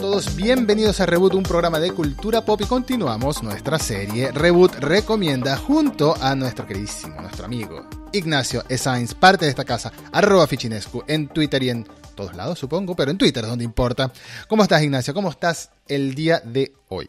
todos, 0.00 0.34
bienvenidos 0.34 0.98
a 1.00 1.06
Reboot, 1.06 1.34
un 1.34 1.42
programa 1.42 1.78
de 1.78 1.92
cultura 1.92 2.42
pop 2.42 2.58
y 2.62 2.64
continuamos 2.64 3.42
nuestra 3.42 3.78
serie 3.78 4.32
Reboot 4.32 4.76
Recomienda 4.76 5.58
junto 5.58 6.16
a 6.22 6.34
nuestro 6.34 6.66
queridísimo, 6.66 7.20
nuestro 7.20 7.44
amigo 7.44 7.86
Ignacio 8.10 8.64
Sainz, 8.78 9.12
parte 9.12 9.44
de 9.44 9.50
esta 9.50 9.66
casa, 9.66 9.92
arroba 10.10 10.46
Fichinescu, 10.46 11.04
en 11.06 11.28
Twitter 11.28 11.62
y 11.64 11.70
en 11.70 11.86
todos 12.14 12.34
lados 12.34 12.58
supongo, 12.58 12.96
pero 12.96 13.10
en 13.10 13.18
Twitter 13.18 13.44
es 13.44 13.50
donde 13.50 13.64
importa. 13.64 14.10
¿Cómo 14.48 14.62
estás 14.62 14.82
Ignacio? 14.82 15.12
¿Cómo 15.12 15.28
estás 15.28 15.70
el 15.86 16.14
día 16.14 16.40
de 16.40 16.72
hoy? 16.88 17.06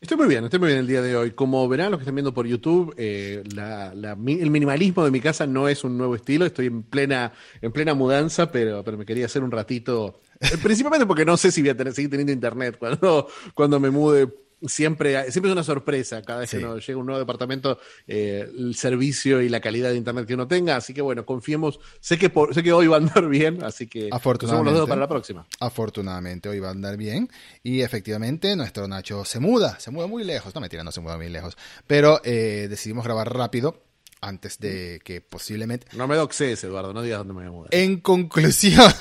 Estoy 0.00 0.16
muy 0.16 0.28
bien, 0.28 0.44
estoy 0.44 0.58
muy 0.58 0.68
bien 0.68 0.80
el 0.80 0.86
día 0.86 1.02
de 1.02 1.14
hoy. 1.14 1.32
Como 1.32 1.68
verán 1.68 1.90
los 1.90 1.98
que 1.98 2.04
están 2.04 2.14
viendo 2.14 2.32
por 2.32 2.46
YouTube, 2.46 2.94
eh, 2.96 3.42
el 3.44 4.50
minimalismo 4.50 5.04
de 5.04 5.10
mi 5.10 5.20
casa 5.20 5.46
no 5.46 5.68
es 5.68 5.84
un 5.84 5.98
nuevo 5.98 6.14
estilo. 6.14 6.46
Estoy 6.46 6.66
en 6.68 6.82
plena, 6.84 7.34
en 7.60 7.70
plena 7.70 7.92
mudanza, 7.92 8.50
pero, 8.50 8.82
pero 8.82 8.96
me 8.96 9.04
quería 9.04 9.26
hacer 9.26 9.42
un 9.42 9.50
ratito. 9.50 10.22
Eh, 10.40 10.56
principalmente 10.62 11.04
porque 11.04 11.26
no 11.26 11.36
sé 11.36 11.52
si 11.52 11.60
voy 11.60 11.68
a 11.68 11.76
tener, 11.76 11.92
seguir 11.92 12.08
teniendo 12.08 12.32
internet 12.32 12.76
cuando, 12.78 13.28
cuando 13.52 13.78
me 13.78 13.90
mude 13.90 14.26
siempre, 14.66 15.30
siempre 15.30 15.50
es 15.50 15.52
una 15.52 15.64
sorpresa 15.64 16.22
cada 16.22 16.40
vez 16.40 16.50
que 16.50 16.58
uno 16.58 16.78
llega 16.78 16.96
a 16.96 17.00
un 17.00 17.06
nuevo 17.06 17.18
departamento, 17.18 17.78
eh, 18.06 18.48
el 18.56 18.74
servicio 18.74 19.40
y 19.40 19.48
la 19.48 19.60
calidad 19.60 19.90
de 19.90 19.96
internet 19.96 20.26
que 20.26 20.34
uno 20.34 20.46
tenga. 20.46 20.76
Así 20.76 20.94
que 20.94 21.02
bueno, 21.02 21.24
confiemos. 21.24 21.80
Sé 22.00 22.18
que, 22.18 22.32
sé 22.52 22.62
que 22.62 22.72
hoy 22.72 22.86
va 22.86 22.96
a 22.96 23.00
andar 23.00 23.28
bien, 23.28 23.62
así 23.62 23.86
que 23.86 24.08
Afortunadamente, 24.12 24.70
los 24.70 24.74
dedos 24.74 24.88
para 24.88 25.00
la 25.00 25.08
próxima. 25.08 25.46
Afortunadamente, 25.60 26.48
hoy 26.48 26.60
va 26.60 26.68
a 26.68 26.72
andar 26.72 26.96
bien. 26.96 27.28
Y 27.62 27.82
efectivamente, 27.82 28.54
nuestro 28.56 28.86
Nacho 28.88 29.24
se 29.24 29.40
muda, 29.40 29.78
se 29.80 29.90
muda 29.90 30.06
muy 30.06 30.24
lejos. 30.24 30.54
No, 30.54 30.60
mentira, 30.60 30.84
no 30.84 30.92
se 30.92 31.00
muda 31.00 31.16
muy 31.16 31.28
lejos. 31.28 31.56
Pero 31.86 32.20
eh, 32.24 32.66
decidimos 32.68 33.04
grabar 33.04 33.34
rápido 33.34 33.89
antes 34.20 34.58
de 34.58 35.00
que 35.04 35.20
posiblemente... 35.20 35.86
No 35.92 36.06
me 36.06 36.16
doxes, 36.16 36.62
Eduardo, 36.64 36.92
no 36.92 37.02
digas 37.02 37.18
dónde 37.18 37.34
me 37.34 37.40
voy 37.40 37.48
a 37.48 37.52
mudar. 37.52 37.74
En 37.74 38.00
conclusión, 38.00 38.92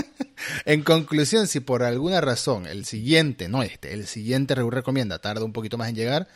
en 0.64 0.82
conclusión, 0.82 1.46
si 1.46 1.60
por 1.60 1.82
alguna 1.82 2.20
razón 2.20 2.66
el 2.66 2.84
siguiente, 2.84 3.48
no 3.48 3.62
este, 3.62 3.92
el 3.92 4.06
siguiente 4.06 4.54
recomienda 4.54 5.18
tarda 5.18 5.44
un 5.44 5.52
poquito 5.52 5.78
más 5.78 5.88
en 5.88 5.94
llegar, 5.94 6.28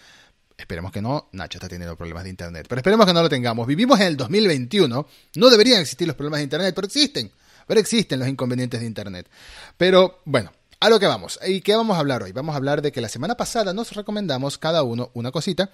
esperemos 0.57 0.93
que 0.93 1.03
no, 1.03 1.29
Nacho 1.33 1.59
está 1.59 1.69
teniendo 1.69 1.97
problemas 1.97 2.25
de 2.25 2.31
internet, 2.31 2.67
pero 2.69 2.79
esperemos 2.79 3.07
que 3.07 3.13
no 3.13 3.23
lo 3.23 3.29
tengamos. 3.29 3.67
Vivimos 3.67 3.99
en 4.01 4.07
el 4.07 4.17
2021, 4.17 5.07
no 5.37 5.51
deberían 5.51 5.81
existir 5.81 6.07
los 6.07 6.17
problemas 6.17 6.39
de 6.39 6.45
internet, 6.45 6.75
pero 6.75 6.87
existen, 6.87 7.31
pero 7.67 7.81
existen 7.81 8.19
los 8.19 8.29
inconvenientes 8.29 8.81
de 8.81 8.87
internet. 8.87 9.29
Pero 9.77 10.21
bueno, 10.25 10.53
a 10.81 10.89
lo 10.89 10.99
que 10.99 11.07
vamos. 11.07 11.39
¿Y 11.47 11.61
qué 11.61 11.77
vamos 11.77 11.97
a 11.97 12.01
hablar 12.01 12.23
hoy? 12.23 12.33
Vamos 12.33 12.55
a 12.55 12.57
hablar 12.57 12.81
de 12.81 12.91
que 12.91 13.03
la 13.03 13.09
semana 13.09 13.37
pasada 13.37 13.75
nos 13.75 13.93
recomendamos 13.93 14.57
cada 14.57 14.83
uno 14.83 15.11
una 15.13 15.31
cosita 15.31 15.71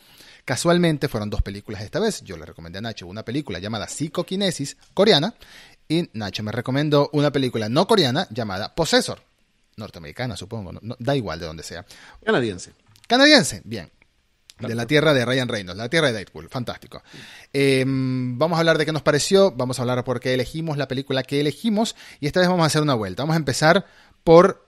Casualmente 0.46 1.08
fueron 1.08 1.28
dos 1.28 1.42
películas 1.42 1.82
esta 1.82 1.98
vez. 1.98 2.22
Yo 2.22 2.36
le 2.36 2.46
recomendé 2.46 2.78
a 2.78 2.80
Nacho 2.80 3.08
una 3.08 3.24
película 3.24 3.58
llamada 3.58 3.88
Psicoquinesis, 3.88 4.76
coreana, 4.94 5.34
y 5.88 6.08
Nacho 6.12 6.44
me 6.44 6.52
recomendó 6.52 7.10
una 7.12 7.32
película 7.32 7.68
no 7.68 7.88
coreana 7.88 8.28
llamada 8.30 8.72
Possessor, 8.72 9.20
norteamericana 9.76 10.36
supongo, 10.36 10.70
da 11.00 11.16
igual 11.16 11.40
de 11.40 11.46
donde 11.46 11.64
sea. 11.64 11.84
Canadiense. 12.24 12.74
Canadiense, 13.08 13.60
bien. 13.64 13.90
De 14.60 14.76
la 14.76 14.86
tierra 14.86 15.12
de 15.14 15.24
Ryan 15.24 15.48
Reynolds, 15.48 15.78
la 15.78 15.88
tierra 15.88 16.06
de 16.06 16.14
Deadpool, 16.14 16.48
fantástico. 16.48 17.02
Em, 17.52 18.38
vamos 18.38 18.56
a 18.56 18.60
hablar 18.60 18.78
de 18.78 18.86
qué 18.86 18.92
nos 18.92 19.02
pareció, 19.02 19.50
vamos 19.50 19.80
a 19.80 19.82
hablar 19.82 20.04
por 20.04 20.20
qué 20.20 20.32
elegimos 20.32 20.78
la 20.78 20.86
película 20.86 21.24
que 21.24 21.40
elegimos 21.40 21.96
y 22.20 22.28
esta 22.28 22.38
vez 22.38 22.48
vamos 22.48 22.62
a 22.62 22.66
hacer 22.68 22.82
una 22.82 22.94
vuelta. 22.94 23.24
Vamos 23.24 23.34
a 23.34 23.38
empezar 23.38 23.84
por 24.22 24.65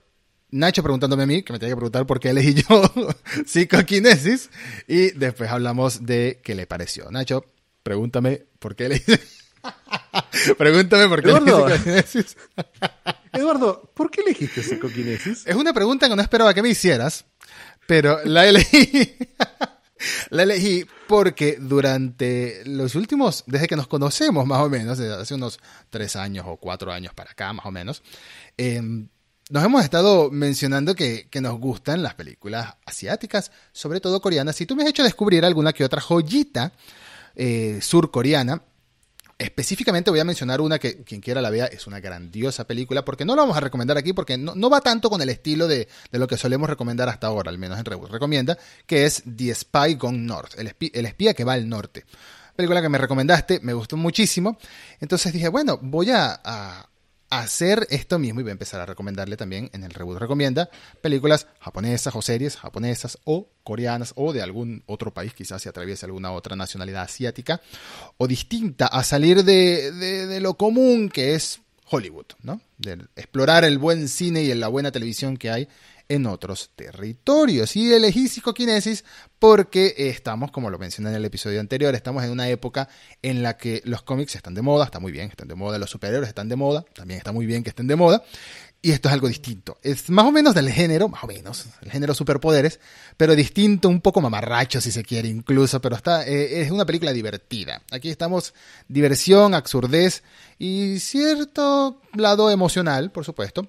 Nacho 0.51 0.81
preguntándome 0.81 1.23
a 1.23 1.27
mí, 1.27 1.43
que 1.43 1.53
me 1.53 1.59
tenía 1.59 1.73
que 1.73 1.77
preguntar 1.77 2.07
por 2.07 2.19
qué 2.19 2.29
elegí 2.29 2.55
yo 2.55 2.83
psicoquinesis, 3.45 4.49
y 4.87 5.11
después 5.11 5.49
hablamos 5.49 6.05
de 6.05 6.39
qué 6.43 6.55
le 6.55 6.65
pareció. 6.65 7.11
Nacho, 7.11 7.45
pregúntame 7.83 8.45
por 8.57 8.75
qué 8.75 8.87
elegí. 8.87 9.13
pregúntame 10.57 11.07
por 11.07 11.21
qué 11.21 11.29
Eduardo, 11.29 11.67
elegí 11.67 11.79
psicoquinesis. 11.83 12.37
Eduardo, 13.33 13.91
¿por 13.93 14.09
qué 14.09 14.21
elegiste 14.21 14.63
psicoquinesis? 14.63 15.45
Es 15.45 15.55
una 15.55 15.71
pregunta 15.71 16.09
que 16.09 16.15
no 16.15 16.21
esperaba 16.21 16.53
que 16.53 16.63
me 16.63 16.69
hicieras, 16.69 17.25
pero 17.85 18.19
la 18.25 18.47
elegí. 18.47 19.17
la 20.31 20.43
elegí 20.43 20.83
porque 21.07 21.57
durante 21.59 22.63
los 22.65 22.95
últimos, 22.95 23.43
desde 23.45 23.67
que 23.67 23.75
nos 23.75 23.87
conocemos 23.87 24.47
más 24.47 24.61
o 24.61 24.69
menos, 24.69 24.97
desde 24.97 25.13
hace 25.13 25.35
unos 25.35 25.59
tres 25.91 26.15
años 26.15 26.45
o 26.47 26.57
cuatro 26.57 26.91
años 26.91 27.13
para 27.13 27.31
acá 27.31 27.53
más 27.53 27.67
o 27.67 27.71
menos, 27.71 28.01
eh, 28.57 28.81
nos 29.49 29.63
hemos 29.63 29.83
estado 29.83 30.29
mencionando 30.29 30.95
que, 30.95 31.27
nos 31.41 31.59
gustan 31.59 32.03
las 32.03 32.13
películas 32.13 32.75
asiáticas, 32.85 33.51
sobre 33.71 33.99
todo 33.99 34.21
coreanas. 34.21 34.61
Y 34.61 34.65
tú 34.65 34.75
me 34.75 34.83
has 34.83 34.89
hecho 34.89 35.03
descubrir 35.03 35.43
alguna 35.43 35.73
que 35.73 35.83
otra 35.83 36.01
joyita 36.01 36.71
eh, 37.35 37.79
surcoreana. 37.81 38.61
Específicamente 39.39 40.11
voy 40.11 40.19
a 40.19 40.25
mencionar 40.25 40.61
una 40.61 40.77
que 40.77 41.03
quien 41.03 41.21
quiera 41.21 41.41
la 41.41 41.49
vea 41.49 41.65
es 41.65 41.87
una 41.87 41.99
grandiosa 41.99 42.67
película, 42.67 43.05
porque 43.05 43.25
no 43.25 43.35
la 43.35 43.43
vamos 43.43 43.57
a 43.57 43.61
recomendar 43.61 43.97
aquí, 43.97 44.13
porque 44.13 44.37
no, 44.37 44.69
va 44.69 44.81
tanto 44.81 45.09
con 45.09 45.21
el 45.21 45.29
estilo 45.29 45.67
de, 45.67 45.87
lo 46.11 46.27
que 46.27 46.37
solemos 46.37 46.69
recomendar 46.69 47.09
hasta 47.09 47.27
ahora, 47.27 47.49
al 47.49 47.57
menos 47.57 47.79
en 47.79 47.85
Reboot 47.85 48.11
recomienda, 48.11 48.57
que 48.85 49.05
es 49.05 49.23
The 49.23 49.55
Spy 49.55 49.95
Gone 49.95 50.17
North, 50.17 50.59
el 50.59 50.67
espía, 50.67 50.89
el 50.93 51.05
espía 51.05 51.33
que 51.33 51.45
va 51.45 51.53
al 51.53 51.69
norte 51.69 52.05
película 52.59 52.81
que 52.81 52.89
me 52.89 52.97
recomendaste, 52.97 53.61
me 53.61 53.71
gustó 53.71 53.95
muchísimo. 53.95 54.57
Entonces 54.99 55.31
dije, 55.31 55.47
bueno, 55.47 55.79
voy 55.81 56.11
a, 56.11 56.88
hacer 57.29 57.87
esto 57.89 58.19
mismo 58.19 58.39
y 58.39 58.43
voy 58.43 58.49
a 58.49 58.53
empezar 58.53 58.81
a 58.81 58.85
recomendarle 58.85 59.37
también 59.37 59.69
en 59.73 59.83
el 59.83 59.91
reboot 59.91 60.17
recomienda 60.17 60.69
películas 61.01 61.47
japonesas 61.59 62.15
o 62.15 62.21
series 62.21 62.57
japonesas 62.57 63.19
o 63.23 63.47
coreanas 63.63 64.13
o 64.15 64.33
de 64.33 64.41
algún 64.41 64.83
otro 64.87 65.13
país, 65.13 65.33
quizás 65.33 65.61
se 65.61 65.69
atraviese 65.69 66.05
alguna 66.05 66.31
otra 66.31 66.55
nacionalidad 66.55 67.03
asiática 67.03 67.61
o 68.17 68.27
distinta 68.27 68.87
a 68.87 69.03
salir 69.03 69.43
de, 69.43 69.91
de 69.91 70.39
lo 70.39 70.55
común 70.55 71.09
que 71.09 71.35
es 71.35 71.61
Hollywood, 71.89 72.25
¿no? 72.43 72.61
Explorar 73.15 73.63
el 73.63 73.77
buen 73.77 74.07
cine 74.07 74.43
y 74.43 74.53
la 74.53 74.67
buena 74.67 74.91
televisión 74.91 75.37
que 75.37 75.49
hay 75.49 75.67
en 76.09 76.25
otros 76.25 76.71
territorios. 76.75 77.75
Y 77.75 77.93
elegí 77.93 78.27
psicoquinesis 78.27 79.05
porque 79.37 79.93
estamos, 79.95 80.51
como 80.51 80.69
lo 80.69 80.77
mencioné 80.77 81.11
en 81.11 81.15
el 81.15 81.25
episodio 81.25 81.59
anterior, 81.59 81.95
estamos 81.95 82.23
en 82.23 82.31
una 82.31 82.49
época 82.49 82.89
en 83.21 83.41
la 83.43 83.55
que 83.55 83.81
los 83.85 84.01
cómics 84.01 84.35
están 84.35 84.55
de 84.55 84.61
moda, 84.61 84.85
está 84.85 84.99
muy 84.99 85.11
bien, 85.11 85.29
están 85.29 85.47
de 85.47 85.55
moda, 85.55 85.77
los 85.77 85.89
superhéroes 85.89 86.27
están 86.27 86.49
de 86.49 86.55
moda, 86.55 86.83
también 86.93 87.19
está 87.19 87.31
muy 87.31 87.45
bien 87.45 87.63
que 87.63 87.69
estén 87.69 87.87
de 87.87 87.95
moda. 87.95 88.23
Y 88.81 88.91
esto 88.91 89.09
es 89.09 89.13
algo 89.13 89.27
distinto. 89.27 89.77
Es 89.83 90.09
más 90.09 90.25
o 90.25 90.31
menos 90.31 90.55
del 90.55 90.69
género, 90.71 91.09
más 91.09 91.23
o 91.25 91.27
menos, 91.27 91.65
el 91.81 91.91
género 91.91 92.13
superpoderes, 92.13 92.79
pero 93.17 93.35
distinto, 93.35 93.89
un 93.89 93.99
poco 93.99 94.21
mamarracho 94.21 94.79
si 94.79 94.89
se 94.91 95.03
quiere 95.03 95.27
incluso, 95.27 95.81
pero 95.81 95.97
está, 95.97 96.25
eh, 96.25 96.61
es 96.61 96.71
una 96.71 96.85
película 96.85 97.11
divertida. 97.11 97.81
Aquí 97.91 98.09
estamos 98.09 98.53
diversión, 98.87 99.53
absurdez 99.53 100.23
y 100.57 100.99
cierto 100.99 102.01
lado 102.13 102.49
emocional, 102.49 103.11
por 103.11 103.25
supuesto, 103.25 103.67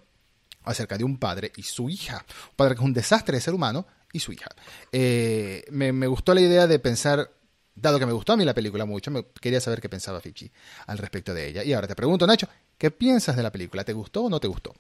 acerca 0.65 0.99
de 0.99 1.05
un 1.05 1.19
padre 1.19 1.53
y 1.57 1.63
su 1.63 1.89
hija. 1.89 2.25
Un 2.51 2.57
padre 2.57 2.75
que 2.75 2.81
es 2.81 2.85
un 2.85 2.93
desastre 2.93 3.37
de 3.37 3.41
ser 3.41 3.55
humano 3.55 3.87
y 4.13 4.21
su 4.21 4.33
hija. 4.33 4.49
Eh, 4.93 5.65
me, 5.71 6.07
gustó 6.07 6.35
la 6.35 6.41
idea 6.41 6.67
de 6.67 6.79
pensar, 6.79 7.31
dado 7.75 7.99
que 7.99 8.07
me 8.07 8.13
gustó 8.13 8.33
a 8.33 8.37
mí 8.37 8.45
la 8.45 8.55
película 8.55 8.85
mucho, 8.85 9.11
me, 9.11 9.25
quería 9.41 9.61
saber 9.61 9.81
qué 9.81 9.89
pensaba 9.89 10.21
Fichi 10.21 10.51
al 10.87 10.99
respecto 10.99 11.35
de 11.35 11.49
ella. 11.49 11.65
Y 11.65 11.73
ahora 11.73 11.89
te 11.89 11.97
pregunto, 11.97 12.27
Nacho, 12.27 12.49
¿qué 12.77 12.91
piensas 12.91 13.37
de 13.37 13.43
la 13.43 13.53
película? 13.53 13.85
¿Te 13.85 13.93
gustó 13.93 14.25
o 14.25 14.31
no 14.31 14.41
te 14.41 14.49
gustó? 14.49 14.75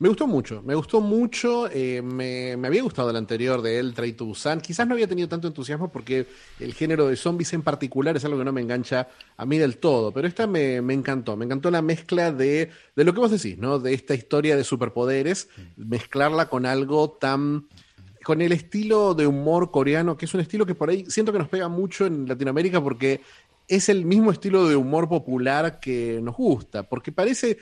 Me 0.00 0.08
gustó 0.08 0.26
mucho, 0.26 0.62
me 0.62 0.74
gustó 0.74 1.02
mucho. 1.02 1.68
Eh, 1.70 2.00
me, 2.00 2.54
había 2.66 2.82
gustado 2.82 3.10
el 3.10 3.16
anterior 3.16 3.60
de 3.60 3.78
él, 3.78 3.92
Train 3.92 4.16
to 4.16 4.24
Busan. 4.24 4.62
Quizás 4.62 4.86
no 4.88 4.94
había 4.94 5.06
tenido 5.06 5.28
tanto 5.28 5.46
entusiasmo 5.46 5.92
porque 5.92 6.26
el 6.58 6.72
género 6.72 7.06
de 7.06 7.16
zombies 7.16 7.52
en 7.52 7.60
particular 7.60 8.16
es 8.16 8.24
algo 8.24 8.38
que 8.38 8.46
no 8.46 8.52
me 8.52 8.62
engancha 8.62 9.08
a 9.36 9.44
mí 9.44 9.58
del 9.58 9.76
todo. 9.76 10.10
Pero 10.10 10.26
esta 10.26 10.46
me, 10.46 10.76
encantó. 10.76 11.36
Me 11.36 11.44
encantó 11.44 11.70
la 11.70 11.82
mezcla 11.82 12.32
de, 12.32 12.70
de 12.96 13.04
lo 13.04 13.12
que 13.12 13.20
vos 13.20 13.30
decís, 13.30 13.58
¿no? 13.58 13.78
De 13.78 13.92
esta 13.92 14.14
historia 14.14 14.56
de 14.56 14.64
superpoderes, 14.64 15.50
mezclarla 15.76 16.48
con 16.48 16.64
algo 16.64 17.10
tan 17.10 17.68
con 18.24 18.40
el 18.40 18.52
estilo 18.52 19.14
de 19.14 19.26
humor 19.26 19.70
coreano, 19.70 20.16
que 20.16 20.24
es 20.24 20.32
un 20.32 20.40
estilo 20.40 20.64
que 20.64 20.74
por 20.74 20.88
ahí 20.88 21.04
siento 21.08 21.30
que 21.32 21.38
nos 21.38 21.48
pega 21.48 21.68
mucho 21.68 22.06
en 22.06 22.26
Latinoamérica 22.26 22.82
porque 22.82 23.20
es 23.68 23.88
el 23.88 24.04
mismo 24.04 24.32
estilo 24.32 24.66
de 24.66 24.76
humor 24.76 25.08
popular 25.08 25.78
que 25.78 26.20
nos 26.22 26.36
gusta, 26.36 26.82
porque 26.82 27.12
parece 27.12 27.58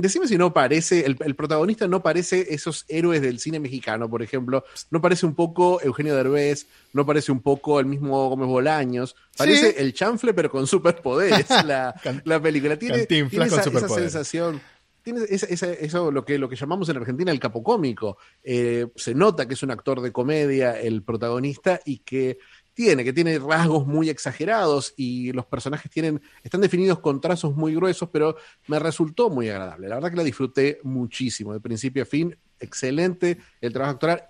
Decime 0.00 0.28
si 0.28 0.38
no 0.38 0.52
parece, 0.52 1.04
el, 1.04 1.34
protagonista 1.34 1.88
no 1.88 2.02
parece 2.02 2.54
esos 2.54 2.84
héroes 2.88 3.20
del 3.20 3.40
cine 3.40 3.58
mexicano, 3.58 4.08
por 4.08 4.22
ejemplo. 4.22 4.64
No 4.90 5.00
parece 5.00 5.26
un 5.26 5.34
poco 5.34 5.80
Eugenio 5.82 6.14
Derbez, 6.14 6.66
no 6.92 7.04
parece 7.04 7.32
un 7.32 7.40
poco 7.40 7.80
el 7.80 7.86
mismo 7.86 8.28
Gómez 8.28 8.48
Bolaños. 8.48 9.16
Parece 9.36 9.80
el 9.80 9.92
chanfle, 9.92 10.34
pero 10.34 10.50
con 10.50 10.66
superpoderes. 10.66 11.48
la, 11.64 11.94
la 12.24 12.40
película 12.40 12.78
tiene, 12.78 13.06
esa, 13.08 13.88
sensación 13.88 14.60
tiene 15.02 15.20
eso 15.30 16.10
lo 16.10 16.24
que, 16.24 16.38
lo 16.38 16.48
que 16.48 16.56
llamamos 16.56 16.88
en 16.88 16.96
Argentina 16.96 17.32
el 17.32 17.40
capocómico. 17.40 18.18
Eh, 18.42 18.88
se 18.94 19.14
nota 19.14 19.46
que 19.46 19.54
es 19.54 19.62
un 19.62 19.70
actor 19.70 20.00
de 20.00 20.12
comedia 20.12 20.78
el 20.78 21.02
protagonista 21.02 21.80
y 21.84 21.98
que 21.98 22.38
tiene, 22.78 23.02
que 23.02 23.12
tiene 23.12 23.40
rasgos 23.40 23.88
muy 23.88 24.08
exagerados 24.08 24.94
y 24.96 25.32
los 25.32 25.44
personajes 25.46 25.90
tienen, 25.90 26.22
están 26.44 26.60
definidos 26.60 27.00
con 27.00 27.20
trazos 27.20 27.56
muy 27.56 27.74
gruesos, 27.74 28.08
pero 28.12 28.36
me 28.68 28.78
resultó 28.78 29.30
muy 29.30 29.48
agradable. 29.48 29.88
La 29.88 29.96
verdad 29.96 30.10
que 30.10 30.16
la 30.16 30.22
disfruté 30.22 30.78
muchísimo, 30.84 31.52
de 31.52 31.58
principio 31.58 32.04
a 32.04 32.06
fin, 32.06 32.38
excelente 32.60 33.38
el 33.60 33.72
trabajo 33.72 33.94
actoral. 33.94 34.22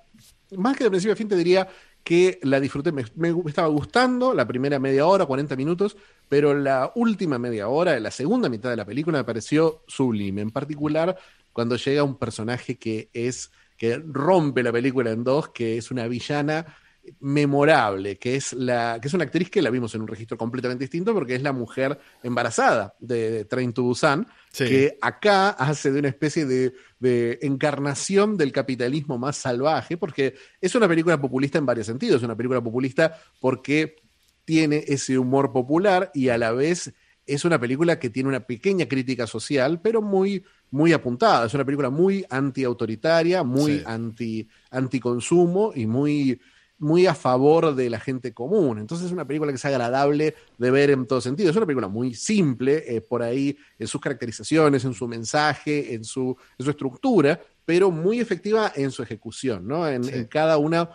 Más 0.57 0.79
que 0.79 0.85
de 0.85 0.89
principio 0.89 1.13
a 1.13 1.17
fin 1.17 1.29
te 1.29 1.37
diría 1.37 1.69
que 2.03 2.41
la 2.43 2.59
disfruté, 2.59 2.91
me, 2.91 3.05
estaba 3.45 3.69
gustando 3.69 4.33
la 4.33 4.49
primera 4.49 4.79
media 4.79 5.07
hora, 5.07 5.27
40 5.27 5.55
minutos, 5.55 5.99
pero 6.31 6.55
la 6.55 6.91
última 6.95 7.39
media 7.39 7.69
hora, 7.69 8.01
la 8.01 8.11
segunda 8.11 8.49
mitad 8.49 8.71
de 8.71 8.77
la 8.77 8.87
película 8.87 9.19
me 9.19 9.25
pareció 9.25 9.85
sublime. 9.87 10.41
En 10.41 10.53
particular, 10.53 11.19
cuando 11.53 11.77
llega 11.77 12.03
un 12.03 12.17
personaje 12.17 12.79
que 12.79 13.11
es 13.13 13.51
que 13.77 14.03
rompe 14.07 14.63
la 14.63 14.73
película 14.73 15.11
en 15.11 15.23
dos, 15.23 15.51
que 15.51 15.77
es 15.77 15.91
una 15.91 16.09
villana 16.09 16.79
memorable, 17.21 18.19
que 18.19 18.37
es, 18.37 18.53
la, 18.53 18.99
que 19.01 19.09
es 19.09 19.15
una 19.15 19.25
actriz 19.25 19.51
que 19.51 19.63
la 19.63 19.71
vimos 19.71 19.95
en 19.95 20.03
un 20.03 20.09
registro 20.09 20.37
completamente 20.37 20.85
distinto 20.85 21.15
porque 21.15 21.35
es 21.35 21.43
la 21.43 21.53
mujer 21.53 21.99
embarazada 22.23 22.95
de, 22.99 23.45
Train 23.45 23.73
to 23.73 23.83
Busan, 23.83 24.27
que 24.53 24.99
acá 25.01 25.51
hace 25.51 25.91
de 25.91 26.01
una 26.01 26.09
especie 26.09 26.45
de, 26.45 26.75
de, 26.99 27.39
encarnación 27.43 28.37
del 28.37 28.53
capitalismo 28.53 29.19
más 29.19 29.37
salvaje, 29.37 29.97
porque 29.97 30.35
es 30.61 30.75
una 30.75 30.89
película 30.89 31.21
populista 31.21 31.59
en 31.59 31.67
varios 31.67 31.87
sentidos, 31.87 32.17
es 32.17 32.25
una 32.25 32.37
película 32.37 32.61
populista 32.61 33.19
porque 33.41 33.97
tiene 34.45 34.85
ese 34.87 35.19
humor 35.19 35.53
popular 35.53 36.11
y 36.15 36.29
a 36.31 36.39
la 36.39 36.53
vez 36.53 36.95
es 37.29 37.45
una 37.45 37.61
película 37.61 37.99
que 37.99 38.09
tiene 38.09 38.31
una 38.31 38.41
pequeña 38.41 38.89
crítica 38.89 39.27
social, 39.27 39.81
pero 39.83 40.01
muy, 40.01 40.43
muy 40.71 40.95
apuntada. 40.95 41.47
Es 41.47 41.53
una 41.53 41.65
película 41.65 41.91
muy 41.91 42.25
anti-autoritaria, 42.31 43.45
muy 43.45 43.83
anti, 43.85 44.49
anti-consumo 44.71 45.73
y 45.75 45.87
muy, 45.87 46.41
muy 46.79 47.07
a 47.07 47.15
favor 47.15 47.75
de 47.75 47.91
la 47.91 48.01
gente 48.01 48.33
común. 48.33 48.79
Entonces 48.79 49.07
es 49.07 49.13
una 49.13 49.27
película 49.27 49.51
que 49.53 49.57
es 49.57 49.65
agradable 49.65 50.35
de 50.59 50.71
ver 50.71 50.91
en 50.91 51.07
todo 51.07 51.21
sentido. 51.21 51.51
Es 51.51 51.57
una 51.57 51.67
película 51.67 51.89
muy 51.89 52.15
simple, 52.15 52.85
eh, 52.87 53.01
por 53.01 53.23
ahí 53.23 53.57
en 53.79 53.87
sus 53.87 54.01
caracterizaciones, 54.01 54.85
en 54.85 54.95
su 54.95 55.09
mensaje, 55.09 55.95
en 55.95 56.05
su, 56.05 56.37
en 56.59 56.65
su 56.65 56.71
estructura, 56.71 57.41
pero 57.65 57.91
muy 57.91 58.21
efectiva 58.21 58.73
en 58.75 58.91
su 58.91 59.03
ejecución, 59.03 59.67
¿no? 59.67 59.89
En, 59.89 60.09
en 60.09 60.27
cada 60.27 60.59
una 60.59 60.89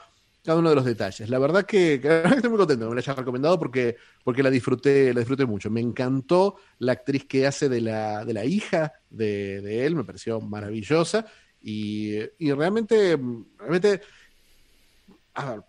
cada 0.44 0.60
uno 0.60 0.70
de 0.70 0.76
los 0.76 0.86
detalles. 0.86 1.30
La 1.30 1.40
verdad 1.40 1.66
que, 1.66 1.94
estoy 2.36 2.50
muy 2.50 2.60
contento 2.60 2.86
que 2.86 2.90
me 2.90 2.96
la 2.96 3.00
haya 3.00 3.14
recomendado 3.14 3.58
porque, 3.58 3.96
porque 4.24 4.44
la 4.44 4.50
disfruté, 4.50 5.14
la 5.14 5.22
disfruté 5.22 5.46
mucho. 5.46 5.70
Me 5.70 5.80
encantó 5.80 6.58
la 6.80 6.92
actriz 6.92 7.26
que 7.26 7.48
hace 7.48 7.70
de 7.70 7.82
la, 7.82 8.26
de 8.26 8.34
la 8.34 8.46
hija 8.46 8.94
de, 9.10 9.86
él, 9.86 9.96
me 9.96 10.04
pareció 10.04 10.42
maravillosa. 10.42 11.26
Y, 11.62 12.20
realmente, 12.40 13.18
realmente, 13.58 14.02
a 15.34 15.52
ver, 15.52 15.64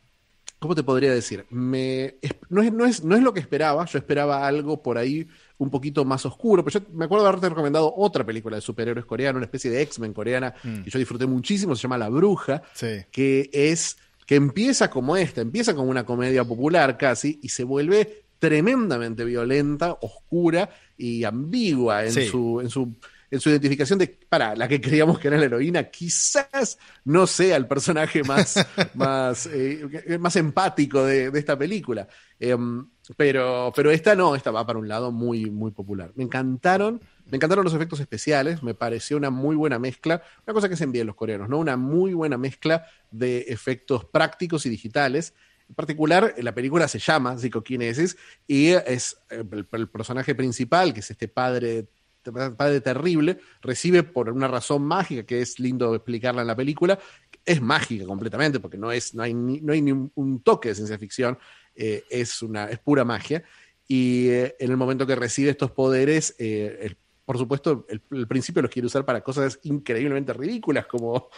¿cómo 0.64 0.75
te 0.75 0.82
podría 0.82 1.12
decir? 1.12 1.44
Me, 1.50 2.14
no, 2.49 2.62
es, 2.62 2.72
no, 2.72 2.87
es, 2.87 3.05
no 3.05 3.14
es 3.14 3.22
lo 3.22 3.34
que 3.34 3.40
esperaba, 3.40 3.84
yo 3.84 3.99
esperaba 3.99 4.46
algo 4.46 4.82
por 4.82 4.96
ahí 4.96 5.28
un 5.58 5.69
poquito 5.69 6.06
más 6.06 6.25
oscuro, 6.25 6.64
pero 6.64 6.81
yo 6.81 6.87
me 6.94 7.05
acuerdo 7.05 7.25
de 7.25 7.28
haberte 7.28 7.50
recomendado 7.50 7.93
otra 7.94 8.25
película 8.25 8.56
de 8.56 8.62
superhéroes 8.62 9.05
coreana, 9.05 9.37
una 9.37 9.44
especie 9.44 9.70
de 9.70 9.82
X-Men 9.82 10.14
coreana, 10.14 10.55
mm. 10.64 10.84
que 10.84 10.90
yo 10.90 10.99
disfruté 10.99 11.26
muchísimo, 11.26 11.76
se 11.76 11.82
llama 11.82 11.99
La 11.99 12.08
Bruja, 12.08 12.62
que 13.11 13.50
es 13.52 13.99
que 14.25 14.37
empieza 14.37 14.88
como 14.88 15.19
esta, 15.19 15.43
empieza 15.43 15.75
como 15.75 15.90
una 15.90 16.06
comedia 16.06 16.44
popular 16.44 16.96
casi 16.96 17.40
y 17.43 17.50
se 17.50 17.64
vuelve 17.64 18.25
tremendamente 18.38 19.22
violenta, 19.26 19.99
oscura 20.00 20.70
y 20.96 21.25
ambigua 21.25 22.06
en, 22.06 22.12
su, 22.12 22.62
en, 22.62 22.70
su, 22.70 22.94
en 23.34 23.40
su 23.40 23.50
identificación 23.50 23.98
de, 23.98 24.08
para, 24.28 24.54
la 24.54 24.69
que 24.69 24.81
creíamos 24.81 25.19
que 25.19 25.28
era 25.28 25.36
la 25.36 25.44
heroína, 25.44 25.84
quizás 25.84 26.78
no 27.04 27.26
sea 27.26 27.56
el 27.56 27.66
personaje 27.66 28.22
más, 28.22 28.64
más, 28.94 29.46
eh, 29.52 30.19
más 30.19 30.36
empático 30.36 31.04
de, 31.04 31.31
esta 31.34 31.58
película. 31.58 32.08
Em, 32.38 32.86
pero, 33.16 33.72
pero 33.75 33.90
esta 33.90 34.14
no, 34.14 34.34
esta 34.34 34.50
va 34.50 34.66
para 34.66 34.78
un 34.78 34.88
lado 34.88 35.12
muy, 35.12 35.50
muy 35.50 35.72
popular. 35.72 36.12
Me 36.14 36.25
encantaron 36.25 37.00
me 37.31 37.36
encantaron 37.36 37.64
los 37.64 37.75
efectos 37.75 38.00
especiales, 38.00 38.62
me 38.62 38.75
pareció 38.75 39.16
una 39.16 39.31
muy 39.31 39.56
buena 39.56 39.78
mezcla, 39.78 40.22
una 40.46 40.54
cosa 40.54 40.69
que 40.69 40.76
se 40.76 40.84
envían 40.84 41.06
los 41.06 41.16
coreanos, 41.16 41.48
¿no? 41.48 41.58
Una 41.58 41.76
muy 41.76 42.12
buena 42.12 42.36
mezcla 42.36 42.86
de 43.10 43.46
efectos 43.48 44.04
prácticos 44.04 44.66
y 44.66 44.70
digitales. 44.70 45.34
En 45.69 45.75
particular, 45.75 46.34
la 46.38 46.54
película 46.54 46.86
se 46.86 46.98
llama 46.98 47.38
Psicoquinesis 47.38 48.19
y 48.46 48.69
es 48.69 49.16
eh, 49.31 49.42
el, 49.72 49.88
personaje 49.88 50.34
principal, 50.34 50.92
que 50.92 51.00
es 51.00 51.10
este 51.10 51.28
padre, 51.28 51.86
padre 52.32 52.81
terrible, 52.81 53.38
recibe 53.61 54.03
por 54.03 54.31
una 54.31 54.49
razón 54.49 54.82
mágica, 54.82 55.25
que 55.25 55.41
es 55.41 55.59
lindo 55.59 55.94
explicarla 55.94 56.43
en 56.43 56.49
la 56.49 56.56
película, 56.56 56.99
es 57.44 57.61
mágica 57.61 58.06
completamente, 58.06 58.61
porque 58.61 58.79
no, 58.79 58.91
es, 58.91 59.15
no, 59.15 59.23
hay, 59.23 59.35
ni, 59.35 59.61
no 59.61 59.73
hay 59.73 59.82
ni 59.82 59.93
un, 59.93 60.43
toque 60.43 60.71
de 60.71 60.75
ciencia 60.75 60.99
ficción, 60.99 61.38
eh, 61.75 62.05
es, 62.11 62.43
una, 62.43 62.67
es 62.67 62.79
pura 62.79 63.05
magia. 63.05 63.44
Y 63.87 64.29
eh, 64.29 64.56
en 64.59 64.71
el 64.71 64.76
momento 64.76 65.06
que 65.06 65.15
recibe 65.15 65.50
estos 65.50 65.71
poderes, 65.71 66.35
el 66.38 66.97
por 67.25 67.38
supuesto, 67.38 67.87
el, 67.88 68.27
principio 68.27 68.62
los 68.62 68.70
quiere 68.70 68.87
usar 68.87 69.05
para 69.05 69.23
cosas 69.23 69.59
increíblemente 69.62 70.32
ridículas, 70.32 70.87
como 70.87 71.31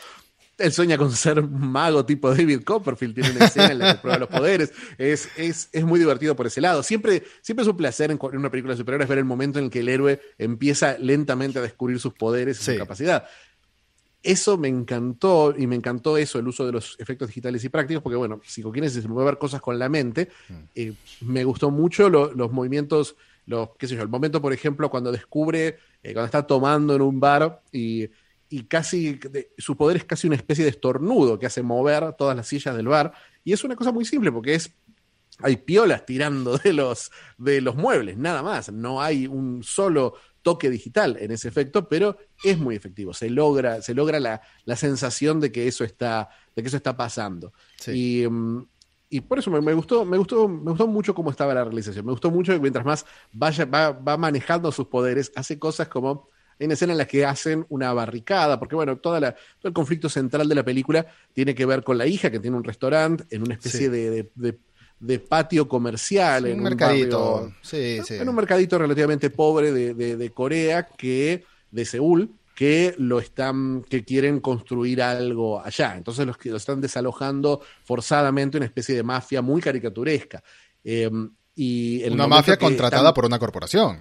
él 0.59 0.73
sueña 0.73 0.97
con 0.97 1.13
ser 1.13 1.43
mago 1.43 2.05
tipo 2.07 2.35
David 2.35 2.63
Copperfield, 2.65 3.15
tiene 3.15 3.31
una 3.33 3.45
escena 3.47 3.73
en 3.73 3.79
la 3.79 3.95
que 3.95 4.01
prueba 4.01 4.19
los 4.19 4.29
poderes. 4.29 4.73
Es, 4.99 5.29
es, 5.37 5.69
es, 5.73 5.85
muy 5.85 5.99
divertido 5.99 6.35
por 6.35 6.47
ese 6.47 6.61
lado. 6.61 6.83
Siempre, 6.83 7.25
siempre 7.43 7.63
es 7.63 7.69
un 7.69 7.77
placer 7.77 8.11
en, 8.11 8.19
una 8.21 8.51
película 8.51 8.75
de 8.75 8.79
superhéroes 8.79 9.09
ver 9.09 9.19
el 9.19 9.25
momento 9.25 9.59
en 9.59 9.67
el 9.67 9.71
que 9.71 9.81
el 9.81 9.89
héroe 9.89 10.21
empieza 10.39 10.97
lentamente 10.99 11.59
a 11.59 11.63
descubrir 11.63 12.01
sus 12.01 12.15
poderes 12.15 12.61
y 12.61 12.73
su 12.73 12.79
capacidad. 12.79 13.27
Eso 14.23 14.57
me 14.59 14.69
encantó 14.69 15.55
y 15.57 15.67
me 15.67 15.77
encantó 15.77 16.17
eso, 16.17 16.39
el 16.39 16.49
uso 16.49 16.67
de 16.67 16.73
los 16.73 16.99
efectos 16.99 17.29
digitales 17.29 17.63
y 17.63 17.69
prácticos, 17.69 18.03
porque 18.03 18.17
bueno, 18.17 18.41
si 18.45 18.63
quieres 18.63 18.95
se 18.95 19.07
mueve 19.07 19.31
ver 19.31 19.39
cosas 19.39 19.61
con 19.61 19.79
la 19.79 19.89
mente. 19.89 20.31
Mm. 20.49 20.55
Eh, 20.75 20.93
me 21.21 21.45
gustó 21.45 21.71
mucho 21.71 22.09
los 22.09 22.51
movimientos 22.51 23.17
los, 23.47 23.71
qué 23.79 23.87
sé 23.87 23.95
yo, 23.95 24.03
el 24.03 24.09
momento, 24.09 24.43
por 24.43 24.53
ejemplo, 24.53 24.91
cuando 24.91 25.13
descubre, 25.13 25.79
eh, 26.03 26.13
cuando 26.13 26.25
está 26.25 26.47
tomando 26.47 26.97
en 26.97 27.03
un 27.03 27.21
bar 27.21 27.63
y, 27.71 28.09
casi, 28.69 29.19
su 29.59 29.77
poder 29.77 29.99
es 29.99 30.05
casi 30.05 30.27
una 30.27 30.37
especie 30.37 30.65
de 30.65 30.71
estornudo 30.71 31.39
que 31.39 31.47
hace 31.47 31.63
mover 31.63 32.15
todas 32.15 32.37
las 32.37 32.47
sillas 32.47 32.77
del 32.77 32.89
bar. 32.89 33.13
Y 33.45 33.53
es 33.53 33.65
una 33.65 33.77
cosa 33.77 33.93
muy 33.93 34.05
simple 34.05 34.33
porque 34.33 34.55
es, 34.55 34.73
hay 35.41 35.57
piolas 35.57 36.07
tirando 36.07 36.59
de 36.59 36.73
los, 36.73 37.11
de 37.39 37.61
los 37.61 37.77
muebles, 37.77 38.17
nada 38.17 38.43
más. 38.43 38.73
No 38.73 39.03
hay 39.03 39.27
un 39.27 39.63
solo 39.63 40.15
toque 40.43 40.71
digital 40.71 41.17
en 41.21 41.33
ese 41.33 41.49
efecto, 41.49 41.89
pero 41.89 42.17
es 42.45 42.59
muy 42.59 42.77
efectivo. 42.77 43.13
Se 43.13 43.29
logra, 43.31 43.83
se 43.83 43.95
logra 43.95 44.21
la, 44.21 44.77
sensación 44.77 45.41
de 45.41 45.51
que 45.51 45.67
eso 45.67 45.85
está, 45.85 46.29
de 46.55 46.63
que 46.63 46.69
eso 46.69 46.77
está 46.77 46.97
pasando. 46.97 47.53
Y, 47.89 48.27
mm, 48.29 48.65
y 49.09 49.21
por 49.21 49.39
eso 49.39 49.51
me, 49.51 49.73
gustó, 49.73 50.05
me 50.05 50.19
gustó, 50.19 50.49
me 50.49 50.71
gustó 50.71 50.87
mucho 50.87 51.15
cómo 51.15 51.31
estaba 51.31 51.55
la 51.55 51.65
realización. 51.65 52.05
Me 52.05 52.13
gustó 52.13 52.31
mucho 52.31 52.53
que 52.53 52.59
mientras 52.59 52.85
más 52.85 53.07
vaya, 53.33 53.65
va, 53.65 54.17
manejando 54.17 54.73
sus 54.73 54.89
poderes, 54.89 55.33
hace 55.37 55.59
cosas 55.59 55.89
como 55.89 56.29
en 56.59 56.73
escena 56.73 56.93
en 56.93 56.99
las 56.99 57.07
que 57.07 57.25
hacen 57.25 57.67
una 57.69 57.93
barricada, 57.93 58.59
porque 58.59 58.75
bueno, 58.75 58.97
toda 58.97 59.21
la, 59.21 59.33
todo 59.33 59.69
el 59.69 59.73
conflicto 59.73 60.09
central 60.09 60.49
de 60.49 60.55
la 60.55 60.65
película 60.65 61.07
tiene 61.33 61.55
que 61.55 61.67
ver 61.67 61.83
con 61.83 61.99
la 61.99 62.07
hija 62.07 62.31
que 62.31 62.41
tiene 62.41 62.57
un 62.57 62.65
restaurante 62.65 63.25
en 63.31 63.43
una 63.43 63.55
especie 63.55 63.91
de, 63.91 64.31
de, 64.99 65.19
patio 65.19 65.69
comercial. 65.69 66.47
en 66.47 66.59
un 66.59 66.65
mercadito. 66.65 67.53
sí, 67.63 67.99
sí. 68.05 68.15
En 68.15 68.29
un 68.29 68.35
mercadito 68.35 68.79
relativamente 68.79 69.31
pobre 69.31 69.73
de, 69.73 70.31
Corea 70.31 70.89
que, 70.89 71.45
de 71.71 71.85
Seúl, 71.85 72.31
que 72.55 72.95
lo 72.97 73.19
están, 73.19 73.83
que 73.83 74.03
quieren 74.03 74.41
construir 74.41 75.03
algo 75.03 75.63
allá. 75.63 75.95
Entonces 75.97 76.27
los 76.27 76.39
que 76.39 76.49
lo 76.49 76.57
están 76.57 76.81
desalojando 76.81 77.61
forzadamente, 77.85 78.57
una 78.57 78.67
especie 78.67 78.95
de 78.95 79.03
mafia 79.03 79.43
muy 79.43 79.61
caricaturesca. 79.61 80.43
Eh, 80.83 81.11
y 81.55 82.07
una 82.09 82.27
mafia 82.27 82.59
contratada 82.59 83.13
por 83.13 83.25
una 83.25 83.39
corporación. 83.39 84.01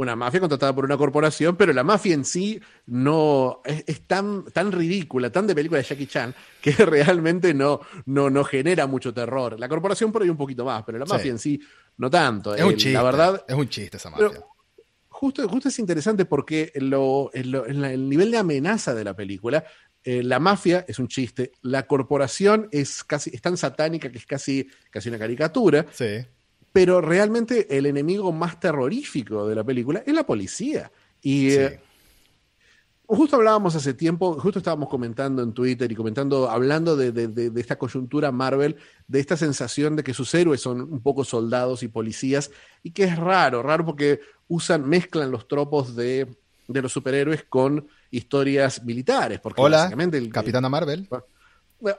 Una 0.00 0.16
mafia 0.16 0.40
contratada 0.40 0.74
por 0.74 0.84
una 0.84 0.96
corporación, 0.96 1.56
pero 1.56 1.72
la 1.72 1.84
mafia 1.84 2.14
en 2.14 2.24
sí 2.24 2.60
no 2.86 3.60
es, 3.64 4.06
tan, 4.06 4.44
tan 4.46 4.72
ridícula, 4.72 5.30
tan 5.30 5.46
de 5.46 5.54
película 5.54 5.78
de 5.78 5.84
Jackie 5.84 6.06
Chan, 6.06 6.34
que 6.62 6.72
realmente 6.72 7.52
no, 7.52 7.80
no, 8.06 8.30
no 8.30 8.44
genera 8.44 8.86
mucho 8.86 9.12
terror. 9.12 9.58
La 9.58 9.68
corporación 9.68 10.10
por 10.10 10.22
ahí 10.22 10.30
un 10.30 10.36
poquito 10.36 10.64
más, 10.64 10.84
pero 10.84 10.98
la 10.98 11.06
mafia 11.06 11.30
en 11.30 11.38
sí 11.38 11.60
no 11.98 12.08
tanto. 12.08 12.54
Es 12.54 12.64
un 12.64 12.76
chiste. 12.76 12.92
La 12.92 13.02
verdad, 13.02 13.44
es 13.46 13.54
un 13.54 13.68
chiste 13.68 13.96
esa 13.98 14.10
mafia 14.10 14.30
justo, 15.20 15.46
justo 15.46 15.68
es 15.68 15.78
interesante 15.78 16.24
porque 16.24 16.72
en, 16.74 17.84
el 17.84 18.08
nivel 18.08 18.30
de 18.30 18.38
amenaza 18.38 18.94
de 18.94 19.04
la 19.04 19.14
película, 19.14 19.62
eh, 20.02 20.22
la 20.22 20.40
mafia 20.40 20.86
es 20.88 20.98
un 20.98 21.08
chiste, 21.08 21.52
la 21.60 21.86
corporación 21.86 22.68
es 22.72 23.04
casi 23.04 23.30
es 23.34 23.42
tan 23.42 23.58
satánica 23.58 24.10
que 24.10 24.16
es 24.16 24.24
casi, 24.24 24.66
casi 24.90 25.10
una 25.10 25.18
caricatura. 25.18 25.84
Pero 26.72 27.00
realmente 27.00 27.76
el 27.76 27.86
enemigo 27.86 28.32
más 28.32 28.60
terrorífico 28.60 29.48
de 29.48 29.54
la 29.54 29.64
película 29.64 30.02
es 30.06 30.14
la 30.14 30.24
policía. 30.24 30.90
Y 31.20 31.50
eh, 31.50 31.80
justo 33.16 33.36
hablábamos 33.36 33.74
hace 33.74 33.92
tiempo, 33.94 34.34
justo 34.38 34.60
estábamos 34.60 34.88
comentando 34.88 35.42
en 35.42 35.52
Twitter 35.52 35.90
y 35.90 35.96
comentando, 35.96 36.48
hablando 36.48 36.96
de, 36.96 37.10
de, 37.10 37.60
esta 37.60 37.76
coyuntura 37.76 38.30
Marvel, 38.30 38.76
de 39.08 39.20
esta 39.20 39.36
sensación 39.36 39.96
de 39.96 40.04
que 40.04 40.14
sus 40.14 40.32
héroes 40.34 40.60
son 40.60 40.80
un 40.80 41.00
poco 41.00 41.24
soldados 41.24 41.82
y 41.82 41.88
policías, 41.88 42.50
y 42.82 42.92
que 42.92 43.04
es 43.04 43.18
raro, 43.18 43.62
raro 43.62 43.84
porque 43.84 44.20
usan, 44.46 44.88
mezclan 44.88 45.30
los 45.30 45.48
tropos 45.48 45.96
de, 45.96 46.28
los 46.68 46.92
superhéroes 46.92 47.44
con 47.48 47.88
historias 48.12 48.84
militares. 48.84 49.40
Porque 49.40 49.60
Hola, 49.60 49.78
básicamente 49.78 50.16
el, 50.16 50.30
Capitana 50.30 50.68
Marvel. 50.68 51.08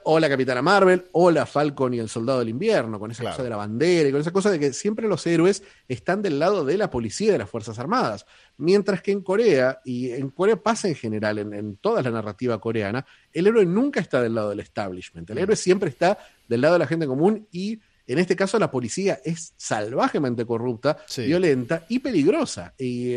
Hola 0.04 0.30
Capitana 0.30 0.62
Marvel, 0.62 1.06
hola 1.14 1.48
Falcon 1.48 1.94
y 1.96 2.00
el 2.00 2.08
Soldado 2.08 2.40
del 2.40 2.50
Invierno, 2.50 3.00
con 3.00 3.10
esa 3.10 3.24
cosa 3.24 3.42
de 3.42 3.50
la 3.50 3.56
bandera 3.56 4.10
y 4.10 4.12
con 4.12 4.22
esa 4.22 4.32
cosa 4.32 4.52
de 4.52 4.60
que 4.60 4.74
siempre 4.74 5.08
los 5.08 5.26
héroes 5.26 5.64
están 5.88 6.22
del 6.22 6.38
lado 6.38 6.64
de 6.64 6.78
la 6.78 6.92
policía 6.92 7.30
y 7.30 7.32
de 7.32 7.38
las 7.40 7.50
Fuerzas 7.50 7.80
Armadas. 7.80 8.28
Mientras 8.58 9.02
que 9.02 9.12
en 9.12 9.22
Corea, 9.22 9.82
y 9.84 10.12
en 10.12 10.30
Corea 10.30 10.56
pasa 10.56 10.88
en 10.88 10.94
general, 10.94 11.40
en, 11.40 11.78
toda 11.78 12.04
la 12.04 12.12
narrativa 12.12 12.62
coreana, 12.62 13.06
el 13.34 13.48
héroe 13.48 13.66
nunca 13.66 14.00
está 14.00 14.22
del 14.22 14.36
lado 14.36 14.52
del 14.52 14.60
establishment. 14.60 15.28
El 15.32 15.38
mm. 15.38 15.40
héroe 15.40 15.56
siempre 15.56 15.90
está 15.90 16.18
del 16.48 16.62
lado 16.62 16.74
de 16.74 16.80
la 16.80 16.88
gente 16.88 17.08
común 17.08 17.48
y 17.52 17.80
en 18.08 18.20
este 18.20 18.36
caso, 18.36 18.60
la 18.60 18.70
policía 18.70 19.20
es 19.24 19.54
salvajemente 19.56 20.46
corrupta, 20.46 20.98
violenta 21.16 21.86
y 21.88 22.00
peligrosa. 22.00 22.74
Y, 22.78 23.16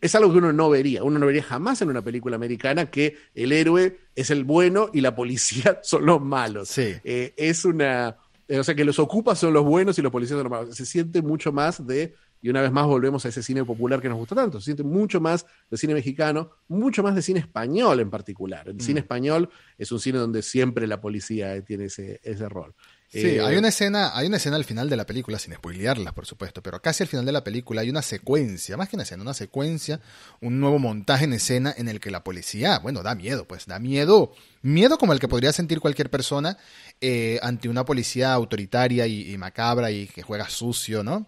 es 0.00 0.14
algo 0.14 0.32
que 0.32 0.38
uno 0.38 0.52
no 0.52 0.70
vería. 0.70 1.02
Uno 1.02 1.18
no 1.18 1.26
vería 1.26 1.42
jamás 1.42 1.80
en 1.82 1.88
una 1.88 2.02
película 2.02 2.36
americana 2.36 2.90
que 2.90 3.16
el 3.34 3.52
héroe 3.52 3.98
es 4.14 4.30
el 4.30 4.44
bueno 4.44 4.90
y 4.92 5.00
la 5.00 5.14
policía 5.14 5.80
son 5.82 6.06
los 6.06 6.20
malos. 6.20 6.68
Sí. 6.68 6.94
Eh, 7.04 7.34
es 7.36 7.64
una. 7.64 8.16
eh, 8.48 8.58
o 8.58 8.64
sea, 8.64 8.74
que 8.74 8.84
los 8.84 8.98
ocupas 8.98 9.38
son 9.38 9.52
los 9.52 9.64
buenos 9.64 9.98
y 9.98 10.02
los 10.02 10.12
policías 10.12 10.38
son 10.38 10.44
los 10.44 10.50
malos. 10.50 10.76
Se 10.76 10.86
siente 10.86 11.22
mucho 11.22 11.52
más 11.52 11.86
de. 11.86 12.14
Y 12.42 12.48
una 12.48 12.62
vez 12.62 12.72
más 12.72 12.86
volvemos 12.86 13.26
a 13.26 13.28
ese 13.28 13.42
cine 13.42 13.64
popular 13.64 14.00
que 14.00 14.08
nos 14.08 14.16
gusta 14.16 14.34
tanto. 14.34 14.60
Se 14.60 14.66
siente 14.66 14.82
mucho 14.82 15.20
más 15.20 15.44
de 15.70 15.76
cine 15.76 15.92
mexicano, 15.92 16.50
mucho 16.68 17.02
más 17.02 17.14
de 17.14 17.20
cine 17.20 17.40
español 17.40 18.00
en 18.00 18.08
particular. 18.08 18.66
El 18.66 18.80
cine 18.80 19.00
español 19.00 19.50
es 19.76 19.92
un 19.92 20.00
cine 20.00 20.18
donde 20.18 20.40
siempre 20.40 20.86
la 20.86 21.02
policía 21.02 21.62
tiene 21.62 21.84
ese, 21.84 22.18
ese 22.22 22.48
rol. 22.48 22.74
Sí, 23.12 23.18
Eh, 23.26 23.40
hay 23.42 23.56
una 23.56 23.68
escena, 23.68 24.16
hay 24.16 24.28
una 24.28 24.36
escena 24.36 24.54
al 24.54 24.64
final 24.64 24.88
de 24.88 24.96
la 24.96 25.04
película, 25.04 25.36
sin 25.40 25.52
spoilearla, 25.52 26.12
por 26.12 26.26
supuesto, 26.26 26.62
pero 26.62 26.80
casi 26.80 27.02
al 27.02 27.08
final 27.08 27.26
de 27.26 27.32
la 27.32 27.42
película 27.42 27.80
hay 27.80 27.90
una 27.90 28.02
secuencia, 28.02 28.76
más 28.76 28.88
que 28.88 28.94
una 28.94 29.02
escena, 29.02 29.22
una 29.22 29.34
secuencia, 29.34 30.00
un 30.40 30.60
nuevo 30.60 30.78
montaje 30.78 31.24
en 31.24 31.32
escena 31.32 31.74
en 31.76 31.88
el 31.88 31.98
que 31.98 32.12
la 32.12 32.22
policía, 32.22 32.78
bueno, 32.78 33.02
da 33.02 33.16
miedo, 33.16 33.48
pues, 33.48 33.66
da 33.66 33.80
miedo, 33.80 34.32
miedo 34.62 34.96
como 34.96 35.12
el 35.12 35.18
que 35.18 35.26
podría 35.26 35.52
sentir 35.52 35.80
cualquier 35.80 36.08
persona 36.08 36.56
eh, 37.00 37.40
ante 37.42 37.68
una 37.68 37.84
policía 37.84 38.32
autoritaria 38.32 39.08
y, 39.08 39.32
y 39.32 39.36
macabra 39.38 39.90
y 39.90 40.06
que 40.06 40.22
juega 40.22 40.48
sucio, 40.48 41.02
¿no? 41.02 41.26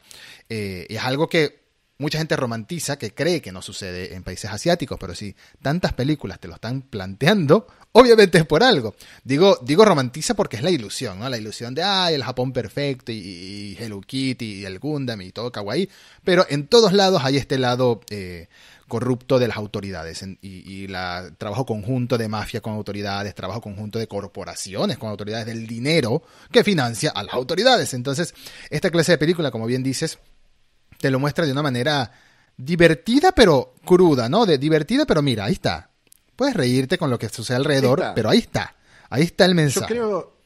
Eh, 0.49 0.87
y 0.89 0.95
es 0.95 1.03
algo 1.03 1.29
que 1.29 1.62
mucha 2.03 2.19
gente 2.19 2.37
romantiza, 2.37 2.99
que 2.99 3.15
cree 3.15 3.41
que 3.41 3.53
no 3.53 3.63
sucede 3.63 4.15
en 4.15 4.23
países 4.23 4.51
asiáticos, 4.51 4.99
pero 5.01 5.15
si 5.15 5.35
tantas 5.63 5.95
películas 5.95 6.39
te 6.39 6.49
lo 6.49 6.55
están 6.55 6.83
planteando, 6.83 7.67
obviamente 7.93 8.39
es 8.39 8.45
por 8.45 8.63
algo. 8.63 8.95
Digo, 9.25 9.59
digo 9.63 9.85
romantiza 9.85 10.35
porque 10.35 10.57
es 10.57 10.63
la 10.63 10.71
ilusión, 10.71 11.21
¿no? 11.21 11.29
La 11.29 11.39
ilusión 11.39 11.75
de, 11.75 11.83
ay, 11.83 12.15
el 12.15 12.25
Japón 12.25 12.53
perfecto 12.53 13.13
y, 13.13 13.17
y 13.17 13.77
Hello 13.79 14.01
Kitty 14.01 14.61
y 14.61 14.65
el 14.67 14.79
Gundam 14.79 15.23
y 15.23 15.33
todo 15.33 15.51
kawaii, 15.51 15.89
pero 16.25 16.45
en 16.51 16.67
todos 16.67 16.93
lados 16.93 17.23
hay 17.25 17.39
este 17.39 17.59
lado 17.59 18.01
eh, 18.11 18.49
corrupto 18.89 19.39
de 19.39 19.49
las 19.49 19.57
autoridades 19.57 20.23
y, 20.23 20.39
y 20.43 20.87
la 20.89 21.31
trabajo 21.39 21.65
conjunto 21.65 22.19
de 22.19 22.29
mafia 22.29 22.61
con 22.61 22.75
autoridades, 22.75 23.35
trabajo 23.35 23.61
conjunto 23.61 23.99
de 23.99 24.07
corporaciones 24.07 24.99
con 24.99 25.09
autoridades 25.09 25.47
del 25.47 25.67
dinero 25.67 26.23
que 26.51 26.63
financia 26.65 27.11
a 27.11 27.23
las 27.23 27.33
autoridades. 27.35 27.95
Entonces, 27.95 28.35
esta 28.69 28.91
clase 28.91 29.13
de 29.13 29.19
película, 29.19 29.51
como 29.51 29.65
bien 29.67 29.83
dices, 29.83 30.19
te 31.03 31.11
lo 31.11 31.19
muestra 31.19 31.45
de 31.45 31.53
una 31.53 31.63
manera 31.63 32.11
divertida 32.57 33.33
pero 33.33 33.75
cruda, 33.85 34.29
¿no? 34.29 34.47
De 34.47 34.57
divertida 34.57 35.05
pero 35.05 35.21
mira, 35.21 35.45
ahí 35.45 35.53
está. 35.55 35.91
Puedes 36.37 36.55
reírte 36.55 36.97
con 36.97 37.11
lo 37.11 37.19
que 37.19 37.29
sucede 37.29 37.57
alrededor, 37.59 38.03
Ahí 38.03 38.13
pero 38.15 38.31
ahí 38.31 38.39
está. 38.39 38.75
Ahí 39.11 39.25
está 39.25 39.45
el 39.45 39.51
Yo 39.53 39.57
mensaje. 39.57 39.87
creo, 39.95 40.37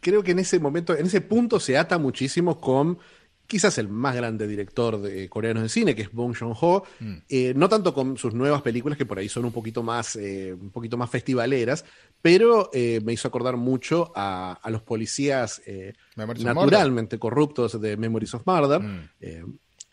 creo 0.00 0.22
que 0.22 0.32
en 0.32 0.40
ese 0.40 0.58
momento, 0.58 0.94
en 0.96 1.06
ese 1.06 1.20
punto 1.22 1.58
se 1.60 1.78
ata 1.78 1.96
muchísimo 1.96 2.60
con 2.60 2.98
quizás 3.46 3.78
el 3.78 3.88
más 3.88 4.14
grande 4.14 4.46
director 4.46 5.00
de 5.00 5.28
coreanos 5.28 5.64
de 5.64 5.68
cine, 5.68 5.94
que 5.96 6.02
es 6.02 6.12
Bong 6.12 6.36
Joon-ho, 6.38 6.84
Mm. 7.00 7.14
eh, 7.28 7.52
no 7.56 7.68
tanto 7.68 7.92
con 7.92 8.16
sus 8.16 8.32
nuevas 8.32 8.62
películas, 8.62 8.96
que 8.96 9.06
por 9.06 9.18
ahí 9.18 9.28
son 9.28 9.44
un 9.44 9.50
poquito 9.50 9.82
más, 9.82 10.14
eh, 10.16 10.52
un 10.52 10.70
poquito 10.70 10.96
más 10.96 11.10
festivaleras, 11.10 11.84
pero 12.22 12.70
eh, 12.72 13.00
me 13.04 13.12
hizo 13.12 13.26
acordar 13.26 13.56
mucho 13.56 14.12
a, 14.14 14.52
a 14.62 14.70
los 14.70 14.82
policías 14.82 15.62
eh, 15.66 15.94
naturalmente 16.16 17.18
corruptos 17.18 17.80
de 17.80 17.96
Memories 17.96 18.34
of 18.34 18.42
Murder. 18.46 18.80
Mm. 18.80 19.08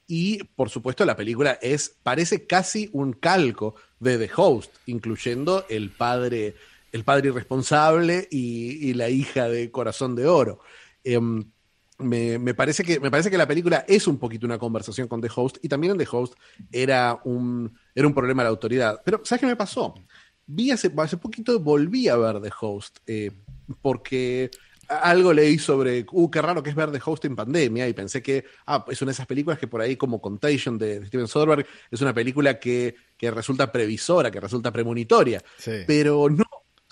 Y 0.08 0.44
por 0.44 0.70
supuesto 0.70 1.06
la 1.06 1.16
película 1.16 1.60
es, 1.62 1.96
parece 2.02 2.48
casi 2.48 2.90
un 2.94 3.14
calco 3.14 3.76
de 4.00 4.18
The 4.18 4.32
Host, 4.36 4.74
incluyendo 4.86 5.66
el 5.70 5.92
padre, 5.92 6.56
el 6.92 7.04
padre 7.04 7.30
irresponsable 7.30 8.28
y, 8.32 8.90
y 8.90 8.94
la 8.94 9.10
hija 9.10 9.50
de 9.50 9.70
Corazón 9.70 10.16
de 10.16 10.28
Oro. 10.28 10.60
Em, 11.04 11.52
me, 12.00 12.38
me 12.38 12.54
parece 12.54 12.84
que, 12.84 13.00
me 13.00 13.12
parece 13.12 13.32
que 13.32 13.38
la 13.38 13.48
película 13.48 13.84
es 13.88 14.08
un 14.08 14.18
poquito 14.18 14.46
una 14.46 14.60
conversación 14.60 15.08
con 15.08 15.20
The 15.20 15.30
Host 15.36 15.58
y 15.62 15.68
también 15.68 15.92
en 15.92 15.98
The 15.98 16.08
Host 16.10 16.36
era 16.72 17.20
un, 17.26 17.78
era 17.94 18.08
un 18.08 18.14
problema 18.14 18.44
de 18.44 18.46
la 18.46 18.52
autoridad. 18.52 19.02
Pero, 19.04 19.22
¿sabes 19.24 19.42
qué 19.42 19.48
me 19.48 19.56
pasó? 19.56 19.96
Vi 20.46 20.72
hace, 20.72 20.92
hace 20.96 21.18
poquito, 21.18 21.60
volví 21.60 22.08
a 22.08 22.16
ver 22.16 22.42
The 22.42 22.52
Host 22.62 23.00
eh, 23.08 23.32
porque 23.82 24.52
algo 24.88 25.34
leí 25.34 25.58
sobre, 25.58 26.06
uh, 26.12 26.29
qué 26.29 26.41
raro 26.41 26.63
que 26.63 26.70
es 26.70 26.75
ver 26.75 26.91
The 26.91 27.01
Host 27.03 27.25
en 27.25 27.36
pandemia 27.36 27.88
y 27.88 27.94
pensé 27.94 28.22
que, 28.22 28.46
ah, 28.65 28.86
es 28.88 29.01
una 29.01 29.10
de 29.10 29.13
esas 29.13 29.27
películas 29.27 29.60
que 29.60 29.67
por 29.67 29.82
ahí 29.82 29.96
como 29.96 30.22
Contagion 30.22 30.77
de, 30.77 31.06
Steven 31.08 31.27
Soderbergh 31.27 31.65
es 31.91 32.01
una 32.01 32.13
película 32.13 32.60
que, 32.60 32.96
que 33.17 33.32
resulta 33.32 33.72
previsora, 33.72 34.32
que 34.32 34.39
resulta 34.39 34.72
premonitoria. 34.72 35.44
Sí. 35.58 35.84
Pero 35.86 36.29
no, 36.29 36.46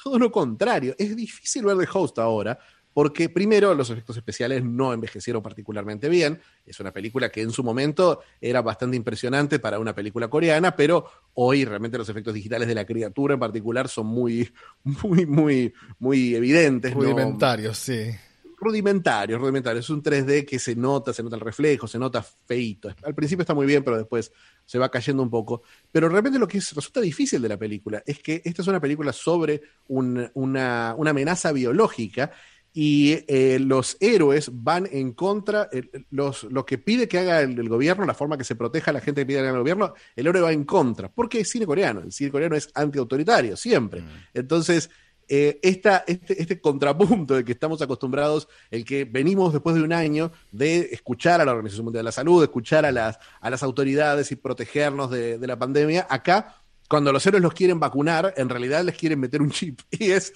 todo 0.04 0.20
lo 0.20 0.32
contrario. 0.32 0.96
Es 0.98 1.16
difícil 1.16 1.66
ver 1.66 1.78
The 1.78 1.88
Host 1.92 2.20
ahora, 2.20 2.60
porque 2.96 3.28
primero 3.28 3.76
los 3.76 3.90
efectos 3.90 4.16
especiales 4.16 4.64
no 4.64 4.94
envejecieron 4.94 5.44
particularmente 5.44 6.08
bien. 6.08 6.40
Es 6.66 6.80
una 6.80 6.94
película 6.94 7.30
que 7.30 7.42
en 7.42 7.52
su 7.52 7.62
momento 7.62 8.22
era 8.40 8.62
bastante 8.62 8.96
impresionante 8.96 9.60
para 9.60 9.80
una 9.80 9.94
película 9.94 10.30
coreana, 10.30 10.78
pero 10.78 11.06
hoy 11.34 11.66
realmente 11.66 11.98
los 11.98 12.08
efectos 12.08 12.34
digitales 12.34 12.70
de 12.70 12.76
la 12.76 12.86
criatura 12.86 13.34
en 13.34 13.40
particular 13.42 13.90
son 13.90 14.08
muy, 14.08 14.50
muy, 15.04 15.26
muy, 15.26 15.74
muy 16.00 16.36
evidentes. 16.36 16.96
¿no? 16.96 17.02
Rudimentarios, 17.02 17.78
sí. 17.78 18.12
rudimentarios, 18.58 19.42
rudimentarios. 19.42 19.84
Es 19.86 19.90
un 19.90 20.02
3D 20.02 20.46
que 20.46 20.58
se 20.58 20.76
nota, 20.78 21.12
se 21.12 21.22
nota 21.22 21.36
el 21.36 21.42
reflejo, 21.42 21.88
se 21.88 22.00
nota 22.00 22.24
feito. 22.24 22.90
Al 23.04 23.14
principio 23.14 23.42
está 23.42 23.54
muy 23.54 23.66
bien, 23.66 23.84
pero 23.84 23.98
después 23.98 24.32
se 24.66 24.80
va 24.80 24.90
cayendo 24.90 25.22
un 25.22 25.30
poco. 25.30 25.64
Pero 25.92 26.08
realmente 26.08 26.40
lo 26.40 26.48
que 26.48 26.60
es- 26.60 26.74
resulta 26.74 27.02
difícil 27.02 27.42
de 27.42 27.50
la 27.50 27.58
película 27.58 28.02
es 28.06 28.20
que 28.20 28.42
esta 28.46 28.62
es 28.62 28.68
una 28.70 28.80
película 28.80 29.12
sobre 29.12 29.62
un- 29.90 30.32
una, 30.34 30.96
una 30.98 31.10
amenaza 31.12 31.52
biológica 31.52 32.32
y 32.78 33.24
eh, 33.30 33.58
los 33.58 33.96
héroes 34.02 34.50
van 34.52 34.86
en 34.92 35.14
contra, 35.14 35.70
eh, 35.72 35.90
los, 36.12 36.44
lo 36.44 36.66
que 36.66 36.78
pide 36.78 37.08
que 37.08 37.20
haga 37.20 37.40
el, 37.40 37.58
el 37.58 37.70
gobierno, 37.70 38.06
la 38.06 38.14
forma 38.14 38.38
que 38.38 38.44
se 38.44 38.58
proteja 38.58 38.92
a 38.92 38.94
la 38.94 39.00
gente 39.00 39.22
que 39.22 39.26
pide 39.26 39.38
que 39.38 39.44
haga 39.44 39.52
el 39.52 39.60
gobierno, 39.60 39.94
el 40.14 40.28
héroe 40.28 40.42
va 40.42 40.52
en 40.52 40.66
contra, 40.66 41.10
porque 41.10 41.40
es 41.40 41.50
cine 41.50 41.66
coreano, 41.66 42.02
el 42.02 42.12
cine 42.12 42.32
coreano 42.32 42.54
es 42.58 42.70
antiautoritario, 42.76 43.56
siempre. 43.56 44.04
Entonces, 44.34 44.90
eh, 45.30 45.58
esta, 45.64 46.04
este, 46.06 46.40
este 46.42 46.60
contrapunto 46.60 47.36
de 47.36 47.46
que 47.46 47.54
estamos 47.54 47.82
acostumbrados, 47.82 48.50
el 48.70 48.84
que 48.84 49.06
venimos 49.06 49.54
después 49.54 49.78
de 49.78 49.82
un 49.82 49.94
año 49.94 50.34
de 50.52 50.90
escuchar 50.92 51.40
a 51.40 51.46
la 51.46 51.54
Organización 51.54 51.86
Mundial 51.86 52.04
de 52.04 52.10
la 52.10 52.12
Salud, 52.12 52.42
de 52.42 52.48
escuchar 52.48 52.86
a 52.86 52.92
las, 52.92 53.20
a 53.40 53.50
las 53.50 53.64
autoridades 53.64 54.34
y 54.34 54.36
protegernos 54.36 55.10
de, 55.12 55.38
de 55.38 55.48
la 55.48 55.58
pandemia, 55.58 56.08
acá, 56.10 56.58
cuando 56.88 57.12
los 57.12 57.26
héroes 57.26 57.42
los 57.42 57.54
quieren 57.54 57.80
vacunar, 57.80 58.34
en 58.38 58.50
realidad 58.50 58.84
les 58.84 58.96
quieren 58.96 59.20
meter 59.20 59.42
un 59.42 59.52
chip. 59.52 59.82
Y 59.92 60.12
es, 60.12 60.34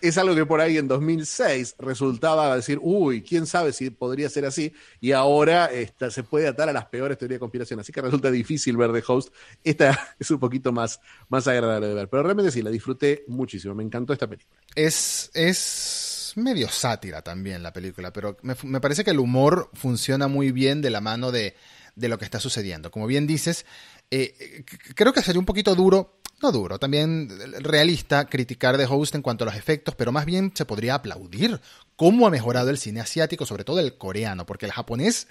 es 0.00 0.16
algo 0.18 0.34
que 0.34 0.46
por 0.46 0.60
ahí 0.60 0.78
en 0.78 0.88
2006 0.88 1.76
resultaba 1.78 2.54
decir, 2.54 2.78
uy, 2.80 3.22
quién 3.22 3.46
sabe 3.46 3.72
si 3.72 3.90
podría 3.90 4.28
ser 4.30 4.46
así, 4.46 4.72
y 5.00 5.12
ahora 5.12 5.68
se 6.10 6.22
puede 6.22 6.46
atar 6.48 6.68
a 6.68 6.72
las 6.72 6.86
peores 6.86 7.18
teorías 7.18 7.36
de 7.36 7.40
conspiración. 7.40 7.80
Así 7.80 7.92
que 7.92 8.00
resulta 8.00 8.30
difícil 8.30 8.76
ver 8.76 8.92
The 8.92 9.02
Host. 9.06 9.34
Esta 9.64 10.14
es 10.18 10.30
un 10.30 10.38
poquito 10.38 10.72
más, 10.72 11.00
más 11.28 11.46
agradable 11.48 11.88
de 11.88 11.94
ver. 11.94 12.08
Pero 12.08 12.22
realmente 12.22 12.50
sí, 12.50 12.62
la 12.62 12.70
disfruté 12.70 13.24
muchísimo. 13.28 13.74
Me 13.74 13.82
encantó 13.82 14.12
esta 14.12 14.28
película. 14.28 14.58
Es, 14.74 15.30
es 15.34 16.19
medio 16.36 16.68
sátira 16.68 17.22
también 17.22 17.62
la 17.62 17.72
película, 17.72 18.12
pero 18.12 18.36
me, 18.42 18.80
parece 18.80 19.04
que 19.04 19.10
el 19.10 19.18
humor 19.18 19.70
funciona 19.74 20.28
muy 20.28 20.52
bien 20.52 20.82
de 20.82 20.90
la 20.90 21.00
mano 21.00 21.30
de, 21.32 21.54
de 21.96 22.08
lo 22.08 22.18
que 22.18 22.24
está 22.24 22.40
sucediendo. 22.40 22.90
Como 22.90 23.06
bien 23.06 23.26
dices, 23.26 23.66
eh, 24.10 24.64
creo 24.94 25.12
que 25.12 25.22
sería 25.22 25.38
un 25.38 25.46
poquito 25.46 25.74
duro, 25.74 26.20
no 26.42 26.52
duro, 26.52 26.78
también 26.78 27.28
realista 27.60 28.26
criticar 28.26 28.76
The 28.76 28.86
Host 28.86 29.14
en 29.14 29.22
cuanto 29.22 29.44
a 29.44 29.46
los 29.46 29.56
efectos, 29.56 29.94
pero 29.94 30.12
más 30.12 30.24
bien 30.24 30.52
se 30.54 30.64
podría 30.64 30.94
aplaudir 30.94 31.60
cómo 31.96 32.26
ha 32.26 32.30
mejorado 32.30 32.70
el 32.70 32.78
cine 32.78 33.00
asiático, 33.00 33.46
sobre 33.46 33.64
todo 33.64 33.78
el 33.80 33.98
coreano, 33.98 34.46
porque 34.46 34.66
el 34.66 34.72
japonés 34.72 35.28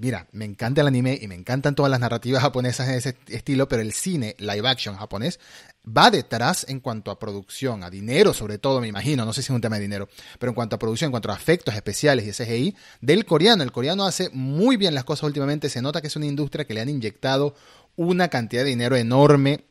Mira, 0.00 0.26
me 0.32 0.46
encanta 0.46 0.80
el 0.80 0.86
anime 0.86 1.18
y 1.20 1.28
me 1.28 1.34
encantan 1.34 1.74
todas 1.74 1.90
las 1.90 2.00
narrativas 2.00 2.40
japonesas 2.40 2.88
en 2.88 2.94
ese 2.94 3.18
estilo, 3.26 3.68
pero 3.68 3.82
el 3.82 3.92
cine 3.92 4.34
live 4.38 4.66
action 4.66 4.96
japonés 4.96 5.38
va 5.86 6.10
detrás 6.10 6.64
en 6.70 6.80
cuanto 6.80 7.10
a 7.10 7.18
producción, 7.18 7.84
a 7.84 7.90
dinero 7.90 8.32
sobre 8.32 8.56
todo, 8.56 8.80
me 8.80 8.88
imagino, 8.88 9.26
no 9.26 9.34
sé 9.34 9.42
si 9.42 9.52
es 9.52 9.54
un 9.54 9.60
tema 9.60 9.76
de 9.76 9.82
dinero, 9.82 10.08
pero 10.38 10.52
en 10.52 10.54
cuanto 10.54 10.76
a 10.76 10.78
producción, 10.78 11.08
en 11.08 11.12
cuanto 11.12 11.30
a 11.30 11.34
efectos 11.34 11.74
especiales 11.74 12.26
y 12.26 12.32
CGI, 12.32 12.76
del 13.02 13.26
coreano. 13.26 13.62
El 13.62 13.72
coreano 13.72 14.06
hace 14.06 14.30
muy 14.30 14.78
bien 14.78 14.94
las 14.94 15.04
cosas 15.04 15.24
últimamente, 15.24 15.68
se 15.68 15.82
nota 15.82 16.00
que 16.00 16.06
es 16.06 16.16
una 16.16 16.24
industria 16.24 16.64
que 16.64 16.72
le 16.72 16.80
han 16.80 16.88
inyectado 16.88 17.54
una 17.96 18.28
cantidad 18.28 18.62
de 18.62 18.70
dinero 18.70 18.96
enorme 18.96 19.66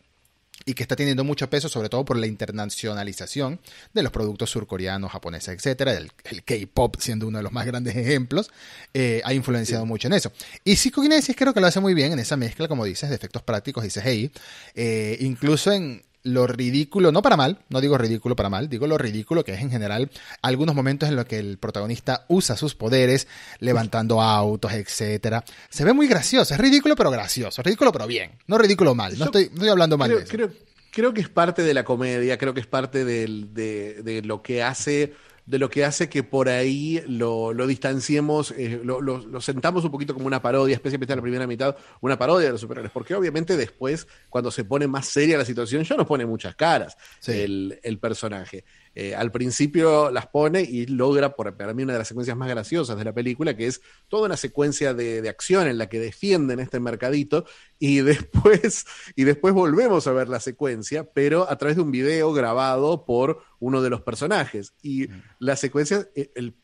y 0.69 0.75
que 0.75 0.83
está 0.83 0.95
teniendo 0.95 1.23
mucho 1.23 1.49
peso, 1.49 1.67
sobre 1.67 1.89
todo 1.89 2.05
por 2.05 2.15
la 2.15 2.27
internacionalización 2.27 3.59
de 3.91 4.03
los 4.03 4.11
productos 4.11 4.51
surcoreanos, 4.51 5.11
japoneses, 5.11 5.55
etcétera. 5.55 5.93
El, 5.93 6.11
el 6.25 6.43
K-pop, 6.43 6.97
siendo 6.99 7.27
uno 7.27 7.39
de 7.39 7.43
los 7.43 7.51
más 7.51 7.65
grandes 7.65 7.95
ejemplos, 7.95 8.51
eh, 8.93 9.21
ha 9.25 9.33
influenciado 9.33 9.87
mucho 9.87 10.07
en 10.07 10.13
eso. 10.13 10.31
Y 10.63 10.75
Psychokinesis 10.75 11.35
creo 11.35 11.55
que 11.55 11.59
lo 11.59 11.65
hace 11.65 11.79
muy 11.79 11.95
bien 11.95 12.11
en 12.11 12.19
esa 12.19 12.37
mezcla, 12.37 12.67
como 12.67 12.85
dices, 12.85 13.09
de 13.09 13.15
efectos 13.15 13.41
prácticos 13.41 13.83
y 13.83 13.89
CGI, 13.89 14.31
eh, 14.75 15.17
incluso 15.21 15.71
en 15.71 16.03
lo 16.23 16.47
ridículo, 16.47 17.11
no 17.11 17.21
para 17.21 17.37
mal, 17.37 17.59
no 17.69 17.79
digo 17.79 17.97
ridículo 17.97 18.35
para 18.35 18.49
mal, 18.49 18.67
digo 18.69 18.87
lo 18.87 18.97
ridículo 18.97 19.43
que 19.43 19.53
es 19.53 19.61
en 19.61 19.71
general 19.71 20.11
algunos 20.41 20.75
momentos 20.75 21.07
en 21.09 21.15
los 21.15 21.25
que 21.25 21.39
el 21.39 21.57
protagonista 21.57 22.25
usa 22.27 22.57
sus 22.57 22.75
poderes 22.75 23.27
levantando 23.59 24.21
autos, 24.21 24.73
etcétera. 24.73 25.43
Se 25.69 25.85
ve 25.85 25.93
muy 25.93 26.07
gracioso, 26.07 26.53
es 26.53 26.59
ridículo 26.59 26.95
pero 26.95 27.09
gracioso, 27.11 27.61
ridículo 27.63 27.91
pero 27.91 28.05
bien, 28.07 28.31
no 28.47 28.57
ridículo 28.57 28.95
mal, 28.95 29.17
no 29.17 29.25
estoy, 29.25 29.45
no 29.47 29.53
estoy 29.53 29.69
hablando 29.69 29.97
mal 29.97 30.07
creo, 30.09 30.17
de 30.19 30.23
eso. 30.25 30.31
creo- 30.33 30.51
creo 30.91 31.13
que 31.13 31.21
es 31.21 31.29
parte 31.29 31.61
de 31.61 31.73
la 31.73 31.83
comedia, 31.85 32.37
creo 32.37 32.53
que 32.53 32.61
es 32.61 32.67
parte 32.67 33.05
del- 33.05 33.53
de, 33.53 34.01
de 34.03 34.21
lo 34.23 34.41
que 34.41 34.63
hace 34.63 35.13
de 35.49 35.57
lo 35.57 35.67
que 35.67 35.83
hace 35.83 36.09
que 36.09 36.21
por 36.21 36.47
ahí 36.47 37.03
lo, 37.07 37.53
lo 37.53 37.65
distanciemos, 37.65 38.51
eh, 38.51 38.79
lo, 38.83 39.01
lo, 39.01 39.17
lo, 39.17 39.41
sentamos 39.41 39.83
un 39.83 39.89
poquito 39.89 40.13
como 40.13 40.27
una 40.27 40.43
parodia, 40.43 40.75
especialmente 40.75 41.11
en 41.11 41.17
la 41.17 41.23
primera 41.23 41.47
mitad, 41.47 41.75
una 42.01 42.19
parodia 42.19 42.45
de 42.45 42.51
los 42.51 42.61
superhéroes, 42.61 42.91
porque 42.91 43.15
obviamente 43.15 43.57
después, 43.57 44.07
cuando 44.29 44.51
se 44.51 44.63
pone 44.63 44.85
más 44.85 45.07
seria 45.07 45.39
la 45.39 45.45
situación, 45.45 45.83
ya 45.83 45.95
nos 45.95 46.05
pone 46.05 46.23
muchas 46.27 46.53
caras 46.53 46.95
sí. 47.19 47.31
el, 47.31 47.79
el, 47.81 47.97
personaje. 47.97 48.63
Eh, 48.95 49.15
al 49.15 49.31
principio 49.31 50.11
las 50.11 50.27
pone 50.27 50.61
y 50.61 50.85
logra, 50.85 51.35
por, 51.35 51.55
para 51.55 51.73
mí, 51.73 51.83
una 51.83 51.93
de 51.93 51.99
las 51.99 52.07
secuencias 52.07 52.35
más 52.35 52.49
graciosas 52.49 52.97
de 52.97 53.03
la 53.03 53.13
película, 53.13 53.55
que 53.55 53.67
es 53.67 53.81
toda 54.07 54.25
una 54.25 54.37
secuencia 54.37 54.93
de, 54.93 55.21
de 55.21 55.29
acción 55.29 55.67
en 55.67 55.77
la 55.77 55.89
que 55.89 55.99
defienden 55.99 56.59
este 56.59 56.79
mercadito 56.79 57.45
y 57.77 57.99
después, 58.01 58.85
y 59.15 59.23
después 59.23 59.53
volvemos 59.53 60.07
a 60.07 60.11
ver 60.11 60.29
la 60.29 60.39
secuencia, 60.39 61.09
pero 61.11 61.49
a 61.49 61.57
través 61.57 61.77
de 61.77 61.83
un 61.83 61.91
video 61.91 62.33
grabado 62.33 63.05
por 63.05 63.43
uno 63.59 63.81
de 63.81 63.89
los 63.89 64.01
personajes. 64.01 64.73
Y 64.81 65.07
mm. 65.07 65.23
la 65.39 65.55
secuencia, 65.55 66.07
eh, 66.15 66.31
el, 66.35 66.55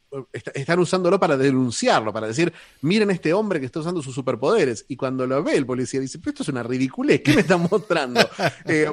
están 0.54 0.80
usándolo 0.80 1.20
para 1.20 1.38
denunciarlo, 1.38 2.14
para 2.14 2.28
decir, 2.28 2.54
miren 2.82 3.12
este 3.12 3.34
hombre 3.34 3.60
que 3.60 3.66
está 3.66 3.80
usando 3.80 4.02
sus 4.02 4.16
superpoderes. 4.16 4.86
Y 4.88 4.96
cuando 4.96 5.28
lo 5.28 5.44
ve 5.44 5.56
el 5.56 5.66
policía 5.66 6.00
dice, 6.00 6.20
pero 6.20 6.32
esto 6.32 6.44
es 6.44 6.50
una 6.50 6.64
ridiculez, 6.64 7.22
¿qué 7.22 7.34
me 7.34 7.42
están 7.42 7.68
mostrando? 7.70 8.22
eh, 8.66 8.92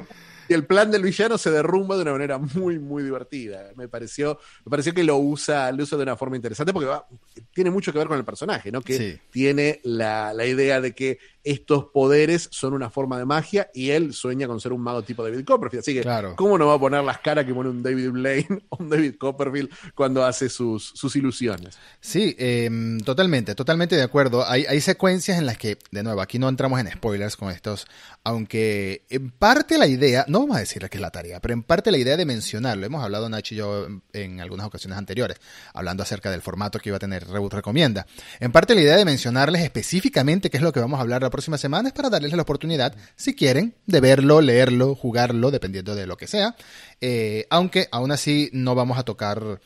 y 0.49 0.54
el 0.54 0.66
plan 0.66 0.90
del 0.90 1.02
villano 1.02 1.38
se 1.38 1.50
derrumba 1.50 1.96
de 1.96 2.02
una 2.02 2.12
manera 2.12 2.38
muy, 2.38 2.78
muy 2.78 3.02
divertida. 3.02 3.70
Me 3.76 3.88
pareció, 3.88 4.38
me 4.64 4.70
pareció 4.70 4.94
que 4.94 5.04
lo 5.04 5.16
usa, 5.18 5.70
lo 5.72 5.82
usa 5.82 5.96
de 5.96 6.04
una 6.04 6.16
forma 6.16 6.37
interesante 6.37 6.72
porque 6.72 6.88
va, 6.88 7.06
tiene 7.52 7.70
mucho 7.70 7.92
que 7.92 7.99
ver 7.99 8.08
con 8.08 8.18
el 8.18 8.25
personaje, 8.25 8.70
¿no? 8.70 8.82
Que 8.82 8.99
sí. 8.99 9.18
tiene 9.30 9.80
la, 9.84 10.32
la, 10.34 10.46
idea 10.46 10.80
de 10.80 10.94
que 10.94 11.18
estos 11.44 11.87
poderes 11.87 12.49
son 12.50 12.72
una 12.72 12.90
forma 12.90 13.18
de 13.18 13.25
magia 13.25 13.70
y 13.75 13.90
él 13.90 14.12
sueña 14.12 14.46
con 14.46 14.61
ser 14.61 14.72
un 14.72 14.80
mago 14.80 15.02
tipo 15.02 15.25
David 15.25 15.44
Copperfield. 15.44 15.82
Así 15.82 15.94
que, 15.94 16.02
claro. 16.02 16.34
¿cómo 16.37 16.56
no 16.58 16.66
va 16.68 16.75
a 16.75 16.78
poner 16.78 17.02
las 17.02 17.18
caras 17.18 17.44
que 17.44 17.54
pone 17.54 17.70
un 17.70 17.82
David 17.82 18.11
Blaine 18.11 18.64
o 18.68 18.76
un 18.80 18.88
David 18.88 19.14
Copperfield 19.18 19.70
cuando 19.94 20.25
hace 20.25 20.49
sus, 20.49 20.92
sus 20.94 21.16
ilusiones? 21.16 21.78
Sí, 22.00 22.37
eh, 22.38 22.70
totalmente, 23.04 23.54
totalmente 23.54 23.96
de 23.96 24.02
acuerdo. 24.02 24.46
Hay, 24.46 24.64
hay 24.66 24.80
secuencias 24.80 25.38
en 25.38 25.46
las 25.46 25.58
que, 25.58 25.78
de 25.90 26.02
nuevo, 26.02 26.20
aquí 26.20 26.38
no 26.38 26.49
entramos 26.49 26.78
en 26.80 26.90
spoilers 26.90 27.37
con 27.37 27.50
estos, 27.50 27.87
aunque 28.25 29.04
en 29.11 29.30
parte 29.30 29.78
la 29.78 29.87
idea, 29.87 30.25
no 30.28 30.40
vamos 30.40 30.56
a 30.56 30.61
decir 30.61 30.82
que 30.88 30.96
es 30.96 31.00
la 31.00 31.11
tarea, 31.11 31.40
pero 31.40 31.54
en 31.54 31.62
parte 31.62 31.90
la 31.90 31.99
idea 31.99 32.16
de 32.16 32.25
mencionarlo, 32.25 32.87
hemos 32.87 33.02
hablado 33.02 33.28
Nacho 33.28 33.54
y 33.54 33.58
yo 33.58 33.87
en, 33.87 34.02
en 34.12 34.40
algunas 34.40 34.66
ocasiones 34.66 34.99
anteriores, 34.99 35.38
hablando 35.75 36.02
acerca 36.02 36.30
del 36.30 36.42
formato 36.42 36.78
que 36.78 36.90
iba 36.90 36.96
a 36.96 37.00
tener 37.00 37.26
Reboot 37.26 37.54
Recomienda. 37.54 38.06
En 38.40 38.52
parte 38.52 38.75
la 38.75 38.80
idea 38.80 38.96
de 38.96 39.04
mencionarles 39.04 39.62
específicamente 39.62 40.50
qué 40.50 40.56
es 40.56 40.62
lo 40.62 40.72
que 40.72 40.80
vamos 40.80 40.99
a 40.99 41.02
hablar 41.02 41.22
la 41.22 41.30
próxima 41.33 41.59
semana 41.59 41.89
es 41.89 41.95
para 41.95 42.11
darles 42.11 42.33
la 42.33 42.43
oportunidad, 42.43 42.95
si 43.17 43.35
quieren, 43.35 43.75
de 43.87 44.01
verlo, 44.01 44.41
leerlo, 44.41 44.95
jugarlo, 44.95 45.51
dependiendo 45.51 45.97
de 45.97 46.07
lo 46.07 46.17
que 46.17 46.29
sea, 46.29 46.55
eh, 47.01 47.47
aunque 47.51 47.89
aún 47.91 48.12
así 48.12 48.49
no 48.53 48.77
vamos 48.77 48.99
a 48.99 49.03
tocar 49.03 49.61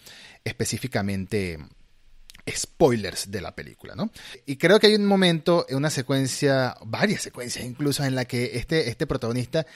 específicamente 0.44 1.58
spoilers 2.50 3.30
de 3.30 3.40
la 3.40 3.54
película, 3.54 3.94
¿no? 3.94 4.10
Y 4.46 4.56
creo 4.56 4.78
que 4.78 4.86
hay 4.86 4.94
un 4.94 5.06
momento, 5.06 5.66
una 5.70 5.90
secuencia, 5.90 6.76
varias 6.84 7.22
secuencias 7.22 7.64
incluso, 7.64 8.04
en 8.04 8.14
la 8.14 8.24
que 8.24 8.56
este, 8.56 8.88
este 8.88 9.06
protagonista 9.06 9.66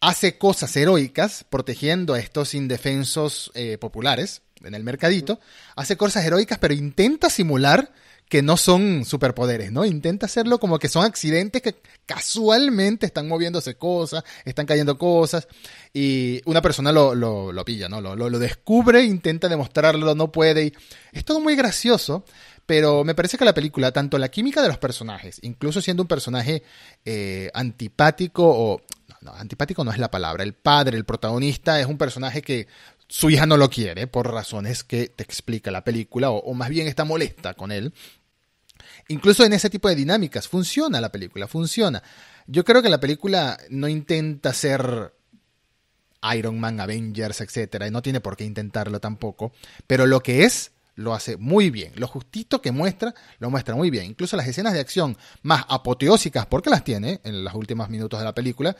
hace 0.00 0.36
cosas 0.36 0.76
heroicas 0.76 1.44
protegiendo 1.48 2.14
a 2.14 2.18
estos 2.18 2.54
indefensos 2.54 3.50
eh, 3.54 3.78
populares 3.78 4.42
en 4.62 4.74
el 4.74 4.84
mercadito, 4.84 5.40
hace 5.76 5.96
cosas 5.96 6.24
heroicas, 6.24 6.58
pero 6.58 6.74
intenta 6.74 7.30
simular 7.30 7.92
que 8.28 8.42
no 8.42 8.56
son 8.56 9.04
superpoderes, 9.04 9.72
¿no? 9.72 9.84
Intenta 9.84 10.26
hacerlo 10.26 10.58
como 10.58 10.78
que 10.78 10.88
son 10.88 11.04
accidentes 11.04 11.60
que 11.60 11.76
casualmente 12.06 13.04
están 13.04 13.28
moviéndose 13.28 13.74
cosas, 13.74 14.24
están 14.44 14.64
cayendo 14.64 14.96
cosas, 14.96 15.46
y 15.92 16.40
una 16.46 16.62
persona 16.62 16.92
lo, 16.92 17.14
lo, 17.14 17.52
lo 17.52 17.64
pilla, 17.64 17.88
¿no? 17.90 18.00
Lo, 18.00 18.16
lo, 18.16 18.38
descubre, 18.38 19.02
intenta 19.04 19.48
demostrarlo, 19.48 20.14
no 20.14 20.32
puede, 20.32 20.64
y 20.64 20.72
es 21.12 21.24
todo 21.24 21.40
muy 21.40 21.56
gracioso, 21.56 22.24
pero 22.64 23.04
me 23.04 23.14
parece 23.14 23.36
que 23.36 23.44
la 23.44 23.52
película, 23.52 23.92
tanto 23.92 24.16
la 24.16 24.30
química 24.30 24.62
de 24.62 24.68
los 24.68 24.78
personajes, 24.78 25.38
incluso 25.42 25.82
siendo 25.82 26.02
un 26.02 26.08
personaje 26.08 26.62
eh, 27.04 27.50
antipático 27.52 28.44
o... 28.44 28.80
No, 29.20 29.32
antipático 29.34 29.84
no 29.84 29.92
es 29.92 29.98
la 29.98 30.10
palabra, 30.10 30.42
el 30.42 30.52
padre, 30.52 30.96
el 30.96 31.04
protagonista, 31.04 31.78
es 31.78 31.86
un 31.86 31.96
personaje 31.96 32.42
que 32.42 32.66
su 33.12 33.28
hija 33.28 33.44
no 33.44 33.58
lo 33.58 33.68
quiere 33.68 34.06
por 34.06 34.32
razones 34.32 34.84
que 34.84 35.08
te 35.08 35.22
explica 35.22 35.70
la 35.70 35.84
película, 35.84 36.30
o, 36.30 36.54
más 36.54 36.70
bien 36.70 36.86
está 36.86 37.04
molesta 37.04 37.52
con 37.52 37.70
él. 37.70 37.92
Incluso 39.08 39.44
en 39.44 39.52
ese 39.52 39.70
tipo 39.70 39.88
de 39.88 39.94
dinámicas 39.94 40.48
funciona 40.48 41.00
la 41.00 41.12
película, 41.12 41.48
funciona. 41.48 42.02
Yo 42.46 42.64
creo 42.64 42.82
que 42.82 42.88
la 42.88 43.00
película 43.00 43.58
no 43.70 43.88
intenta 43.88 44.52
ser 44.52 45.14
Iron 46.34 46.60
Man, 46.60 46.80
Avengers, 46.80 47.40
etcétera, 47.40 47.86
y 47.86 47.90
no 47.90 48.02
tiene 48.02 48.20
por 48.20 48.36
qué 48.36 48.44
intentarlo 48.44 49.00
tampoco, 49.00 49.52
pero 49.86 50.06
lo 50.06 50.20
que 50.20 50.44
es 50.44 50.72
lo 50.94 51.14
hace 51.14 51.36
muy 51.36 51.70
bien. 51.70 51.92
Lo 51.96 52.06
justito 52.06 52.60
que 52.60 52.70
muestra, 52.70 53.14
lo 53.38 53.50
muestra 53.50 53.74
muy 53.74 53.90
bien. 53.90 54.06
Incluso 54.06 54.36
las 54.36 54.46
escenas 54.46 54.74
de 54.74 54.80
acción 54.80 55.16
más 55.42 55.64
apoteósicas, 55.68 56.46
porque 56.46 56.70
las 56.70 56.84
tiene 56.84 57.20
en 57.24 57.44
los 57.44 57.54
últimos 57.54 57.88
minutos 57.88 58.20
de 58.20 58.24
la 58.24 58.34
película, 58.34 58.76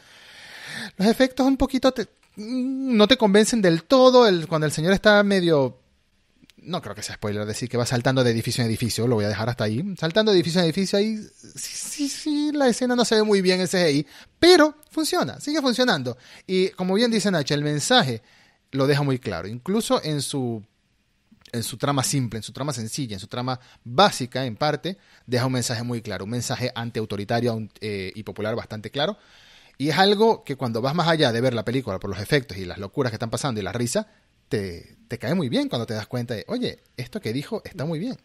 los 0.97 1.09
efectos 1.09 1.47
un 1.47 1.57
poquito 1.57 1.93
te, 1.93 2.09
no 2.37 3.09
te 3.09 3.17
convencen 3.17 3.63
del 3.63 3.85
todo. 3.85 4.27
Cuando 4.47 4.67
el 4.67 4.73
señor 4.73 4.93
está 4.93 5.23
medio 5.23 5.82
no 6.63 6.81
creo 6.81 6.95
que 6.95 7.03
sea 7.03 7.17
spoiler 7.17 7.45
decir 7.45 7.69
que 7.69 7.77
va 7.77 7.87
saltando 7.87 8.23
de 8.25 8.31
edificio 8.31 8.63
en 8.63 8.69
edificio, 8.69 9.07
lo 9.07 9.17
voy 9.17 9.25
a 9.25 9.29
dejar 9.29 9.49
hasta 9.49 9.65
ahí. 9.65 9.85
Saltando 9.99 10.33
de 10.33 10.39
edificio 10.39 10.61
en 10.61 10.67
edificio 10.67 10.99
ahí, 10.99 11.17
sí, 11.17 11.75
sí, 11.75 12.09
sí, 12.09 12.51
la 12.53 12.69
escena 12.69 12.95
no 12.97 13.05
se 13.05 13.17
ve 13.17 13.23
muy 13.23 13.43
bien 13.43 13.61
en 13.61 13.67
CGI, 13.67 14.07
pero 14.39 14.77
funciona, 14.91 15.41
sigue 15.41 15.61
funcionando. 15.61 16.17
Y 16.47 16.69
como 16.71 16.95
bien 16.95 17.11
dice 17.11 17.31
Nacho, 17.31 17.55
el 17.55 17.63
mensaje 17.63 18.23
lo 18.71 18.87
deja 18.87 19.03
muy 19.03 19.19
claro, 19.19 19.49
incluso 19.49 20.03
en 20.03 20.23
su 20.23 20.63
en 21.53 21.63
su 21.63 21.77
trama 21.77 22.03
simple, 22.03 22.39
en 22.39 22.43
su 22.43 22.53
trama 22.53 22.73
sencilla, 22.73 23.15
en 23.15 23.21
su 23.21 23.27
trama 23.27 23.61
básica, 23.85 24.47
en 24.47 24.57
parte, 24.57 24.97
deja 25.27 25.45
un 25.45 25.53
mensaje 25.53 25.83
muy 25.83 26.01
claro, 26.01 26.25
un 26.25 26.31
mensaje 26.31 26.73
antiautoritario 26.75 27.69
eh, 27.81 28.11
y 28.15 28.23
popular 28.23 28.57
bastante 28.57 28.91
claro. 28.91 29.19
Y 29.77 29.91
es 29.91 29.99
algo 29.99 30.45
que 30.45 30.57
cuando 30.57 30.81
vas 30.81 30.95
más 30.95 31.09
allá 31.09 31.31
de 31.31 31.41
ver 31.43 31.53
la 31.53 31.65
película 31.65 31.99
por 31.99 32.09
los 32.09 32.21
efectos 32.21 32.57
y 32.57 32.65
las 32.65 32.79
locuras 32.79 33.11
que 33.11 33.17
están 33.17 33.31
pasando 33.31 33.61
y 33.61 33.65
la 33.65 33.73
risa, 33.73 34.09
te, 34.53 35.19
cae 35.19 35.35
muy 35.35 35.49
bien 35.49 35.69
cuando 35.69 35.87
te 35.87 35.95
das 35.95 36.07
cuenta 36.07 36.35
de, 36.35 36.45
oye, 36.49 36.83
esto 36.97 37.21
que 37.21 37.33
dijo 37.33 37.63
está 37.65 37.85
muy 37.85 37.99
bien. 37.99 38.17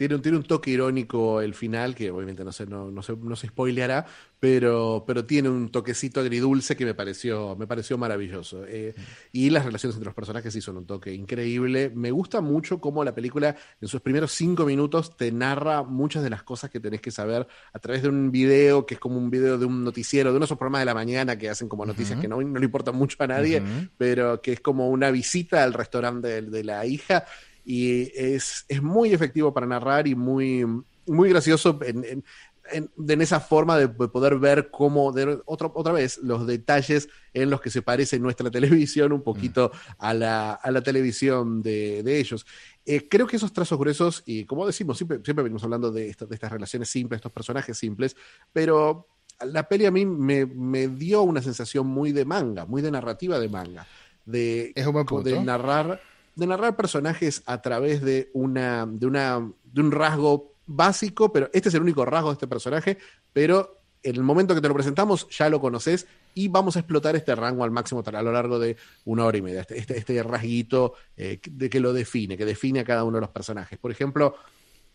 Tiene 0.00 0.14
un, 0.14 0.22
tiene 0.22 0.38
un 0.38 0.44
toque 0.44 0.70
irónico 0.70 1.42
el 1.42 1.52
final, 1.52 1.94
que 1.94 2.10
obviamente 2.10 2.42
no 2.42 2.52
se, 2.52 2.64
no, 2.64 2.90
no 2.90 3.02
se, 3.02 3.14
no 3.14 3.36
se 3.36 3.48
spoileará, 3.48 4.06
pero, 4.38 5.04
pero 5.06 5.26
tiene 5.26 5.50
un 5.50 5.70
toquecito 5.70 6.20
agridulce 6.20 6.74
que 6.74 6.86
me 6.86 6.94
pareció, 6.94 7.54
me 7.54 7.66
pareció 7.66 7.98
maravilloso. 7.98 8.64
Eh, 8.66 8.94
y 9.30 9.50
las 9.50 9.66
relaciones 9.66 9.96
entre 9.96 10.06
los 10.06 10.14
personajes 10.14 10.54
sí 10.54 10.62
son 10.62 10.78
un 10.78 10.86
toque 10.86 11.12
increíble. 11.12 11.92
Me 11.94 12.12
gusta 12.12 12.40
mucho 12.40 12.80
cómo 12.80 13.04
la 13.04 13.14
película 13.14 13.54
en 13.78 13.88
sus 13.88 14.00
primeros 14.00 14.32
cinco 14.32 14.64
minutos 14.64 15.18
te 15.18 15.32
narra 15.32 15.82
muchas 15.82 16.22
de 16.22 16.30
las 16.30 16.44
cosas 16.44 16.70
que 16.70 16.80
tenés 16.80 17.02
que 17.02 17.10
saber 17.10 17.46
a 17.70 17.78
través 17.78 18.00
de 18.00 18.08
un 18.08 18.32
video 18.32 18.86
que 18.86 18.94
es 18.94 19.00
como 19.00 19.18
un 19.18 19.28
video 19.28 19.58
de 19.58 19.66
un 19.66 19.84
noticiero, 19.84 20.30
de 20.30 20.36
uno 20.36 20.44
de 20.44 20.46
esos 20.46 20.56
programas 20.56 20.80
de 20.80 20.86
la 20.86 20.94
mañana 20.94 21.36
que 21.36 21.50
hacen 21.50 21.68
como 21.68 21.84
noticias 21.84 22.16
uh 22.16 22.18
-huh. 22.18 22.22
que 22.22 22.28
no, 22.28 22.40
no, 22.40 22.58
le 22.58 22.64
importan 22.64 22.96
mucho 22.96 23.18
a 23.18 23.26
nadie, 23.26 23.60
uh 23.60 23.64
-huh. 23.64 23.90
pero 23.98 24.40
que 24.40 24.52
es 24.52 24.60
como 24.60 24.88
una 24.88 25.10
visita 25.10 25.62
al 25.62 25.74
restaurante 25.74 26.28
de, 26.28 26.40
de 26.40 26.64
la 26.64 26.86
hija 26.86 27.26
y 27.70 28.10
es, 28.16 28.64
es, 28.66 28.82
muy 28.82 29.12
efectivo 29.12 29.54
para 29.54 29.64
narrar 29.64 30.08
y 30.08 30.16
muy, 30.16 30.66
muy 31.06 31.28
gracioso 31.28 31.78
en, 31.82 32.04
en, 32.04 32.24
en, 32.72 32.90
en 33.08 33.22
esa 33.22 33.38
forma 33.38 33.78
de, 33.78 33.88
poder 33.88 34.40
ver 34.40 34.70
cómo, 34.72 35.12
de, 35.12 35.40
otra, 35.44 35.70
otra 35.72 35.92
vez, 35.92 36.18
los 36.18 36.48
detalles 36.48 37.08
en 37.32 37.48
los 37.48 37.60
que 37.60 37.70
se 37.70 37.80
parece 37.80 38.18
nuestra 38.18 38.50
televisión 38.50 39.12
un 39.12 39.22
poquito 39.22 39.70
mm. 39.72 39.92
a, 39.98 40.14
la, 40.14 40.52
a 40.54 40.70
la 40.72 40.82
televisión 40.82 41.62
de, 41.62 42.02
de 42.02 42.18
ellos. 42.18 42.44
Eh, 42.84 43.06
creo 43.08 43.28
que 43.28 43.36
esos 43.36 43.52
trazos 43.52 43.78
gruesos, 43.78 44.24
y 44.26 44.46
como 44.46 44.66
decimos, 44.66 44.96
siempre, 44.96 45.20
siempre 45.22 45.44
venimos 45.44 45.62
hablando 45.62 45.92
de, 45.92 46.08
esto, 46.08 46.26
de 46.26 46.34
estas 46.34 46.50
relaciones 46.50 46.90
simples, 46.90 47.18
estos 47.18 47.30
personajes 47.30 47.78
simples, 47.78 48.16
pero 48.52 49.06
la 49.46 49.68
peli 49.68 49.86
a 49.86 49.92
mí 49.92 50.04
me, 50.06 50.44
me, 50.44 50.88
dio 50.88 51.22
una 51.22 51.40
sensación 51.40 51.86
muy 51.86 52.10
de 52.10 52.24
manga, 52.24 52.66
muy 52.66 52.82
de 52.82 52.90
narrativa 52.90 53.38
de 53.38 53.48
manga. 53.48 53.86
De, 54.26 54.72
es 54.74 54.84
un 54.86 54.92
buen 54.92 55.06
punto. 55.06 55.28
de 55.28 55.40
narrar 55.40 56.00
de 56.40 56.46
narrar 56.46 56.76
personajes 56.76 57.42
a 57.46 57.62
través 57.62 58.02
de 58.02 58.30
una, 58.32 58.86
de 58.86 59.06
una 59.06 59.52
de 59.62 59.80
un 59.80 59.92
rasgo 59.92 60.54
básico, 60.66 61.32
pero 61.32 61.50
este 61.52 61.68
es 61.68 61.74
el 61.74 61.82
único 61.82 62.04
rasgo 62.04 62.30
de 62.30 62.34
este 62.34 62.48
personaje, 62.48 62.98
pero 63.32 63.82
en 64.02 64.16
el 64.16 64.22
momento 64.22 64.54
que 64.54 64.60
te 64.60 64.68
lo 64.68 64.74
presentamos 64.74 65.28
ya 65.28 65.50
lo 65.50 65.60
conoces 65.60 66.06
y 66.34 66.48
vamos 66.48 66.76
a 66.76 66.80
explotar 66.80 67.16
este 67.16 67.34
rango 67.34 67.64
al 67.64 67.70
máximo 67.70 68.02
a 68.04 68.22
lo 68.22 68.32
largo 68.32 68.58
de 68.58 68.76
una 69.04 69.26
hora 69.26 69.36
y 69.36 69.42
media, 69.42 69.60
este, 69.60 69.78
este, 69.78 69.98
este 69.98 70.22
rasguito 70.22 70.94
eh, 71.16 71.40
de 71.50 71.68
que 71.68 71.80
lo 71.80 71.92
define, 71.92 72.36
que 72.36 72.46
define 72.46 72.80
a 72.80 72.84
cada 72.84 73.04
uno 73.04 73.18
de 73.18 73.22
los 73.22 73.30
personajes. 73.30 73.78
Por 73.78 73.90
ejemplo, 73.90 74.36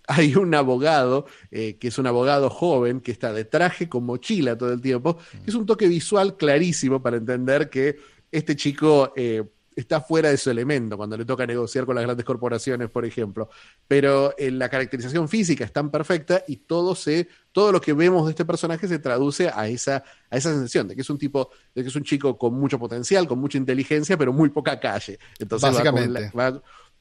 hay 0.08 0.36
un 0.36 0.54
abogado, 0.56 1.26
eh, 1.52 1.78
que 1.78 1.90
es 1.90 1.98
un 1.98 2.08
abogado 2.08 2.50
joven, 2.50 3.02
que 3.02 3.12
está 3.12 3.34
de 3.34 3.46
traje 3.46 3.90
con 3.90 4.06
mochila 4.06 4.58
todo 4.58 4.74
el 4.74 4.82
tiempo, 4.82 5.18
que 5.18 5.52
es 5.52 5.56
un 5.56 5.66
toque 5.66 5.88
visual 5.88 6.38
clarísimo 6.38 7.02
para 7.02 7.18
entender 7.18 7.70
que 7.70 7.98
este 8.32 8.56
chico 8.56 9.14
eh, 9.16 9.44
está 9.76 10.02
fuera 10.02 10.30
de 10.30 10.38
su 10.38 10.50
elemento 10.50 10.98
cuando 10.98 11.18
le 11.18 11.26
toca 11.26 11.46
negociar 11.46 11.86
con 11.86 11.96
las 11.96 12.04
grandes 12.04 12.26
corporaciones, 12.26 12.90
por 12.90 13.06
ejemplo. 13.06 13.50
Pero 13.88 14.34
eh, 14.38 14.52
la 14.52 14.70
caracterización 14.70 15.28
física 15.28 15.66
es 15.66 15.74
tan 15.74 15.92
perfecta 15.92 16.44
y 16.48 16.58
todo 16.58 16.96
se, 16.96 17.28
todo 17.52 17.72
lo 17.72 17.82
que 17.82 17.94
vemos 17.94 18.26
de 18.26 18.32
este 18.32 18.46
personaje 18.46 18.88
se 18.88 19.00
traduce 19.00 19.50
a 19.54 19.68
esa, 19.68 20.04
a 20.30 20.38
esa 20.38 20.52
sensación 20.52 20.88
de 20.88 20.96
que 20.96 21.02
es 21.02 21.10
un 21.10 21.18
tipo, 21.18 21.50
de 21.74 21.84
que 21.84 21.90
es 21.90 21.96
un 21.96 22.04
chico 22.04 22.38
con 22.38 22.54
mucho 22.54 22.80
potencial, 22.80 23.28
con 23.28 23.40
mucha 23.40 23.58
inteligencia, 23.58 24.18
pero 24.18 24.32
muy 24.32 24.50
poca 24.50 24.80
calle. 24.80 25.20
Entonces 25.40 25.72
Básicamente. 25.72 26.32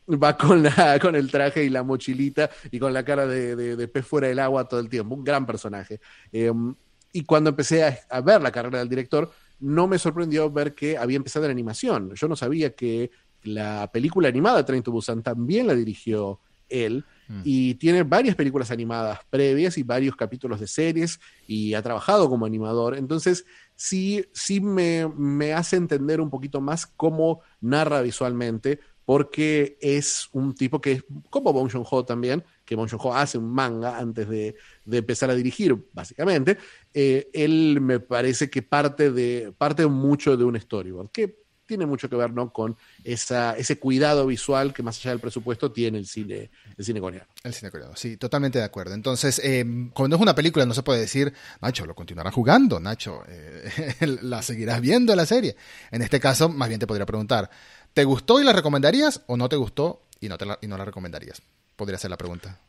Va 0.06 0.36
con, 0.36 0.62
la, 0.62 0.98
con 1.00 1.16
el 1.16 1.30
traje 1.30 1.64
y 1.64 1.70
la 1.70 1.82
mochilita 1.82 2.50
y 2.70 2.78
con 2.78 2.92
la 2.92 3.04
cara 3.04 3.26
de, 3.26 3.88
pez 3.88 4.06
fuera 4.06 4.28
del 4.28 4.38
agua 4.38 4.68
todo 4.68 4.80
el 4.80 4.88
tiempo. 4.88 5.14
Un 5.14 5.24
gran 5.24 5.46
personaje. 5.46 6.00
Em, 6.30 6.74
y 7.12 7.24
cuando 7.24 7.50
empecé 7.50 8.04
a, 8.10 8.20
ver 8.20 8.42
la 8.42 8.50
carrera 8.50 8.80
del 8.80 8.88
director, 8.88 9.30
no 9.64 9.88
me 9.88 9.98
sorprendió 9.98 10.50
ver 10.50 10.74
que 10.74 10.98
había 10.98 11.16
empezado 11.16 11.46
en 11.46 11.50
animación. 11.50 12.14
Yo 12.14 12.28
no 12.28 12.36
sabía 12.36 12.74
que 12.74 13.10
la 13.42 13.90
película 13.90 14.28
animada 14.28 14.64
Train 14.64 14.82
to 14.82 14.92
Busan 14.92 15.22
también 15.22 15.66
la 15.66 15.74
dirigió 15.74 16.40
él. 16.68 17.04
Mm. 17.28 17.40
Y 17.44 17.74
tiene 17.76 18.02
varias 18.02 18.36
películas 18.36 18.70
animadas 18.70 19.20
previas 19.30 19.78
y 19.78 19.82
varios 19.82 20.16
capítulos 20.16 20.60
de 20.60 20.66
series 20.66 21.18
y 21.46 21.72
ha 21.72 21.80
trabajado 21.80 22.28
como 22.28 22.44
animador. 22.44 22.94
Entonces, 22.94 23.46
sí, 23.74 24.26
sí 24.34 24.60
me, 24.60 25.08
me 25.08 25.54
hace 25.54 25.76
entender 25.76 26.20
un 26.20 26.28
poquito 26.28 26.60
más 26.60 26.86
cómo 26.86 27.40
narra 27.62 28.02
visualmente, 28.02 28.80
porque 29.06 29.78
es 29.80 30.28
un 30.32 30.54
tipo 30.54 30.80
que 30.80 30.92
es 30.92 31.04
como 31.30 31.54
Bong 31.54 31.70
Joon-ho 31.72 32.04
también, 32.04 32.44
que 32.64 32.74
Joon-ho 32.74 33.14
hace 33.14 33.38
un 33.38 33.52
manga 33.52 33.98
antes 33.98 34.28
de, 34.28 34.56
empezar 34.90 35.30
a 35.30 35.34
dirigir, 35.34 35.76
básicamente. 35.92 36.58
Eh, 36.92 37.28
él 37.32 37.80
me 37.80 38.00
parece 38.00 38.50
que 38.50 38.62
parte, 38.62 39.10
de, 39.10 39.52
parte 39.56 39.86
mucho 39.86 40.36
de 40.36 40.44
un 40.44 40.58
storyboard, 40.58 41.10
que 41.10 41.44
tiene 41.66 41.86
mucho 41.86 42.10
que 42.10 42.16
ver 42.16 42.30
¿no? 42.30 42.52
con 42.52 42.76
esa, 43.04 43.56
ese 43.56 43.78
cuidado 43.78 44.26
visual 44.26 44.74
que 44.74 44.82
más 44.82 44.98
allá 44.98 45.12
del 45.12 45.20
presupuesto 45.20 45.72
tiene 45.72 45.96
el 45.96 46.06
cine, 46.06 46.50
el 46.76 46.84
cine 46.84 47.00
coreano. 47.00 47.26
El 47.42 47.54
cine 47.54 47.70
coreano, 47.70 47.96
sí, 47.96 48.18
totalmente 48.18 48.58
de 48.58 48.64
acuerdo. 48.64 48.94
Entonces, 48.94 49.40
eh, 49.42 49.64
cuando 49.94 50.16
es 50.16 50.22
una 50.22 50.34
película 50.34 50.66
no 50.66 50.74
se 50.74 50.82
puede 50.82 51.00
decir, 51.00 51.32
Nacho, 51.62 51.86
lo 51.86 51.94
continuará 51.94 52.30
jugando, 52.30 52.80
Nacho, 52.80 53.22
eh, 53.28 53.94
la 54.22 54.42
seguirás 54.42 54.80
viendo 54.82 55.16
la 55.16 55.24
serie. 55.24 55.56
En 55.90 56.02
este 56.02 56.20
caso, 56.20 56.50
más 56.50 56.68
bien 56.68 56.80
te 56.80 56.86
podría 56.86 57.06
preguntar, 57.06 57.50
¿Te 57.94 58.02
gustó 58.02 58.40
y 58.40 58.44
la 58.44 58.52
recomendarías 58.52 59.22
o 59.28 59.36
no 59.36 59.48
te 59.48 59.54
gustó 59.54 60.02
y 60.20 60.28
no, 60.28 60.36
te 60.36 60.44
la, 60.44 60.58
y 60.60 60.66
no 60.66 60.76
la 60.76 60.84
recomendarías? 60.84 61.40
Podría 61.76 61.98
ser 61.98 62.10
la 62.10 62.16
pregunta. 62.16 62.60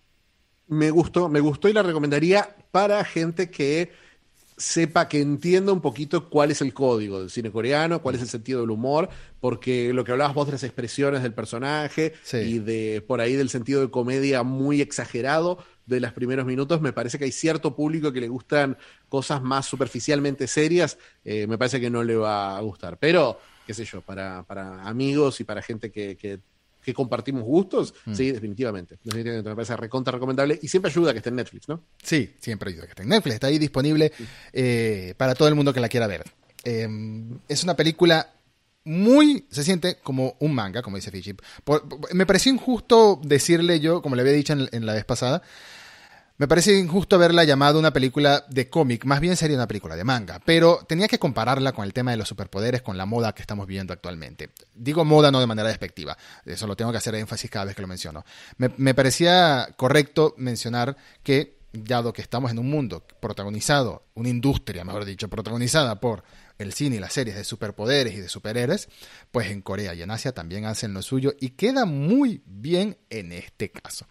Me 0.68 0.90
gustó, 0.90 1.30
me 1.30 1.40
gustó 1.40 1.70
y 1.70 1.74
la 1.74 1.84
recomendaría 1.84 2.56
para 2.72 3.04
gente 3.04 3.52
que 3.52 3.92
sepa, 4.58 5.08
que 5.08 5.22
entienda 5.22 5.74
un 5.74 5.82
poquito 5.82 6.30
cuál 6.30 6.52
es 6.52 6.62
el 6.62 6.74
código 6.74 7.20
del 7.20 7.30
cine 7.30 7.52
coreano, 7.52 8.02
cuál 8.02 8.16
es 8.16 8.22
el 8.22 8.28
sentido 8.28 8.62
del 8.62 8.72
humor, 8.72 9.10
porque 9.40 9.94
lo 9.94 10.04
que 10.04 10.14
hablabas 10.14 10.34
vos 10.34 10.48
de 10.48 10.54
las 10.54 10.64
expresiones 10.64 11.24
del 11.24 11.34
personaje 11.34 12.14
y 12.34 12.60
de 12.60 13.04
por 13.06 13.22
ahí 13.22 13.36
del 13.36 13.50
sentido 13.50 13.82
de 13.82 13.92
comedia 13.92 14.44
muy 14.44 14.82
exagerado 14.82 15.60
de 15.86 16.00
los 16.00 16.14
primeros 16.14 16.46
minutos, 16.46 16.82
me 16.82 16.94
parece 16.94 17.20
que 17.20 17.26
hay 17.26 17.32
cierto 17.32 17.76
público 17.76 18.12
que 18.12 18.22
le 18.22 18.28
gustan 18.28 18.78
cosas 19.08 19.44
más 19.44 19.66
superficialmente 19.68 20.48
serias, 20.48 20.98
eh, 21.24 21.46
me 21.48 21.58
parece 21.58 21.80
que 21.80 21.90
no 21.90 22.04
le 22.04 22.16
va 22.16 22.58
a 22.58 22.62
gustar. 22.62 22.98
Pero 22.98 23.40
qué 23.68 23.74
sé 23.74 23.86
yo, 23.86 24.02
para, 24.02 24.44
para 24.44 24.88
amigos 24.88 25.40
y 25.42 25.44
para 25.44 25.62
gente 25.62 25.92
que, 25.92 26.16
que, 26.16 26.40
compartimos 26.94 27.44
gustos, 27.44 27.94
mm. 28.06 28.14
sí, 28.14 28.32
definitivamente. 28.32 28.98
Definitivamente 29.04 29.50
me 29.50 29.56
parece 29.56 29.78
recontra 29.78 30.12
recomendable 30.12 30.60
y 30.62 30.68
siempre 30.68 30.92
ayuda 30.92 31.12
que 31.12 31.20
esté 31.20 31.30
en 31.30 31.36
Netflix, 31.36 31.68
¿no? 31.68 31.82
Sí, 32.02 32.36
siempre 32.40 32.72
ayuda 32.72 32.84
que 32.86 32.92
esté 32.92 33.04
en 33.04 33.10
Netflix. 33.10 33.34
Está 33.36 33.48
ahí 33.48 33.58
disponible 33.60 34.12
eh, 34.54 35.14
para 35.18 35.36
todo 35.36 35.48
el 35.48 35.56
mundo 35.56 35.74
que 35.74 35.80
la 35.80 35.90
quiera 35.90 36.08
ver. 36.08 36.24
Em, 36.64 37.40
es 37.48 37.64
una 37.64 37.76
película 37.76 38.34
muy. 38.84 39.46
Se 39.50 39.64
siente 39.64 39.98
como 40.04 40.36
un 40.40 40.54
manga, 40.54 40.82
como 40.82 40.98
dice 40.98 41.12
Fiship. 41.12 41.42
me 42.14 42.26
pareció 42.26 42.52
injusto 42.54 43.20
decirle 43.24 43.80
yo, 43.80 44.02
como 44.02 44.16
le 44.16 44.22
había 44.22 44.34
dicho 44.34 44.54
en 44.54 44.86
la 44.86 44.94
vez 44.94 45.06
pasada, 45.06 45.42
me 46.38 46.50
parece 46.50 46.78
injusto 46.78 47.16
haberla 47.16 47.46
llamado 47.46 47.80
una 47.80 47.94
película 47.94 48.46
de 48.50 48.70
cómic, 48.70 49.06
más 49.06 49.22
bien 49.22 49.38
sería 49.38 49.56
una 49.56 49.68
película 49.68 49.96
de 49.96 50.04
manga, 50.04 50.42
pero 50.44 50.80
tenía 50.88 51.08
que 51.08 51.18
compararla 51.18 51.72
con 51.72 51.86
el 51.86 51.94
tema 51.94 52.12
de 52.12 52.18
los 52.18 52.28
superpoderes, 52.28 52.82
con 52.82 52.98
la 52.98 53.06
moda 53.06 53.34
que 53.34 53.42
estamos 53.42 53.68
viendo 53.68 53.94
actualmente. 53.94 54.50
Digo 54.74 55.06
moda 55.06 55.32
no 55.32 55.40
de 55.40 55.48
manera 55.48 55.70
despectiva, 55.70 56.18
eso 56.46 56.68
lo 56.68 56.76
tengo 56.76 56.92
que 56.92 56.98
hacer 56.98 57.16
énfasis 57.16 57.50
cada 57.50 57.66
vez 57.66 57.76
que 57.76 57.82
lo 57.82 57.88
menciono. 57.88 58.26
Me, 58.58 58.94
parecía 58.94 59.70
correcto 59.78 60.34
mencionar 60.38 60.98
que, 61.24 61.58
dado 61.72 62.12
que 62.12 62.22
estamos 62.22 62.52
en 62.52 62.60
un 62.60 62.70
mundo 62.70 63.06
protagonizado, 63.22 64.04
una 64.14 64.28
industria, 64.28 64.84
mejor 64.84 65.06
dicho, 65.06 65.30
protagonizada 65.30 66.02
por 66.02 66.24
el 66.58 66.74
cine 66.74 66.98
y 66.98 67.00
las 67.00 67.14
series 67.14 67.38
de 67.38 67.46
superpoderes 67.46 68.14
y 68.14 68.20
de 68.20 68.28
superhéroes, 68.28 68.90
pues 69.32 69.52
en 69.52 69.62
Corea 69.62 69.94
y 69.94 70.02
en 70.02 70.12
Asia 70.12 70.34
también 70.34 70.66
hacen 70.66 70.94
lo 70.94 71.02
suyo 71.02 71.34
y 71.40 71.52
queda 71.52 71.86
muy 71.86 72.44
bien 72.46 72.98
en 73.10 73.32
este 73.32 73.72
caso. 73.72 74.06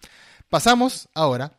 Pasamos 0.49 1.09
ahora 1.13 1.57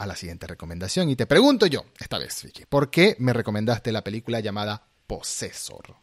a 0.00 0.06
la 0.06 0.16
siguiente 0.16 0.46
recomendación. 0.46 1.10
Y 1.10 1.16
te 1.16 1.26
pregunto 1.26 1.66
yo, 1.66 1.84
esta 1.98 2.18
vez, 2.18 2.42
Vicky, 2.42 2.64
¿por 2.64 2.90
qué 2.90 3.16
me 3.18 3.34
recomendaste 3.34 3.92
la 3.92 4.02
película 4.02 4.40
llamada 4.40 4.82
Possessor? 5.06 5.94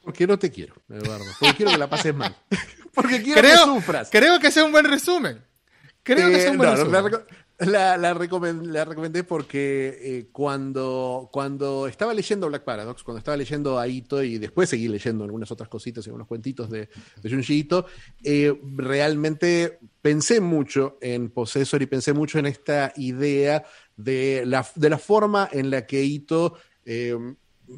Porque 0.00 0.28
no 0.28 0.38
te 0.38 0.50
quiero, 0.52 0.74
Eduardo. 0.88 1.24
Porque 1.40 1.56
quiero 1.56 1.72
que 1.72 1.78
la 1.78 1.90
pases 1.90 2.14
mal. 2.14 2.36
Porque 2.94 3.20
quiero 3.20 3.42
que 3.42 3.56
sufras. 3.56 4.10
Creo 4.12 4.38
que 4.38 4.52
sea 4.52 4.64
un 4.64 4.70
buen 4.70 4.84
resumen. 4.84 5.44
Creo 6.04 6.30
que 6.30 6.40
sea 6.40 6.52
un 6.52 6.58
buen 6.58 6.70
eh, 6.70 6.76
resumen. 6.76 7.12
La, 7.66 7.96
la, 7.96 8.12
recomendé 8.14 9.24
porque 9.24 9.98
eh, 10.00 10.28
cuando, 10.32 11.28
cuando 11.32 11.86
estaba 11.86 12.12
leyendo 12.12 12.48
Black 12.48 12.64
Paradox, 12.64 13.02
cuando 13.04 13.18
estaba 13.18 13.36
leyendo 13.36 13.78
a 13.78 13.86
Ito 13.86 14.22
y 14.22 14.38
después 14.38 14.68
seguí 14.68 14.88
leyendo 14.88 15.24
algunas 15.24 15.50
otras 15.50 15.68
cositas 15.68 16.06
y 16.06 16.10
unos 16.10 16.26
cuentitos 16.26 16.70
de, 16.70 16.88
de 17.22 17.30
Junji 17.30 17.58
Ito, 17.60 17.86
eh, 18.24 18.58
realmente 18.76 19.78
pensé 20.00 20.40
mucho 20.40 20.98
en 21.00 21.30
Possessor 21.30 21.82
y 21.82 21.86
pensé 21.86 22.12
mucho 22.12 22.38
en 22.38 22.46
esta 22.46 22.92
idea 22.96 23.64
de 23.96 24.44
la, 24.44 24.66
de 24.74 24.90
la 24.90 24.98
forma 24.98 25.48
en 25.52 25.70
la 25.70 25.86
que 25.86 26.02
Ito 26.02 26.54
eh, 26.84 27.16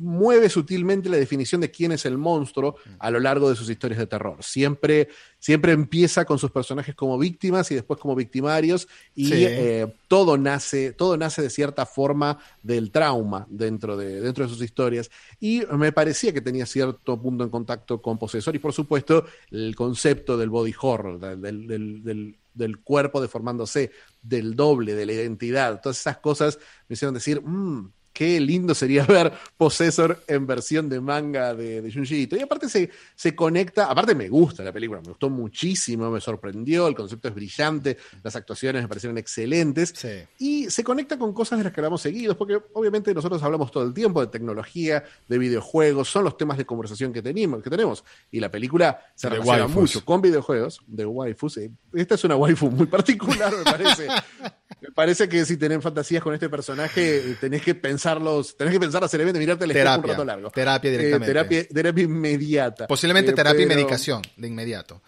mueve 0.01 0.49
sutilmente 0.49 1.09
la 1.09 1.17
definición 1.17 1.61
de 1.61 1.71
quién 1.71 1.93
es 1.93 2.05
el 2.07 2.19
monstruo 2.19 2.77
a 2.99 3.11
lo 3.11 3.21
largo 3.21 3.51
de 3.51 3.57
sus 3.57 3.69
historias 3.69 3.99
de 3.99 4.07
terror. 4.07 4.43
Siempre, 4.43 5.09
siempre 5.39 5.73
empieza 5.73 6.25
con 6.25 6.39
sus 6.39 6.51
personajes 6.51 6.95
como 6.95 7.19
víctimas 7.19 7.71
y 7.71 7.75
después 7.75 7.99
como 8.01 8.15
victimarios 8.15 8.89
y 9.15 9.33
eh, 9.33 9.93
todo, 10.09 10.37
nace, 10.37 10.93
todo 10.93 11.17
nace 11.17 11.43
de 11.43 11.51
cierta 11.51 11.87
forma 11.87 12.39
del 12.63 12.91
trauma 12.91 13.47
dentro 13.49 13.97
de, 13.97 14.21
dentro 14.21 14.45
de 14.45 14.51
sus 14.51 14.63
historias. 14.63 15.11
Y 15.41 15.63
me 15.73 15.93
parecía 15.93 16.33
que 16.33 16.41
tenía 16.41 16.67
cierto 16.67 17.21
punto 17.21 17.45
en 17.45 17.51
contacto 17.51 18.01
con 18.01 18.19
Posesor 18.19 18.55
y 18.55 18.59
por 18.59 18.73
supuesto 18.73 19.27
el 19.51 19.75
concepto 19.77 20.37
del 20.37 20.51
body 20.51 20.75
horror, 20.81 21.19
del, 21.21 22.39
cuerpo 22.85 23.21
deformándose, 23.21 23.91
del 24.23 24.55
doble, 24.55 24.95
de 24.95 25.07
la 25.07 25.13
identidad, 25.13 25.81
todas 25.81 25.99
esas 25.99 26.19
cosas 26.19 26.59
me 26.89 26.95
hicieron 26.95 27.15
decir, 27.15 27.41
mmm, 27.43 27.91
qué 28.15 28.41
lindo 28.41 28.75
sería 28.75 29.05
ver 29.07 29.33
Possessor 29.59 30.25
en 30.27 30.47
versión 30.47 30.89
de 30.89 31.01
manga 31.01 31.53
de, 31.53 31.83
de 31.83 31.93
Junji 31.93 32.23
Ito. 32.23 32.37
Y 32.37 32.41
aparte 32.41 32.69
se, 32.71 32.89
se 33.15 33.35
conecta, 33.35 33.91
aparte 33.91 34.15
me 34.15 34.29
gusta 34.29 34.63
la 34.63 34.73
película, 34.73 35.01
me 35.03 35.09
gustó 35.09 35.29
muchísimo, 35.29 36.11
me 36.11 36.21
sorprendió, 36.21 36.87
el 36.89 36.95
concepto 36.95 37.29
es 37.29 37.35
brillante, 37.35 37.99
las 38.23 38.37
actuaciones 38.37 38.83
me 38.83 38.89
parecieron 38.89 39.19
excelentes. 39.19 39.93
Y 40.39 40.71
se 40.71 40.83
conecta 40.83 41.19
con 41.19 41.35
cosas 41.35 41.59
de 41.59 41.65
las 41.65 41.73
que 41.73 41.81
hablamos 41.81 42.01
seguidos, 42.01 42.37
porque 42.37 42.59
obviamente 42.73 43.13
nosotros 43.13 43.43
hablamos 43.43 43.71
todo 43.71 43.85
el 43.85 43.93
tiempo 43.93 44.21
de 44.21 44.29
tecnología, 44.29 45.05
de 45.29 45.39
videojuegos, 45.39 46.09
son 46.09 46.25
los 46.25 46.37
temas 46.37 46.57
de 46.57 46.65
conversación 46.65 47.13
que 47.13 47.21
tenemos. 47.21 47.63
Que 47.63 47.71
tenemos. 47.71 48.05
Y 48.31 48.41
la 48.41 48.51
película 48.51 49.01
se 49.15 49.29
relaciona 49.29 49.67
mucho 49.67 50.05
con 50.05 50.23
videojuegos, 50.23 50.81
de 50.87 51.05
waifus. 51.05 51.59
Esta 51.93 52.15
es 52.15 52.25
una 52.25 52.37
waifu 52.37 52.71
muy 52.71 52.87
particular, 52.95 53.53
me 53.57 53.65
parece. 53.65 54.07
me 54.81 54.91
parece 54.93 55.29
que 55.29 55.45
si 55.45 55.57
tenés 55.57 55.83
fantasías 55.83 56.23
con 56.23 56.33
este 56.33 56.49
personaje, 56.49 57.37
tenés 57.41 57.63
que 57.63 57.75
pensar 57.75 58.04
pensarlos, 58.05 58.57
tenés 58.57 58.73
que 58.73 58.81
pensar 58.81 59.03
hacer 59.03 59.19
seriamente, 59.19 59.39
mirarte 59.39 59.65
el 59.65 59.73
terapia, 59.73 60.03
un 60.03 60.11
rato 60.11 60.25
largo. 60.25 60.51
Terapia 60.51 60.89
eh, 60.89 60.99
directamente. 60.99 61.65
terapia, 61.73 62.05
inmediata. 62.05 62.87
Posiblemente 62.87 63.31
eh, 63.31 63.35
terapia 63.35 63.63
y 63.63 63.67
medicación 63.67 64.23
de 64.37 64.49
inmediato. 64.49 65.01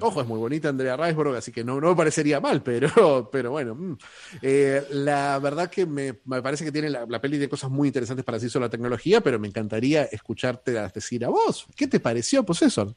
Ojo, 0.00 0.20
es 0.20 0.26
muy 0.26 0.38
bonita 0.38 0.68
Andrea 0.68 0.96
Riseborough, 0.96 1.36
así 1.36 1.50
que 1.50 1.64
no, 1.64 1.80
no 1.80 1.90
me 1.90 1.96
parecería 1.96 2.40
mal, 2.40 2.62
pero, 2.62 3.28
pero 3.32 3.50
bueno. 3.50 3.74
Mm. 3.74 3.98
Eh, 4.42 4.84
la 4.90 5.38
verdad 5.40 5.68
que 5.68 5.84
me, 5.84 6.14
parece 6.14 6.64
que 6.64 6.72
tiene 6.72 6.90
la, 6.90 7.20
peli 7.20 7.38
de 7.38 7.48
cosas 7.48 7.70
muy 7.70 7.88
interesantes 7.88 8.24
para 8.24 8.36
decir 8.36 8.50
sobre 8.50 8.66
la 8.66 8.70
tecnología, 8.70 9.20
pero 9.20 9.38
me 9.38 9.48
encantaría 9.48 10.04
escucharte 10.04 10.72
decir 10.94 11.24
a 11.24 11.28
vos. 11.28 11.66
¿Qué 11.74 11.88
te 11.88 11.98
pareció 11.98 12.44
Possessor? 12.44 12.94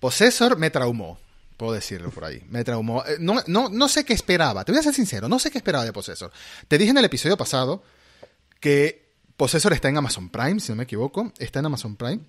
Possessor 0.00 0.56
me 0.56 0.70
traumó. 0.70 1.18
Puedo 1.58 1.74
decirlo 1.74 2.10
por 2.10 2.24
ahí. 2.24 2.42
Me 2.48 2.64
traumó. 2.64 3.04
No, 3.20 3.40
no, 3.46 3.68
no 3.68 3.88
sé 3.88 4.04
qué 4.04 4.14
esperaba. 4.14 4.64
Te 4.64 4.72
voy 4.72 4.80
a 4.80 4.82
ser 4.82 4.94
sincero. 4.94 5.28
No 5.28 5.38
sé 5.38 5.50
qué 5.50 5.58
esperaba 5.58 5.84
de 5.84 5.92
Possessor. 5.92 6.32
Te 6.66 6.78
dije 6.78 6.90
en 6.90 6.98
el 6.98 7.04
episodio 7.04 7.36
pasado 7.36 7.84
que 8.62 9.02
Possessor 9.36 9.72
está 9.72 9.88
en 9.88 9.96
Amazon 9.96 10.28
Prime, 10.28 10.60
si 10.60 10.70
no 10.70 10.76
me 10.76 10.84
equivoco, 10.84 11.32
está 11.36 11.58
en 11.58 11.66
Amazon 11.66 11.96
Prime. 11.96 12.20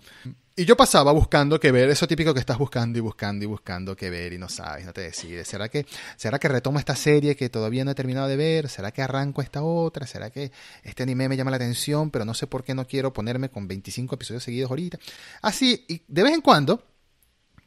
Y 0.56 0.66
yo 0.66 0.76
pasaba 0.76 1.12
buscando 1.12 1.60
qué 1.60 1.72
ver, 1.72 1.90
eso 1.92 2.08
típico 2.08 2.34
que 2.34 2.40
estás 2.40 2.58
buscando 2.58 2.98
y 2.98 3.02
buscando 3.02 3.46
y 3.46 3.48
buscando 3.48 3.96
qué 3.96 4.10
ver 4.10 4.34
y 4.34 4.40
no 4.40 4.50
sabes, 4.50 4.84
no 4.84 4.94
te 4.94 5.02
decides. 5.02 5.48
¿Será 5.48 5.70
que, 5.70 5.86
¿Será 6.16 6.40
que 6.40 6.48
retomo 6.48 6.80
esta 6.80 6.96
serie 6.96 7.36
que 7.36 7.50
todavía 7.50 7.86
no 7.86 7.92
he 7.92 7.96
terminado 7.96 8.28
de 8.28 8.36
ver? 8.36 8.68
¿Será 8.68 8.92
que 8.92 9.04
arranco 9.04 9.44
esta 9.44 9.62
otra? 9.62 10.08
¿Será 10.08 10.32
que 10.32 10.52
este 10.84 11.04
anime 11.04 11.30
me 11.30 11.38
llama 11.38 11.52
la 11.52 11.58
atención, 11.58 12.10
pero 12.10 12.26
no 12.26 12.34
sé 12.34 12.48
por 12.48 12.64
qué 12.64 12.74
no 12.74 12.88
quiero 12.88 13.14
ponerme 13.14 13.50
con 13.50 13.68
25 13.68 14.16
episodios 14.16 14.44
seguidos 14.44 14.72
ahorita? 14.72 14.98
Así, 15.44 15.86
y 15.88 16.02
de 16.08 16.24
vez 16.24 16.34
en 16.34 16.42
cuando 16.42 16.84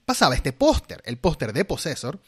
pasaba 0.06 0.36
este 0.36 0.52
póster, 0.52 1.02
el 1.04 1.18
póster 1.18 1.52
de 1.52 1.64
Possessor, 1.64 2.20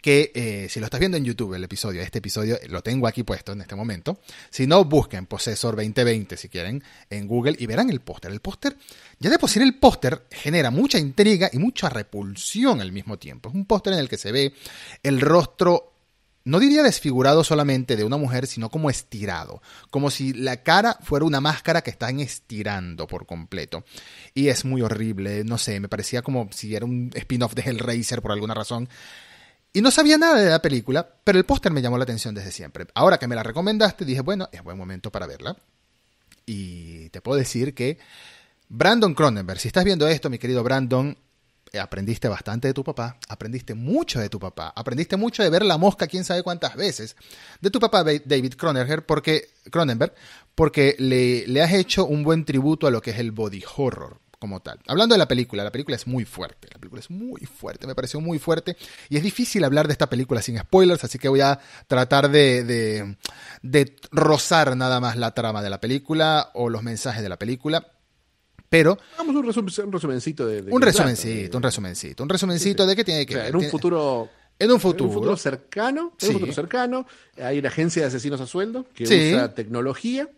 que 0.00 0.32
eh, 0.34 0.68
si 0.70 0.80
lo 0.80 0.86
estás 0.86 0.98
viendo 0.98 1.18
en 1.18 1.24
YouTube, 1.24 1.52
el 1.52 1.62
episodio, 1.62 2.00
este 2.00 2.18
episodio 2.18 2.58
lo 2.70 2.82
tengo 2.82 3.06
aquí 3.06 3.24
puesto 3.24 3.52
en 3.52 3.60
este 3.60 3.76
momento. 3.76 4.20
Si 4.48 4.66
no, 4.66 4.86
busquen 4.86 5.26
Possessor 5.26 5.76
2020 5.76 6.34
si 6.38 6.48
quieren 6.48 6.82
en 7.10 7.28
Google 7.28 7.54
y 7.58 7.66
verán 7.66 7.90
el 7.90 8.00
póster. 8.00 8.32
El 8.32 8.40
póster, 8.40 8.78
ya 9.18 9.28
de 9.28 9.38
por 9.38 9.50
sí 9.50 9.60
el 9.60 9.78
póster 9.78 10.26
genera 10.30 10.70
mucha 10.70 10.98
intriga 10.98 11.50
y 11.52 11.58
mucha 11.58 11.90
repulsión 11.90 12.80
al 12.80 12.90
mismo 12.90 13.18
tiempo. 13.18 13.50
Es 13.50 13.54
un 13.54 13.66
póster 13.66 13.92
en 13.92 13.98
el 13.98 14.08
que 14.08 14.16
se 14.16 14.32
ve 14.32 14.54
el 15.02 15.20
rostro 15.20 15.95
no 16.46 16.60
diría 16.60 16.84
desfigurado 16.84 17.42
solamente 17.42 17.96
de 17.96 18.04
una 18.04 18.16
mujer, 18.16 18.46
sino 18.46 18.70
como 18.70 18.88
estirado, 18.88 19.60
como 19.90 20.12
si 20.12 20.32
la 20.32 20.62
cara 20.62 20.96
fuera 21.02 21.26
una 21.26 21.40
máscara 21.40 21.82
que 21.82 21.90
están 21.90 22.20
estirando 22.20 23.08
por 23.08 23.26
completo. 23.26 23.84
Y 24.32 24.46
es 24.46 24.64
muy 24.64 24.80
horrible, 24.80 25.42
no 25.42 25.58
sé, 25.58 25.80
me 25.80 25.88
parecía 25.88 26.22
como 26.22 26.48
si 26.52 26.76
era 26.76 26.86
un 26.86 27.10
spin-off 27.14 27.54
de 27.54 27.62
Hellraiser 27.62 28.22
por 28.22 28.30
alguna 28.30 28.54
razón. 28.54 28.88
Y 29.72 29.82
no 29.82 29.90
sabía 29.90 30.18
nada 30.18 30.40
de 30.40 30.48
la 30.48 30.62
película, 30.62 31.06
pero 31.24 31.36
el 31.36 31.44
póster 31.44 31.72
me 31.72 31.82
llamó 31.82 31.98
la 31.98 32.04
atención 32.04 32.32
desde 32.32 32.52
siempre. 32.52 32.86
Ahora 32.94 33.18
que 33.18 33.26
me 33.26 33.34
la 33.34 33.42
recomendaste, 33.42 34.04
dije, 34.04 34.20
bueno, 34.20 34.48
es 34.52 34.62
buen 34.62 34.78
momento 34.78 35.10
para 35.10 35.26
verla. 35.26 35.56
Y 36.46 37.08
te 37.08 37.20
puedo 37.20 37.38
decir 37.38 37.74
que 37.74 37.98
Brandon 38.68 39.14
Cronenberg, 39.14 39.58
si 39.58 39.66
estás 39.66 39.84
viendo 39.84 40.06
esto, 40.06 40.30
mi 40.30 40.38
querido 40.38 40.62
Brandon, 40.62 41.18
aprendiste 41.78 42.28
bastante 42.28 42.68
de 42.68 42.74
tu 42.74 42.84
papá, 42.84 43.18
aprendiste 43.28 43.74
mucho 43.74 44.20
de 44.20 44.28
tu 44.28 44.38
papá, 44.38 44.72
aprendiste 44.74 45.16
mucho 45.16 45.42
de 45.42 45.50
ver 45.50 45.64
la 45.64 45.78
mosca 45.78 46.06
quién 46.06 46.24
sabe 46.24 46.42
cuántas 46.42 46.76
veces, 46.76 47.16
de 47.60 47.70
tu 47.70 47.80
papá 47.80 48.04
David 48.04 48.54
Cronenberg, 48.54 49.04
porque, 49.06 49.48
Cronenberg, 49.70 50.14
porque 50.54 50.96
le, 50.98 51.46
le 51.46 51.62
has 51.62 51.72
hecho 51.72 52.06
un 52.06 52.22
buen 52.22 52.44
tributo 52.44 52.86
a 52.86 52.90
lo 52.90 53.00
que 53.00 53.10
es 53.10 53.18
el 53.18 53.32
body 53.32 53.62
horror 53.76 54.20
como 54.38 54.60
tal. 54.60 54.78
Hablando 54.86 55.14
de 55.14 55.18
la 55.18 55.28
película, 55.28 55.64
la 55.64 55.72
película 55.72 55.96
es 55.96 56.06
muy 56.06 56.24
fuerte, 56.24 56.68
la 56.72 56.78
película 56.78 57.00
es 57.00 57.10
muy 57.10 57.40
fuerte, 57.46 57.86
me 57.86 57.94
pareció 57.94 58.20
muy 58.20 58.38
fuerte 58.38 58.76
y 59.08 59.16
es 59.16 59.22
difícil 59.22 59.64
hablar 59.64 59.86
de 59.86 59.92
esta 59.92 60.08
película 60.08 60.42
sin 60.42 60.58
spoilers, 60.58 61.04
así 61.04 61.18
que 61.18 61.28
voy 61.28 61.40
a 61.40 61.58
tratar 61.86 62.30
de, 62.30 62.64
de, 62.64 63.16
de 63.62 63.96
rozar 64.12 64.76
nada 64.76 65.00
más 65.00 65.16
la 65.16 65.32
trama 65.32 65.62
de 65.62 65.70
la 65.70 65.80
película 65.80 66.50
o 66.54 66.68
los 66.68 66.82
mensajes 66.82 67.22
de 67.22 67.28
la 67.28 67.38
película 67.38 67.95
pero. 68.68 68.98
Hagamos 69.14 69.36
un, 69.36 69.92
resumencito 69.92 70.46
de. 70.46 70.62
un 70.70 70.82
resumencito, 70.82 71.56
un 71.56 71.62
resumencito. 71.62 72.22
Un 72.22 72.28
resumencito 72.28 72.86
de 72.86 72.96
qué 72.96 73.04
tiene 73.04 73.26
que 73.26 73.36
ver. 73.36 73.46
En 73.46 73.56
un 73.56 73.64
futuro. 73.64 74.28
En 74.58 74.70
un 74.70 74.80
futuro. 74.80 75.04
En 75.04 75.08
un 75.08 75.14
futuro 75.14 75.36
cercano. 75.36 76.12
En 76.20 76.28
un 76.28 76.34
futuro 76.34 76.52
cercano. 76.52 77.06
Hay 77.42 77.58
una 77.58 77.68
agencia 77.68 78.02
de 78.02 78.08
asesinos 78.08 78.40
a 78.40 78.46
sueldo 78.46 78.86
que 78.94 79.04
usa 79.04 79.54
tecnología 79.54 80.28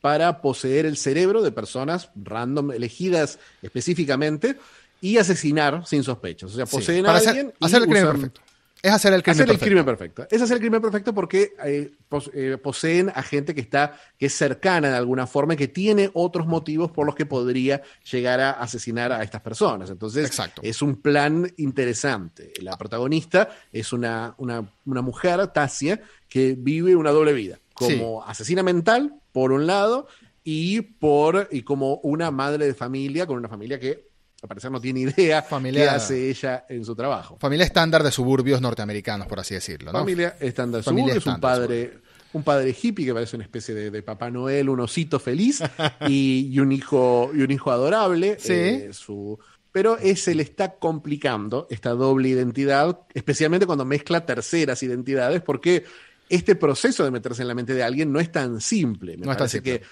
para 0.00 0.40
poseer 0.40 0.86
el 0.86 0.96
cerebro 0.96 1.42
de 1.42 1.52
personas 1.52 2.10
random, 2.14 2.72
elegidas 2.72 3.38
específicamente, 3.62 4.56
y 5.00 5.18
asesinar 5.18 5.86
sin 5.86 6.04
sospechas. 6.04 6.52
O 6.52 6.56
sea, 6.56 6.66
poseen 6.66 7.06
a 7.06 7.16
alguien. 7.16 7.52
Hacer, 7.60 7.82
el 7.82 7.88
crimen 7.88 8.06
perfecto. 8.06 8.40
Es 8.86 8.92
hacer 8.92 9.12
el 9.12 9.22
crimen 9.22 9.38
perfecto. 9.38 9.52
El 9.64 9.68
crimen 9.68 9.84
perfecto. 9.84 10.26
Es 10.30 10.42
hacer 10.42 10.54
el 10.54 10.60
crimen 10.60 10.80
perfecto 10.80 11.12
porque 11.12 11.54
eh, 11.64 11.90
eh, 12.34 12.56
poseen 12.62 13.10
a 13.12 13.20
gente 13.22 13.52
que 13.52 13.60
está, 13.60 13.98
que 14.16 14.26
es 14.26 14.32
cercana 14.32 14.90
de 14.90 14.96
alguna 14.96 15.26
forma 15.26 15.54
y 15.54 15.56
que 15.56 15.66
tiene 15.66 16.08
otros 16.14 16.46
motivos 16.46 16.92
por 16.92 17.04
los 17.04 17.16
que 17.16 17.26
podría 17.26 17.82
llegar 18.08 18.38
a 18.38 18.52
asesinar 18.52 19.10
a 19.10 19.24
estas 19.24 19.40
personas. 19.40 19.90
Entonces, 19.90 20.30
es 20.62 20.82
un 20.82 21.02
plan 21.02 21.52
interesante. 21.56 22.52
La 22.62 22.78
protagonista 22.78 23.48
es 23.72 23.92
una, 23.92 24.36
una, 24.38 24.62
mujer, 25.02 25.44
Tasia, 25.48 26.00
que 26.28 26.54
vive 26.56 26.94
una 26.94 27.10
doble 27.10 27.32
vida. 27.32 27.58
Como 27.74 28.22
asesina 28.22 28.62
mental, 28.62 29.20
por 29.32 29.50
un 29.50 29.66
lado, 29.66 30.06
y 30.44 30.80
por 30.80 31.48
y 31.50 31.62
como 31.62 31.96
una 32.04 32.30
madre 32.30 32.66
de 32.66 32.74
familia, 32.74 33.26
con 33.26 33.36
una 33.36 33.48
familia 33.48 33.80
que 33.80 34.05
al 34.46 34.48
parecer 34.48 34.70
no 34.70 34.80
tiene 34.80 35.00
idea 35.00 35.42
familia, 35.42 35.82
qué 35.82 35.88
hace 35.90 36.30
ella 36.30 36.66
en 36.68 36.84
su 36.84 36.94
trabajo. 36.94 37.36
Familia 37.40 37.64
estándar 37.64 38.04
de 38.04 38.12
suburbios 38.12 38.60
norteamericanos, 38.60 39.26
por 39.26 39.40
así 39.40 39.54
decirlo. 39.54 39.90
Familia 39.90 40.36
estándar 40.38 40.82
de 40.82 40.84
suburbios, 40.84 41.26
un 41.26 41.40
padre, 41.40 41.98
un 42.32 42.44
padre 42.44 42.74
hippie 42.80 43.06
que 43.06 43.12
parece 43.12 43.34
una 43.34 43.44
especie 43.44 43.74
de, 43.74 44.02
Papá 44.02 44.30
Noel, 44.30 44.68
un 44.68 44.78
osito 44.78 45.18
feliz 45.18 45.62
y, 46.08 46.56
un 46.60 46.70
hijo 46.70 47.30
y 47.34 47.42
un 47.42 47.50
hijo 47.50 47.72
adorable. 47.72 48.38
Eh, 48.44 48.90
su, 48.92 49.36
pero 49.72 49.98
se 50.14 50.34
le 50.34 50.44
está 50.44 50.76
complicando 50.76 51.66
esta 51.68 51.90
doble 51.90 52.28
identidad, 52.28 53.00
especialmente 53.14 53.66
cuando 53.66 53.84
mezcla 53.84 54.24
terceras 54.24 54.80
identidades, 54.84 55.42
porque 55.42 55.84
este 56.28 56.54
proceso 56.54 57.04
de 57.04 57.10
meterse 57.10 57.42
en 57.42 57.48
la 57.48 57.54
mente 57.54 57.74
de 57.74 57.82
alguien 57.82 58.12
no 58.12 58.20
es 58.20 58.30
tan 58.30 58.60
simple. 58.60 59.16
Me 59.16 59.26
parece 59.26 59.60
que 59.60 59.82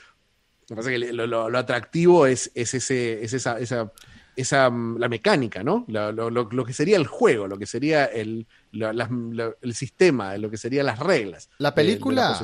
me 0.71 0.77
parece 0.77 1.07
que 1.07 1.13
lo, 1.13 1.59
atractivo 1.59 2.27
es, 2.27 2.51
es, 2.55 2.73
ese, 2.75 3.23
es 3.23 3.35
esa, 3.35 3.59
esa 3.59 3.93
esa, 4.37 4.71
mm, 4.71 4.99
la 4.99 5.09
mecánica, 5.09 5.63
¿no? 5.63 5.85
Lo, 5.89 6.65
que 6.65 6.73
sería 6.73 6.97
el 6.97 7.07
juego, 7.07 7.47
lo 7.47 7.59
que 7.59 7.67
sería 7.67 8.05
el, 8.07 8.47
el 8.73 9.75
sistema, 9.75 10.37
lo 10.37 10.51
que 10.51 10.57
serían 10.57 10.87
las 10.87 10.99
reglas. 10.99 11.49
La 11.59 11.75
película, 11.75 12.39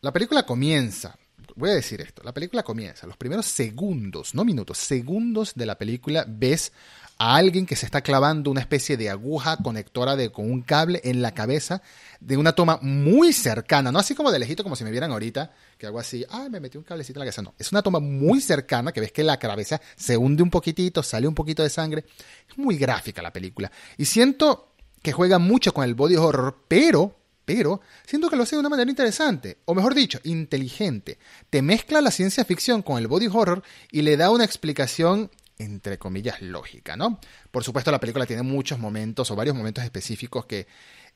la, 0.00 0.12
película 0.12 0.44
comienza, 0.44 1.16
voy 1.56 1.70
a 1.70 1.74
decir 1.74 2.00
esto, 2.00 2.22
la 2.22 2.32
película 2.32 2.62
comienza, 2.62 3.06
los 3.06 3.16
primeros 3.16 3.46
segundos, 3.46 4.34
no 4.34 4.44
minutos, 4.44 4.78
segundos 4.78 5.54
de 5.54 5.66
la 5.66 5.76
película 5.76 6.24
ves 6.28 6.72
a 7.18 7.36
alguien 7.36 7.66
que 7.66 7.74
se 7.76 7.84
está 7.84 8.00
clavando 8.00 8.50
una 8.50 8.60
especie 8.60 8.96
de 8.96 9.10
aguja 9.10 9.56
conectora 9.56 10.14
de, 10.14 10.30
con 10.30 10.50
un 10.50 10.62
cable 10.62 11.00
en 11.02 11.20
la 11.20 11.34
cabeza 11.34 11.82
de 12.20 12.36
una 12.36 12.52
toma 12.52 12.78
muy 12.80 13.32
cercana, 13.32 13.90
no 13.90 13.98
así 13.98 14.14
como 14.14 14.30
de 14.30 14.38
lejito 14.38 14.62
como 14.62 14.76
si 14.76 14.84
me 14.84 14.90
vieran 14.92 15.10
ahorita, 15.10 15.52
que 15.76 15.86
hago 15.86 15.98
así, 15.98 16.24
ay, 16.30 16.48
me 16.48 16.60
metí 16.60 16.78
un 16.78 16.84
cablecito 16.84 17.18
en 17.18 17.20
la 17.20 17.24
cabeza, 17.26 17.42
no, 17.42 17.54
es 17.58 17.72
una 17.72 17.82
toma 17.82 17.98
muy 17.98 18.40
cercana 18.40 18.92
que 18.92 19.00
ves 19.00 19.12
que 19.12 19.24
la 19.24 19.38
cabeza 19.38 19.80
se 19.96 20.16
hunde 20.16 20.42
un 20.42 20.50
poquitito, 20.50 21.02
sale 21.02 21.26
un 21.26 21.34
poquito 21.34 21.62
de 21.62 21.70
sangre, 21.70 22.04
es 22.48 22.56
muy 22.56 22.76
gráfica 22.76 23.20
la 23.20 23.32
película 23.32 23.70
y 23.96 24.04
siento 24.04 24.74
que 25.02 25.12
juega 25.12 25.38
mucho 25.38 25.74
con 25.74 25.84
el 25.84 25.94
body 25.94 26.16
horror, 26.16 26.64
pero 26.68 27.18
pero 27.48 27.80
siento 28.04 28.28
que 28.28 28.36
lo 28.36 28.42
hace 28.42 28.56
de 28.56 28.60
una 28.60 28.68
manera 28.68 28.90
interesante, 28.90 29.56
o 29.64 29.74
mejor 29.74 29.94
dicho, 29.94 30.20
inteligente. 30.22 31.16
Te 31.48 31.62
mezcla 31.62 32.02
la 32.02 32.10
ciencia 32.10 32.44
ficción 32.44 32.82
con 32.82 32.98
el 32.98 33.06
body 33.06 33.28
horror 33.32 33.62
y 33.90 34.02
le 34.02 34.18
da 34.18 34.28
una 34.28 34.44
explicación 34.44 35.30
entre 35.58 35.98
comillas, 35.98 36.40
lógica, 36.40 36.96
¿no? 36.96 37.20
Por 37.50 37.64
supuesto, 37.64 37.90
la 37.90 38.00
película 38.00 38.26
tiene 38.26 38.42
muchos 38.42 38.78
momentos 38.78 39.30
o 39.30 39.36
varios 39.36 39.56
momentos 39.56 39.84
específicos 39.84 40.46
que 40.46 40.66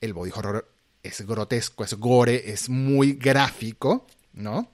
el 0.01 0.13
body 0.13 0.33
horror 0.35 0.69
es 1.03 1.27
grotesco, 1.27 1.85
es 1.85 1.95
gore, 1.95 2.51
es 2.51 2.69
muy 2.69 3.15
gráfico, 3.15 4.07
¿no? 4.33 4.69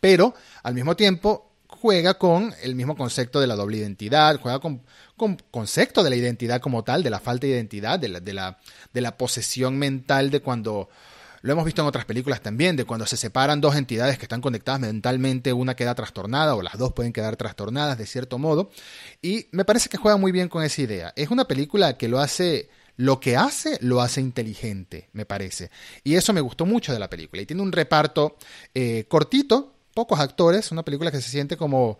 Pero 0.00 0.34
al 0.62 0.74
mismo 0.74 0.96
tiempo 0.96 1.52
juega 1.66 2.14
con 2.14 2.54
el 2.62 2.74
mismo 2.74 2.96
concepto 2.96 3.40
de 3.40 3.46
la 3.46 3.54
doble 3.54 3.78
identidad, 3.78 4.38
juega 4.40 4.60
con, 4.60 4.82
con 5.16 5.36
concepto 5.50 6.02
de 6.02 6.10
la 6.10 6.16
identidad 6.16 6.60
como 6.60 6.84
tal, 6.84 7.02
de 7.02 7.10
la 7.10 7.20
falta 7.20 7.46
de 7.46 7.54
identidad, 7.54 7.98
de 7.98 9.00
la 9.00 9.16
posesión 9.16 9.78
mental 9.78 10.30
de 10.30 10.40
cuando 10.40 10.88
lo 11.42 11.52
hemos 11.52 11.64
visto 11.64 11.82
en 11.82 11.88
otras 11.88 12.04
películas 12.04 12.40
también, 12.40 12.76
de 12.76 12.84
cuando 12.84 13.04
se 13.04 13.16
separan 13.16 13.60
dos 13.60 13.74
entidades 13.74 14.16
que 14.16 14.24
están 14.24 14.40
conectadas 14.40 14.80
mentalmente, 14.80 15.52
una 15.52 15.74
queda 15.74 15.94
trastornada 15.94 16.54
o 16.54 16.62
las 16.62 16.78
dos 16.78 16.92
pueden 16.92 17.12
quedar 17.12 17.36
trastornadas 17.36 17.98
de 17.98 18.06
cierto 18.06 18.38
modo. 18.38 18.70
Y 19.20 19.48
me 19.50 19.64
parece 19.64 19.88
que 19.88 19.96
juega 19.96 20.16
muy 20.16 20.30
bien 20.30 20.48
con 20.48 20.62
esa 20.62 20.82
idea. 20.82 21.12
Es 21.16 21.30
una 21.30 21.44
película 21.44 21.98
que 21.98 22.08
lo 22.08 22.20
hace 22.20 22.70
lo 22.96 23.20
que 23.20 23.36
hace 23.36 23.78
lo 23.80 24.00
hace 24.00 24.20
inteligente, 24.20 25.08
me 25.12 25.26
parece. 25.26 25.70
Y 26.04 26.14
eso 26.14 26.32
me 26.32 26.40
gustó 26.40 26.64
mucho 26.64 26.92
de 26.92 27.00
la 27.00 27.10
película. 27.10 27.42
Y 27.42 27.46
tiene 27.46 27.62
un 27.62 27.72
reparto 27.72 28.36
eh, 28.74 29.06
cortito, 29.08 29.74
pocos 29.94 30.20
actores, 30.20 30.70
una 30.70 30.84
película 30.84 31.10
que 31.10 31.20
se 31.20 31.30
siente 31.30 31.56
como, 31.56 31.98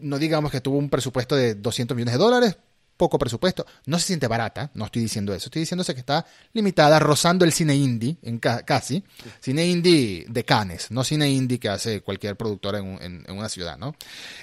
no 0.00 0.18
digamos 0.18 0.50
que 0.50 0.62
tuvo 0.62 0.78
un 0.78 0.88
presupuesto 0.88 1.36
de 1.36 1.56
200 1.56 1.94
millones 1.94 2.14
de 2.14 2.18
dólares, 2.18 2.56
poco 3.02 3.18
presupuesto, 3.18 3.66
no 3.86 3.98
se 3.98 4.06
siente 4.06 4.28
barata, 4.28 4.70
no 4.74 4.84
estoy 4.84 5.02
diciendo 5.02 5.34
eso, 5.34 5.46
estoy 5.46 5.62
diciéndose 5.62 5.92
que 5.92 5.98
está 5.98 6.24
limitada, 6.52 7.00
rozando 7.00 7.44
el 7.44 7.50
cine 7.50 7.74
indie, 7.74 8.16
en 8.22 8.38
casi, 8.38 9.02
cine 9.40 9.66
indie 9.66 10.24
de 10.28 10.44
Cannes, 10.44 10.92
no 10.92 11.02
cine 11.02 11.28
indie 11.28 11.58
que 11.58 11.68
hace 11.68 12.00
cualquier 12.00 12.36
productora 12.36 12.78
en, 12.78 13.24
una 13.28 13.48
ciudad, 13.48 13.76
¿no? 13.76 13.96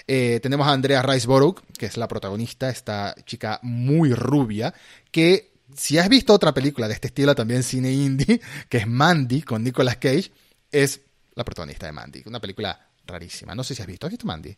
Eh, 0.06 0.42
tenemos 0.44 0.68
a 0.68 0.72
Andrea 0.72 1.02
Riceborough, 1.02 1.62
que 1.78 1.86
es 1.86 1.96
la 1.96 2.10
protagonista, 2.10 2.70
esta 2.70 3.16
chica 3.26 3.62
muy 3.64 4.14
rubia, 4.14 4.74
que 5.10 5.54
si 5.74 5.98
has 5.98 6.10
visto 6.10 6.34
otra 6.34 6.54
película 6.54 6.90
de 6.90 6.96
este 6.96 7.08
estilo 7.08 7.34
también 7.36 7.64
cine 7.64 7.94
indie, 7.94 8.42
que 8.68 8.80
es 8.80 8.88
Mandy, 8.88 9.42
con 9.42 9.64
Nicolas 9.64 9.96
Cage, 9.96 10.34
es 10.70 11.00
la 11.34 11.46
protagonista 11.46 11.86
de 11.86 11.94
Mandy, 11.94 12.24
una 12.26 12.42
película 12.42 12.78
rarísima, 13.06 13.56
no 13.56 13.64
sé 13.64 13.74
si 13.74 13.82
has 13.82 13.88
visto, 13.88 14.06
¿has 14.06 14.12
visto 14.12 14.28
Mandy? 14.28 14.54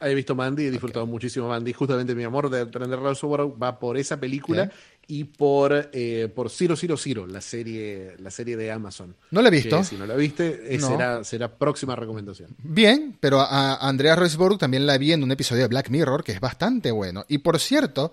He 0.00 0.14
visto 0.14 0.34
Mandy, 0.34 0.66
he 0.66 0.70
disfrutado 0.70 1.06
muchísimo 1.06 1.48
Mandy. 1.48 1.72
Justamente 1.72 2.14
mi 2.14 2.24
amor 2.24 2.48
de 2.48 2.66
Trender 2.66 2.98
va 3.00 3.78
por 3.78 3.98
esa 3.98 4.18
película 4.18 4.70
y 5.06 5.24
por, 5.24 5.90
eh, 5.92 6.30
por 6.34 6.50
Zero 6.50 6.76
Zero 6.76 6.96
Zero, 6.96 7.26
la 7.26 7.40
serie, 7.40 8.14
la 8.18 8.30
serie 8.30 8.56
de 8.56 8.70
Amazon. 8.70 9.16
No 9.30 9.42
la 9.42 9.48
he 9.48 9.52
visto. 9.52 9.82
si 9.84 9.96
no 9.96 10.06
la 10.06 10.14
viste, 10.14 10.74
eh, 10.74 10.80
será, 10.80 11.24
será 11.24 11.56
próxima 11.56 11.96
recomendación. 11.96 12.50
Bien, 12.62 13.16
pero 13.20 13.40
a 13.40 13.76
Andrea 13.76 14.16
Roseborg 14.16 14.58
también 14.58 14.86
la 14.86 14.96
vi 14.98 15.12
en 15.12 15.22
un 15.22 15.32
episodio 15.32 15.62
de 15.62 15.68
Black 15.68 15.90
Mirror 15.90 16.24
que 16.24 16.32
es 16.32 16.40
bastante 16.40 16.90
bueno. 16.90 17.24
Y 17.28 17.38
por 17.38 17.58
cierto, 17.58 18.12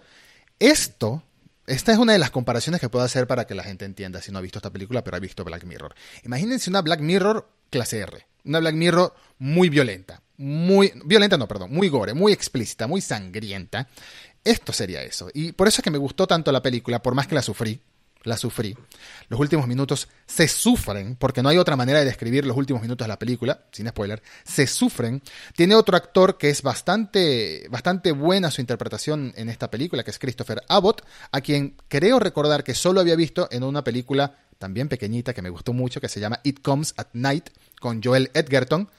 esto 0.60 1.24
esta 1.68 1.92
es 1.92 1.98
una 1.98 2.14
de 2.14 2.20
las 2.20 2.32
comparaciones 2.32 2.80
que 2.80 2.88
puedo 2.88 3.04
hacer 3.04 3.28
para 3.28 3.46
que 3.46 3.54
la 3.54 3.64
gente 3.64 3.84
entienda 3.84 4.22
si 4.22 4.32
no 4.32 4.40
ha 4.40 4.42
visto 4.42 4.60
esta 4.60 4.72
película, 4.72 5.04
pero 5.04 5.18
ha 5.18 5.20
visto 5.20 5.44
Black 5.44 5.66
Mirror. 5.66 5.94
Imagínense 6.24 6.70
una 6.70 6.82
Black 6.82 7.02
Mirror 7.02 7.46
clase 7.70 8.00
R. 8.00 8.26
Una 8.48 8.60
Black 8.60 8.76
Mirror 8.76 9.14
muy 9.40 9.70
violenta. 9.70 10.22
Muy. 10.38 10.92
Violenta, 11.06 11.38
no, 11.38 11.48
perdón. 11.48 11.72
Muy 11.74 11.90
gore, 11.90 12.14
muy 12.14 12.32
explícita, 12.32 12.88
muy 12.88 13.02
sangrienta. 13.02 13.88
esto 14.44 14.72
sería 14.72 15.02
eso. 15.04 15.30
Y 15.34 15.52
por 15.52 15.68
eso 15.68 15.82
es 15.82 15.84
que 15.84 15.92
me 15.92 15.98
gustó 15.98 16.26
tanto 16.26 16.52
la 16.52 16.62
película, 16.62 17.02
por 17.02 17.14
más 17.14 17.28
que 17.28 17.36
la 17.36 17.42
sufrí, 17.42 17.82
la 18.24 18.38
sufrí. 18.38 18.76
Los 19.30 19.40
últimos 19.40 19.68
minutos 19.68 20.08
se 20.26 20.48
sufren, 20.48 21.16
porque 21.16 21.42
no 21.42 21.50
hay 21.50 21.58
otra 21.58 21.76
manera 21.76 22.00
de 22.00 22.06
describir 22.06 22.46
los 22.46 22.56
últimos 22.56 22.82
minutos 22.82 23.06
de 23.06 23.10
la 23.10 23.20
película, 23.20 23.66
sin 23.72 23.88
spoiler, 23.88 24.22
se 24.44 24.68
sufren. 24.68 25.22
Tiene 25.56 25.76
otro 25.76 25.98
actor 25.98 26.38
que 26.38 26.50
es 26.50 26.62
bastante, 26.62 27.68
bastante 27.70 28.12
buena 28.12 28.52
su 28.52 28.62
interpretación 28.62 29.34
en 29.36 29.50
esta 29.50 29.70
película, 29.70 30.04
que 30.04 30.12
es 30.12 30.20
Christopher 30.20 30.62
Abbott, 30.68 31.06
a 31.32 31.42
quien 31.42 31.76
creo 31.88 32.20
recordar 32.20 32.64
que 32.64 32.76
solo 32.76 33.02
había 33.02 33.16
visto 33.16 33.48
en 33.52 33.64
una 33.64 33.84
película 33.84 34.36
también 34.58 34.90
pequeñita 34.90 35.34
que 35.34 35.42
me 35.42 35.50
gustó 35.50 35.74
mucho, 35.74 36.02
que 36.02 36.10
se 36.10 36.20
llama 36.20 36.40
It 36.44 36.62
Comes 36.62 36.94
at 36.98 37.08
Night, 37.14 37.50
con 37.80 38.02
Joel 38.04 38.32
Edgerton, 38.34 38.90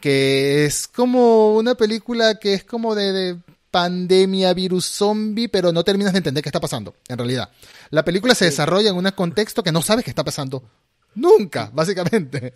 que 0.00 0.64
es 0.64 0.88
como 0.88 1.56
una 1.56 1.74
película 1.74 2.36
que 2.36 2.54
es 2.54 2.64
como 2.64 2.94
de 2.94 3.38
pandemia, 3.70 4.52
virus 4.52 4.86
zombie, 4.86 5.48
pero 5.48 5.72
no 5.72 5.82
terminas 5.82 6.12
de 6.12 6.18
entender 6.18 6.42
qué 6.42 6.48
está 6.48 6.60
pasando, 6.60 6.94
en 7.08 7.18
realidad. 7.18 7.50
La 7.90 8.04
película 8.04 8.34
se 8.34 8.44
desarrolla 8.44 8.90
en 8.90 8.96
un 8.96 9.10
contexto 9.12 9.62
que 9.62 9.72
no 9.72 9.82
sabes 9.82 10.04
qué 10.04 10.10
está 10.10 10.24
pasando. 10.24 10.62
Nunca, 11.14 11.70
básicamente. 11.72 12.54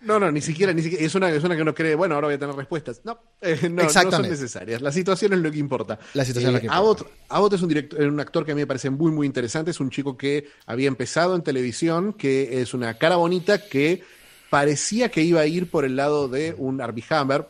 No, 0.00 0.20
no, 0.20 0.30
ni 0.30 0.40
siquiera, 0.40 0.72
ni 0.72 0.82
siquiera 0.82 1.04
es, 1.04 1.14
una, 1.14 1.28
es 1.30 1.42
una 1.42 1.56
que 1.56 1.62
uno 1.62 1.74
cree, 1.74 1.96
bueno, 1.96 2.14
ahora 2.14 2.28
voy 2.28 2.34
a 2.34 2.38
tener 2.38 2.54
respuestas. 2.54 3.00
No, 3.04 3.18
eh, 3.40 3.68
no, 3.68 3.88
son 3.90 4.22
necesarias. 4.22 4.80
La 4.80 4.92
situación 4.92 5.32
es 5.32 5.40
lo 5.40 5.50
que 5.50 5.58
importa. 5.58 5.98
La 6.14 6.24
situación 6.24 6.50
es 6.50 6.54
lo 6.54 6.60
que 6.60 6.66
eh, 6.66 6.78
importa. 6.78 7.04
Abbott, 7.28 7.52
es 7.54 7.62
un, 7.62 7.68
director, 7.68 8.00
un 8.02 8.20
actor 8.20 8.44
que 8.44 8.52
a 8.52 8.54
mí 8.54 8.60
me 8.60 8.66
parece 8.66 8.90
muy, 8.90 9.10
muy 9.10 9.26
interesante. 9.26 9.72
Es 9.72 9.80
un 9.80 9.90
chico 9.90 10.16
que 10.16 10.48
había 10.66 10.86
empezado 10.86 11.34
en 11.34 11.42
televisión, 11.42 12.12
que 12.12 12.60
es 12.60 12.74
una 12.74 12.94
cara 12.94 13.16
bonita 13.16 13.66
que 13.68 14.04
parecía 14.50 15.10
que 15.10 15.22
iba 15.22 15.40
a 15.40 15.46
ir 15.46 15.68
por 15.68 15.84
el 15.84 15.96
lado 15.96 16.28
de 16.28 16.54
un 16.56 16.80
Arby 16.80 17.04
Hammer, 17.10 17.48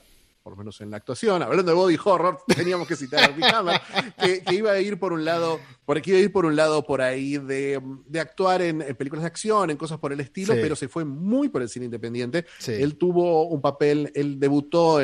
por 0.49 0.57
lo 0.57 0.65
menos 0.65 0.81
en 0.81 0.91
la 0.91 0.97
actuación, 0.97 1.43
hablando 1.43 1.71
de 1.71 1.77
body 1.77 1.99
horror, 2.03 2.39
teníamos 2.57 2.89
que 2.89 2.97
citar 2.97 3.31
a 3.31 3.59
Hammer, 3.59 3.79
que, 4.19 4.43
que, 4.43 4.55
iba 4.55 4.71
a 4.71 4.81
ir 4.81 4.99
por 4.99 5.13
un 5.13 5.23
lado, 5.23 5.61
por, 5.85 5.99
iba 5.99 6.17
a 6.17 6.21
ir 6.21 6.33
por 6.33 6.47
un 6.47 6.57
lado 6.57 6.87
por 6.87 7.03
ahí 7.03 7.37
de, 7.37 7.79
actuar 8.19 8.63
en, 8.63 8.79
películas 8.97 9.25
de 9.25 9.27
acción, 9.27 9.69
en 9.69 9.77
cosas 9.77 9.99
por 9.99 10.11
el 10.11 10.21
estilo, 10.21 10.55
pero 10.55 10.75
se 10.75 10.89
fue 10.89 11.05
muy 11.05 11.51
por 11.51 11.61
el 11.61 11.69
cine 11.69 11.85
independiente. 11.85 12.47
Él 12.67 12.97
tuvo 12.97 13.47
un 13.47 13.61
papel, 13.61 14.11
él 14.15 14.41
debutó, 14.41 15.01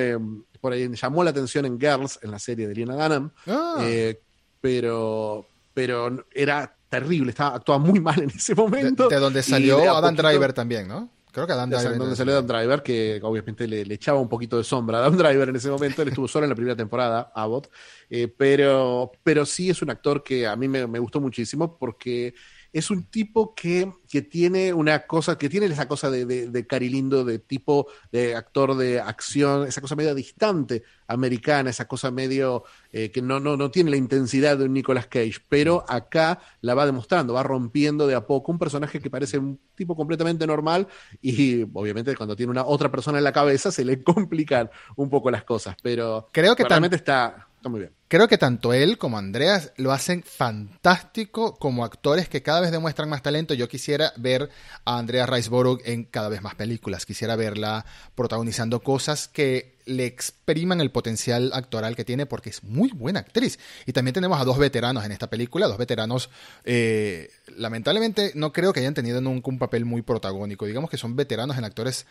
por 0.62 0.72
ahí 0.72 0.88
llamó 0.94 1.22
la 1.22 1.28
atención 1.28 1.66
en 1.66 1.78
Girls, 1.78 2.18
en 2.22 2.30
la 2.30 2.38
serie 2.38 2.66
de 2.66 2.74
Lena 2.74 2.94
Dunham, 2.94 3.30
ah. 3.46 3.76
eh, 3.82 4.18
pero, 4.62 5.46
pero 5.74 6.24
era 6.32 6.74
terrible, 6.88 7.32
estaba, 7.32 7.56
actuaba 7.56 7.84
muy 7.84 8.00
mal 8.00 8.22
en 8.22 8.30
ese 8.30 8.54
momento. 8.54 9.10
De, 9.10 9.16
donde 9.16 9.42
salió 9.42 9.94
Adam 9.94 10.16
Driver 10.16 10.54
también, 10.54 10.88
¿no? 10.88 11.10
Creo 11.34 11.48
que 11.48 11.52
Adam 11.52 11.68
Driver. 11.68 11.98
Donde 11.98 12.14
salió 12.14 12.32
Adam 12.34 12.46
Driver, 12.46 12.82
que 12.84 13.18
obviamente 13.20 13.66
le, 13.66 13.80
echaba 13.92 14.20
un 14.20 14.28
poquito 14.28 14.56
de 14.56 14.62
sombra 14.62 14.98
a 14.98 15.00
Adam 15.00 15.16
Driver 15.16 15.48
en 15.48 15.56
ese 15.56 15.68
momento. 15.68 16.02
Él 16.02 16.08
estuvo 16.08 16.28
solo 16.28 16.44
en 16.44 16.50
la 16.50 16.54
primera 16.54 16.76
temporada, 16.76 17.32
Abbott. 17.34 17.72
Eh, 18.08 18.28
pero, 18.28 19.10
pero 19.24 19.44
sí 19.44 19.68
es 19.68 19.82
un 19.82 19.90
actor 19.90 20.22
que 20.22 20.46
a 20.46 20.54
mí 20.54 20.68
me, 20.68 20.86
me 20.86 21.00
gustó 21.00 21.20
muchísimo 21.20 21.76
porque 21.76 22.34
es 22.74 22.90
un 22.90 23.04
tipo 23.04 23.54
que, 23.54 23.92
que, 24.10 24.20
tiene 24.20 24.74
una 24.74 25.06
cosa, 25.06 25.38
que 25.38 25.48
tiene 25.48 25.66
esa 25.66 25.86
cosa 25.86 26.10
de, 26.10 26.26
de, 26.26 26.50
de, 26.50 26.66
Carilindo, 26.66 27.24
de 27.24 27.38
tipo 27.38 27.86
de 28.10 28.34
actor 28.34 28.76
de 28.76 29.00
acción, 29.00 29.68
esa 29.68 29.80
cosa 29.80 29.94
medio 29.94 30.12
distante 30.12 30.82
americana, 31.06 31.70
esa 31.70 31.86
cosa 31.86 32.10
medio 32.10 32.64
eh, 32.92 33.12
que 33.12 33.22
no, 33.22 33.38
no, 33.38 33.56
no 33.56 33.70
tiene 33.70 33.92
la 33.92 33.96
intensidad 33.96 34.58
de 34.58 34.64
un 34.64 34.72
Nicolas 34.72 35.06
Cage, 35.06 35.36
pero 35.48 35.84
acá 35.88 36.40
la 36.62 36.74
va 36.74 36.84
demostrando, 36.84 37.34
va 37.34 37.44
rompiendo 37.44 38.08
de 38.08 38.16
a 38.16 38.26
poco 38.26 38.50
un 38.50 38.58
personaje 38.58 38.98
que 38.98 39.08
parece 39.08 39.38
un 39.38 39.60
tipo 39.76 39.94
completamente 39.94 40.44
normal 40.44 40.88
y 41.22 41.62
obviamente 41.74 42.16
cuando 42.16 42.34
tiene 42.34 42.50
una 42.50 42.64
otra 42.64 42.90
persona 42.90 43.18
en 43.18 43.24
la 43.24 43.32
cabeza 43.32 43.70
se 43.70 43.84
le 43.84 44.02
complican 44.02 44.68
un 44.96 45.08
poco 45.08 45.30
las 45.30 45.44
cosas, 45.44 45.76
pero 45.80 46.28
creo 46.32 46.56
que 46.56 46.64
realmente 46.64 46.96
está 46.96 47.46
muy 47.68 47.80
bien. 47.80 47.92
Creo 48.08 48.28
que 48.28 48.38
tanto 48.38 48.72
él 48.72 48.98
como 48.98 49.18
Andreas 49.18 49.72
lo 49.76 49.92
hacen 49.92 50.22
fantástico 50.22 51.56
como 51.56 51.84
actores 51.84 52.28
que 52.28 52.42
cada 52.42 52.60
vez 52.60 52.70
demuestran 52.70 53.08
más 53.08 53.22
talento. 53.22 53.54
Yo 53.54 53.68
quisiera 53.68 54.12
ver 54.16 54.50
a 54.84 54.98
Andrea 54.98 55.26
Riseborough 55.26 55.80
en 55.84 56.04
cada 56.04 56.28
vez 56.28 56.42
más 56.42 56.54
películas. 56.54 57.06
Quisiera 57.06 57.36
verla 57.36 57.84
protagonizando 58.14 58.80
cosas 58.82 59.28
que 59.28 59.74
le 59.86 60.06
expriman 60.06 60.80
el 60.80 60.90
potencial 60.90 61.50
actoral 61.52 61.96
que 61.96 62.04
tiene 62.04 62.26
porque 62.26 62.50
es 62.50 62.62
muy 62.62 62.90
buena 62.90 63.20
actriz. 63.20 63.58
Y 63.86 63.92
también 63.92 64.14
tenemos 64.14 64.40
a 64.40 64.44
dos 64.44 64.58
veteranos 64.58 65.04
en 65.04 65.12
esta 65.12 65.28
película, 65.28 65.66
dos 65.66 65.78
veteranos, 65.78 66.30
eh, 66.64 67.30
lamentablemente 67.56 68.32
no 68.34 68.52
creo 68.52 68.72
que 68.72 68.80
hayan 68.80 68.94
tenido 68.94 69.20
nunca 69.20 69.50
un 69.50 69.58
papel 69.58 69.84
muy 69.84 70.02
protagónico. 70.02 70.66
Digamos 70.66 70.90
que 70.90 70.96
son 70.96 71.16
veteranos 71.16 71.58
en 71.58 71.64
actores 71.64 72.06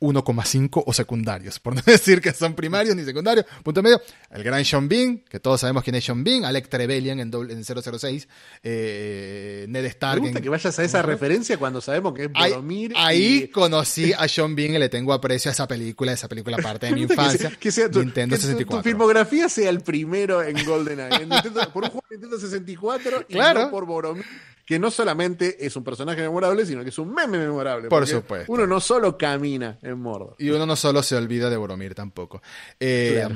1,5 0.00 0.82
o 0.86 0.92
secundarios, 0.92 1.58
por 1.58 1.74
no 1.74 1.82
decir 1.86 2.20
que 2.20 2.32
son 2.32 2.54
primarios 2.54 2.94
ni 2.96 3.04
secundarios. 3.04 3.46
Punto 3.62 3.82
medio, 3.82 4.00
el 4.30 4.42
gran 4.42 4.64
Sean 4.64 4.88
Bean, 4.88 5.18
que 5.28 5.40
todos 5.40 5.60
sabemos 5.60 5.82
quién 5.82 5.96
es 5.96 6.04
Sean 6.04 6.22
Bean, 6.22 6.44
Alec 6.44 6.68
Trevelyan 6.68 7.20
en, 7.20 7.32
en 7.34 7.64
006, 7.64 8.28
eh, 8.62 9.66
Ned 9.68 9.84
Stark. 9.86 10.20
Me 10.20 10.28
gusta 10.28 10.40
que 10.40 10.48
vayas 10.48 10.78
a 10.78 10.84
esa 10.84 11.02
referencia 11.02 11.56
cuando 11.56 11.80
sabemos 11.80 12.14
que 12.14 12.24
es 12.24 12.32
Boromir. 12.32 12.92
Ahí, 12.96 13.48
conocí 13.48 14.12
a 14.12 14.28
Sean 14.28 14.54
Bean 14.54 14.74
y 14.74 14.78
le 14.78 14.88
tengo 14.88 15.12
aprecio 15.12 15.50
a 15.50 15.52
esa 15.52 15.66
película, 15.66 16.12
esa 16.12 16.28
película 16.28 16.56
parte 16.62 16.86
de 16.86 16.92
mi 16.92 17.02
infancia. 17.02 17.52
Que 17.58 17.72
sea, 17.72 17.90
tu, 17.90 18.00
Nintendo 18.00 18.36
64. 18.36 18.82
Tu, 18.82 18.88
filmografía 18.88 19.48
sea 19.48 19.70
el 19.70 19.80
primero 19.80 20.42
en 20.42 20.64
GoldenEye, 20.64 21.26
por 21.72 21.84
un 21.84 21.90
juego 21.90 22.04
de 22.10 22.16
Nintendo 22.16 22.38
64 22.38 23.26
y 23.28 23.34
no 23.34 23.70
por 23.70 23.86
Boromir 23.86 24.24
que 24.68 24.78
no 24.78 24.90
solamente 24.90 25.64
es 25.64 25.74
un 25.76 25.82
personaje 25.82 26.20
memorable, 26.20 26.66
sino 26.66 26.82
que 26.82 26.90
es 26.90 26.98
un 26.98 27.14
meme 27.14 27.38
memorable. 27.38 27.88
Por 27.88 28.06
supuesto. 28.06 28.52
Uno 28.52 28.66
no 28.66 28.80
solo 28.80 29.16
camina 29.16 29.78
en 29.88 29.98
Mordor. 29.98 30.36
Y 30.38 30.50
uno 30.50 30.66
no 30.66 30.76
solo 30.76 31.02
se 31.02 31.16
olvida 31.16 31.50
de 31.50 31.56
Boromir 31.56 31.94
tampoco. 31.94 32.42
Eh, 32.78 33.26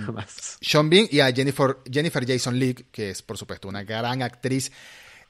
Sean 0.61 0.89
Bean 0.91 1.07
y 1.11 1.21
a 1.21 1.33
Jennifer, 1.33 1.79
Jennifer 1.91 2.27
Jason 2.27 2.59
Leigh, 2.59 2.87
que 2.91 3.11
es 3.11 3.23
por 3.23 3.39
supuesto 3.39 3.69
una 3.69 3.83
gran 3.85 4.23
actriz. 4.23 4.71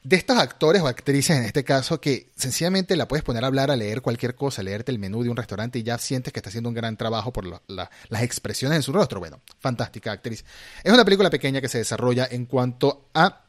De 0.04 0.16
estos 0.16 0.36
actores 0.36 0.82
o 0.82 0.88
actrices 0.88 1.36
en 1.36 1.44
este 1.44 1.62
caso 1.62 2.00
que 2.00 2.32
sencillamente 2.34 2.96
la 2.96 3.06
puedes 3.06 3.22
poner 3.22 3.44
a 3.44 3.46
hablar, 3.46 3.70
a 3.70 3.76
leer 3.76 4.02
cualquier 4.02 4.34
cosa, 4.34 4.60
leerte 4.60 4.90
el 4.90 4.98
menú 4.98 5.22
de 5.22 5.30
un 5.30 5.36
restaurante 5.36 5.78
y 5.78 5.84
ya 5.84 5.96
sientes 5.96 6.32
que 6.32 6.40
está 6.40 6.48
haciendo 6.48 6.68
un 6.68 6.74
gran 6.74 6.96
trabajo 6.96 7.32
por 7.32 7.46
las 7.68 8.22
expresiones 8.22 8.76
en 8.76 8.82
su 8.82 8.92
rostro. 8.92 9.20
Bueno, 9.20 9.40
fantástica 9.60 10.10
actriz. 10.10 10.44
Es 10.82 10.92
una 10.92 11.04
película 11.04 11.30
pequeña 11.30 11.60
que 11.60 11.68
se 11.68 11.78
desarrolla 11.78 12.26
en 12.28 12.46
cuanto 12.46 13.10
a 13.14 13.44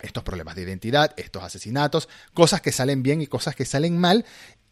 estos 0.00 0.22
problemas 0.22 0.54
de 0.54 0.62
identidad, 0.62 1.12
estos 1.16 1.42
asesinatos, 1.42 2.08
cosas 2.32 2.60
que 2.60 2.72
salen 2.72 3.02
bien 3.02 3.20
y 3.20 3.26
cosas 3.26 3.54
que 3.54 3.64
salen 3.64 3.98
mal. 3.98 4.24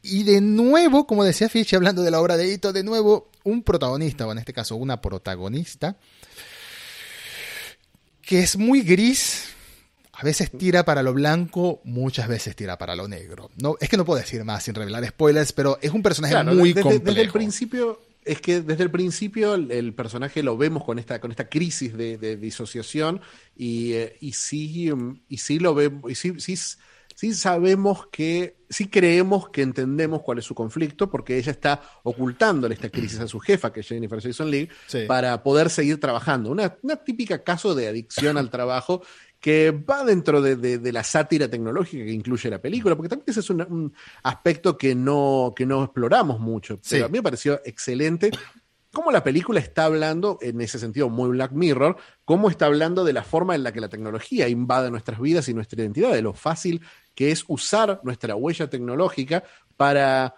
Y 0.03 0.23
de 0.23 0.41
nuevo, 0.41 1.07
como 1.07 1.25
decía 1.25 1.49
Fitch, 1.49 1.75
hablando 1.75 2.03
de 2.03 2.11
la 2.11 2.21
obra 2.21 2.37
de 2.37 2.53
Ito, 2.53 2.73
de 2.73 2.85
nuevo, 2.85 3.31
un 3.45 3.63
protagonista, 3.63 4.27
o 4.27 4.33
en 4.33 4.39
este 4.39 4.53
caso 4.53 4.77
una 4.77 5.01
protagonista, 5.01 5.97
que 8.23 8.41
es 8.41 8.57
muy 8.57 8.83
gris, 8.83 9.49
a 10.13 10.23
veces 10.25 10.51
tira 10.51 10.85
para 10.85 11.03
lo 11.03 11.15
blanco, 11.15 11.81
muchas 11.85 12.29
veces 12.29 12.55
tira 12.55 12.79
para 12.79 12.95
lo 12.95 13.09
negro. 13.09 13.51
No, 13.61 13.77
es 13.81 13.89
que 13.89 13.97
no 13.97 14.05
puedo 14.05 14.21
decir 14.21 14.45
más 14.45 14.65
sin 14.65 14.75
revelar 14.75 15.07
spoilers, 15.07 15.53
pero 15.53 15.79
es 15.81 15.91
un 15.91 16.03
personaje 16.03 16.43
muy 16.45 16.75
complejo. 16.75 17.05
Desde 17.05 17.21
el 17.23 17.31
principio, 17.31 18.01
es 18.25 18.41
que 18.41 18.61
desde 18.61 18.85
el 18.85 18.91
principio 18.91 19.55
el, 19.55 19.95
personaje 19.95 20.43
lo 20.43 20.57
vemos 20.57 20.85
con 20.85 20.99
esta, 20.99 21.21
con 21.21 21.31
esta 21.31 21.49
crisis 21.49 21.97
de, 21.97 22.37
disociación 22.37 23.21
y, 23.57 23.93
eh, 23.95 24.17
y, 24.21 24.33
sí, 24.33 24.91
y 25.29 25.39
sí 25.39 25.59
lo 25.59 25.75
vemos, 25.75 26.11
y 26.11 26.15
sí, 26.15 26.35
sí, 26.39 26.57
sí 27.19 27.35
sabemos 27.35 28.07
que, 28.13 28.59
sí 28.71 28.87
creemos 28.87 29.49
que 29.49 29.63
entendemos 29.63 30.23
cuál 30.23 30.39
es 30.39 30.45
su 30.45 30.55
conflicto, 30.55 31.11
porque 31.11 31.37
ella 31.37 31.51
está 31.51 31.83
ocultándole 32.05 32.77
esta 32.77 32.91
crisis 32.91 33.19
a 33.19 33.27
su 33.27 33.41
jefa, 33.41 33.73
que 33.73 33.81
es 33.81 33.89
Jennifer 33.89 34.23
Jason 34.23 34.49
Leigh, 34.49 34.69
para 35.09 35.43
poder 35.43 35.69
seguir 35.69 35.99
trabajando. 35.99 36.53
Una, 36.53 36.77
una 36.83 36.95
típica 36.95 37.43
caso 37.43 37.75
de 37.75 37.89
adicción 37.89 38.39
al 38.39 38.51
trabajo 38.51 39.03
que 39.41 39.73
va 39.73 40.05
dentro 40.05 40.41
de, 40.41 40.93
la 40.93 41.03
sátira 41.03 41.51
tecnológica 41.51 42.05
que 42.05 42.13
incluye 42.13 42.49
la 42.51 42.63
película, 42.63 42.95
porque 42.95 43.09
también 43.09 43.25
ese 43.27 43.41
es 43.41 43.51
un, 43.51 43.93
aspecto 44.23 44.79
que 44.79 44.95
no, 44.95 45.55
que 45.57 45.67
no 45.67 45.83
exploramos 45.83 46.39
mucho. 46.39 46.79
Pero 46.89 47.07
a 47.07 47.09
mí 47.09 47.19
me 47.19 47.23
pareció 47.25 47.61
excelente 47.65 48.31
cómo 48.93 49.13
la 49.13 49.23
película 49.23 49.61
está 49.61 49.85
hablando, 49.85 50.39
en 50.41 50.61
ese 50.61 50.79
sentido 50.79 51.09
muy 51.09 51.31
Black 51.31 51.53
Mirror, 51.53 51.97
cómo 52.25 52.51
está 52.51 52.67
hablando 52.67 53.05
de 53.05 53.13
la 53.13 53.23
forma 53.23 53.55
en 53.55 53.63
la 53.63 53.73
que 53.73 53.81
la 53.81 53.89
tecnología 53.89 54.49
invade 54.49 54.91
nuestras 54.91 55.21
vidas 55.21 55.49
y 55.49 55.55
nuestra 55.55 55.81
identidad, 55.83 56.13
de 56.13 56.23
lo 56.23 56.33
fácil 56.35 56.83
que 57.19 57.33
es 57.33 57.45
usar 57.49 58.01
nuestra 58.05 58.37
huella 58.37 58.71
tecnológica 58.71 59.43
para 59.77 60.37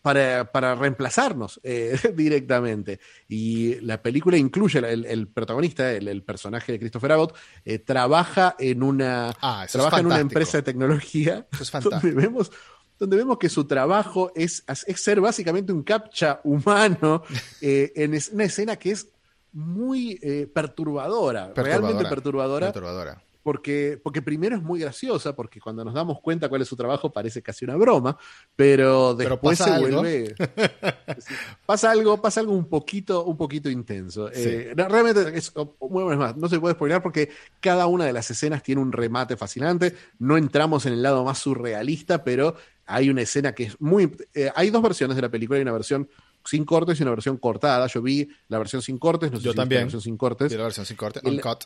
para, 0.00 0.50
para 0.50 0.74
reemplazarnos 0.74 1.60
eh, 1.62 1.94
directamente. 2.16 3.00
Y 3.28 3.74
la 3.80 4.00
película 4.00 4.38
incluye 4.38 4.78
el, 4.78 5.28
protagonista, 5.28 5.92
el, 5.92 6.22
personaje 6.22 6.72
de 6.72 6.78
Christopher 6.78 7.12
Abbott, 7.12 7.36
eh, 7.66 7.78
trabaja 7.80 8.56
en 8.58 8.82
una 8.82 9.36
ah, 9.42 9.66
trabaja 9.70 10.00
en 10.00 10.06
una 10.06 10.20
empresa 10.20 10.56
de 10.56 10.62
tecnología 10.62 11.46
donde 11.82 12.12
vemos 12.12 12.50
donde 12.98 13.18
vemos 13.18 13.36
que 13.36 13.50
su 13.50 13.66
trabajo 13.66 14.32
es, 14.34 14.64
es 14.66 15.00
ser 15.02 15.20
básicamente 15.20 15.70
un 15.70 15.82
captcha 15.82 16.40
humano 16.44 17.24
eh, 17.60 17.92
en 17.94 18.18
una 18.32 18.44
escena 18.44 18.76
que 18.76 18.92
es 18.92 19.06
muy 19.52 20.18
perturbadora, 20.54 21.52
realmente 21.54 22.06
perturbadora. 22.06 22.72
perturbadora 22.72 23.22
porque, 23.42 24.00
porque 24.02 24.22
primero 24.22 24.56
es 24.56 24.62
muy 24.62 24.80
graciosa, 24.80 25.34
porque 25.34 25.60
cuando 25.60 25.84
nos 25.84 25.94
damos 25.94 26.20
cuenta 26.20 26.48
cuál 26.48 26.62
es 26.62 26.68
su 26.68 26.76
trabajo 26.76 27.12
parece 27.12 27.42
casi 27.42 27.64
una 27.64 27.76
broma, 27.76 28.16
pero 28.56 29.14
después 29.14 29.58
pasa 29.58 29.70
se 29.78 29.84
algo. 29.84 29.98
vuelve. 30.00 30.34
pasa 31.66 31.90
algo, 31.90 32.20
pasa 32.20 32.40
algo 32.40 32.52
un 32.52 32.68
poquito, 32.68 33.24
un 33.24 33.36
poquito 33.36 33.68
intenso. 33.70 34.28
Sí. 34.28 34.42
Eh, 34.44 34.74
realmente 34.76 35.36
es, 35.36 35.52
bueno, 35.80 36.12
es 36.12 36.18
más, 36.18 36.36
no 36.36 36.48
se 36.48 36.60
puede 36.60 36.74
spoiler 36.74 37.02
porque 37.02 37.30
cada 37.60 37.86
una 37.86 38.04
de 38.04 38.12
las 38.12 38.30
escenas 38.30 38.62
tiene 38.62 38.80
un 38.80 38.92
remate 38.92 39.36
fascinante. 39.36 39.94
No 40.18 40.36
entramos 40.36 40.86
en 40.86 40.94
el 40.94 41.02
lado 41.02 41.24
más 41.24 41.38
surrealista, 41.38 42.24
pero 42.24 42.54
hay 42.86 43.10
una 43.10 43.22
escena 43.22 43.52
que 43.54 43.64
es 43.64 43.80
muy. 43.80 44.10
eh, 44.34 44.50
hay 44.54 44.70
dos 44.70 44.82
versiones 44.82 45.16
de 45.16 45.22
la 45.22 45.30
película, 45.30 45.56
hay 45.56 45.62
una 45.62 45.72
versión 45.72 46.08
sin 46.44 46.64
cortes 46.64 46.98
y 46.98 47.02
una 47.02 47.12
versión 47.12 47.36
cortada. 47.36 47.86
Yo 47.86 48.02
vi 48.02 48.28
la 48.48 48.58
versión 48.58 48.82
sin 48.82 48.98
cortes, 48.98 49.30
no 49.30 49.38
sé 49.38 49.44
Yo 49.44 49.52
si 49.52 49.56
también. 49.56 49.80
la 49.82 49.84
versión 49.84 50.02
sin 50.02 50.16
cortes 50.16 50.52
Y 50.52 50.56
la 50.56 50.64
versión 50.64 50.84
sin 50.86 50.96
corte, 50.96 51.20
El- 51.24 51.34
uncut. 51.34 51.64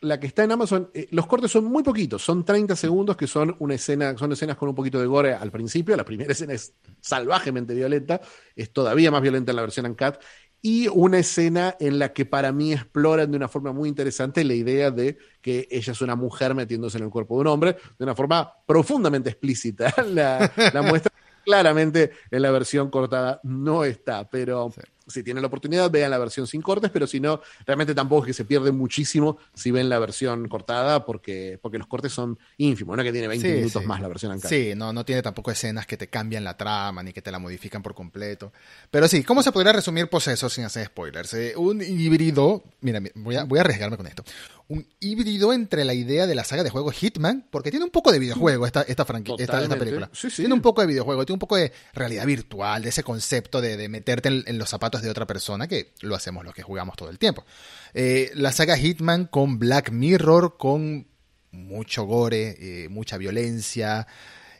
La 0.00 0.20
que 0.20 0.26
está 0.26 0.44
en 0.44 0.52
Amazon, 0.52 0.90
eh, 0.94 1.08
los 1.10 1.26
cortes 1.26 1.50
son 1.50 1.64
muy 1.64 1.82
poquitos, 1.82 2.22
son 2.22 2.44
30 2.44 2.76
segundos 2.76 3.16
que 3.16 3.26
son 3.26 3.56
una 3.58 3.74
escena, 3.74 4.16
son 4.16 4.32
escenas 4.32 4.56
con 4.56 4.68
un 4.68 4.74
poquito 4.74 5.00
de 5.00 5.06
gore 5.06 5.34
al 5.34 5.50
principio, 5.50 5.96
la 5.96 6.04
primera 6.04 6.32
escena 6.32 6.52
es 6.52 6.74
salvajemente 7.00 7.74
violenta, 7.74 8.20
es 8.54 8.72
todavía 8.72 9.10
más 9.10 9.22
violenta 9.22 9.52
en 9.52 9.56
la 9.56 9.62
versión 9.62 9.86
uncut, 9.86 10.16
y 10.60 10.88
una 10.88 11.18
escena 11.18 11.76
en 11.78 11.98
la 11.98 12.12
que 12.12 12.26
para 12.26 12.50
mí 12.52 12.72
exploran 12.72 13.30
de 13.30 13.36
una 13.36 13.48
forma 13.48 13.72
muy 13.72 13.88
interesante 13.88 14.42
la 14.42 14.54
idea 14.54 14.90
de 14.90 15.16
que 15.40 15.68
ella 15.70 15.92
es 15.92 16.00
una 16.00 16.16
mujer 16.16 16.54
metiéndose 16.54 16.98
en 16.98 17.04
el 17.04 17.10
cuerpo 17.10 17.36
de 17.36 17.42
un 17.42 17.46
hombre, 17.46 17.76
de 17.96 18.04
una 18.04 18.14
forma 18.14 18.52
profundamente 18.66 19.30
explícita. 19.30 19.94
La, 20.08 20.52
la 20.72 20.82
muestra 20.82 21.12
claramente 21.44 22.10
en 22.30 22.42
la 22.42 22.50
versión 22.50 22.90
cortada 22.90 23.40
no 23.44 23.84
está, 23.84 24.28
pero 24.28 24.72
Sí. 24.74 24.80
Si 25.08 25.22
tienen 25.22 25.42
la 25.42 25.48
oportunidad, 25.48 25.90
vean 25.90 26.10
la 26.10 26.18
versión 26.18 26.46
sin 26.46 26.62
cortes, 26.62 26.90
pero 26.90 27.06
si 27.06 27.18
no, 27.20 27.40
realmente 27.66 27.94
tampoco 27.94 28.22
es 28.22 28.26
que 28.28 28.34
se 28.34 28.44
pierde 28.44 28.70
muchísimo 28.72 29.38
si 29.54 29.70
ven 29.70 29.88
la 29.88 29.98
versión 29.98 30.48
cortada, 30.48 31.04
porque, 31.04 31.58
porque 31.60 31.78
los 31.78 31.86
cortes 31.86 32.12
son 32.12 32.38
ínfimos, 32.58 32.96
no 32.96 33.02
que 33.02 33.12
tiene 33.12 33.28
20 33.28 33.46
Sí, 33.48 33.54
minutos 33.54 33.82
sí. 33.82 33.88
más 33.88 34.00
la 34.00 34.08
versión 34.08 34.32
uncut. 34.32 34.48
Sí, 34.50 34.72
no, 34.76 34.92
no 34.92 35.04
tiene 35.04 35.22
tampoco 35.22 35.50
escenas 35.50 35.86
que 35.86 35.96
te 35.96 36.08
cambian 36.08 36.44
la 36.44 36.56
trama 36.56 37.02
ni 37.02 37.12
que 37.12 37.22
te 37.22 37.30
la 37.30 37.38
modifican 37.38 37.82
por 37.82 37.94
completo. 37.94 38.52
Pero 38.90 39.08
sí, 39.08 39.24
¿cómo 39.24 39.42
se 39.42 39.52
podría 39.52 39.72
resumir 39.72 40.08
Poseso 40.08 40.48
sin 40.48 40.64
hacer 40.64 40.86
spoilers? 40.86 41.34
Eh, 41.34 41.54
un 41.56 41.80
híbrido, 41.82 42.62
mira, 42.80 43.00
mi- 43.00 43.10
voy 43.14 43.36
a, 43.36 43.44
voy 43.44 43.58
a 43.58 43.62
arriesgarme 43.62 43.96
con 43.96 44.06
esto. 44.06 44.24
Un 44.70 44.86
híbrido 45.00 45.54
entre 45.54 45.82
la 45.86 45.94
idea 45.94 46.26
de 46.26 46.34
la 46.34 46.44
saga 46.44 46.62
de 46.62 46.68
juegos 46.68 46.94
Hitman, 46.94 47.46
porque 47.50 47.70
tiene 47.70 47.86
un 47.86 47.90
poco 47.90 48.12
de 48.12 48.18
videojuego 48.18 48.66
esta, 48.66 48.82
esta, 48.82 49.06
esta, 49.38 49.62
esta 49.62 49.76
película. 49.78 50.10
Sí, 50.12 50.28
sí. 50.28 50.42
Tiene 50.42 50.52
un 50.52 50.60
poco 50.60 50.82
de 50.82 50.86
videojuego, 50.88 51.24
tiene 51.24 51.36
un 51.36 51.40
poco 51.40 51.56
de 51.56 51.72
realidad 51.94 52.26
virtual, 52.26 52.82
de 52.82 52.90
ese 52.90 53.02
concepto 53.02 53.62
de, 53.62 53.78
de 53.78 53.88
meterte 53.88 54.28
en, 54.28 54.44
en 54.46 54.58
los 54.58 54.68
zapatos 54.68 55.00
de 55.00 55.08
otra 55.08 55.26
persona, 55.26 55.66
que 55.68 55.94
lo 56.02 56.14
hacemos 56.14 56.44
los 56.44 56.52
que 56.54 56.62
jugamos 56.62 56.96
todo 56.96 57.08
el 57.08 57.18
tiempo. 57.18 57.46
Eh, 57.94 58.30
la 58.34 58.52
saga 58.52 58.76
Hitman 58.76 59.24
con 59.24 59.58
Black 59.58 59.90
Mirror, 59.90 60.58
con 60.58 61.06
mucho 61.50 62.04
gore, 62.04 62.56
eh, 62.84 62.88
mucha 62.90 63.16
violencia, 63.16 64.06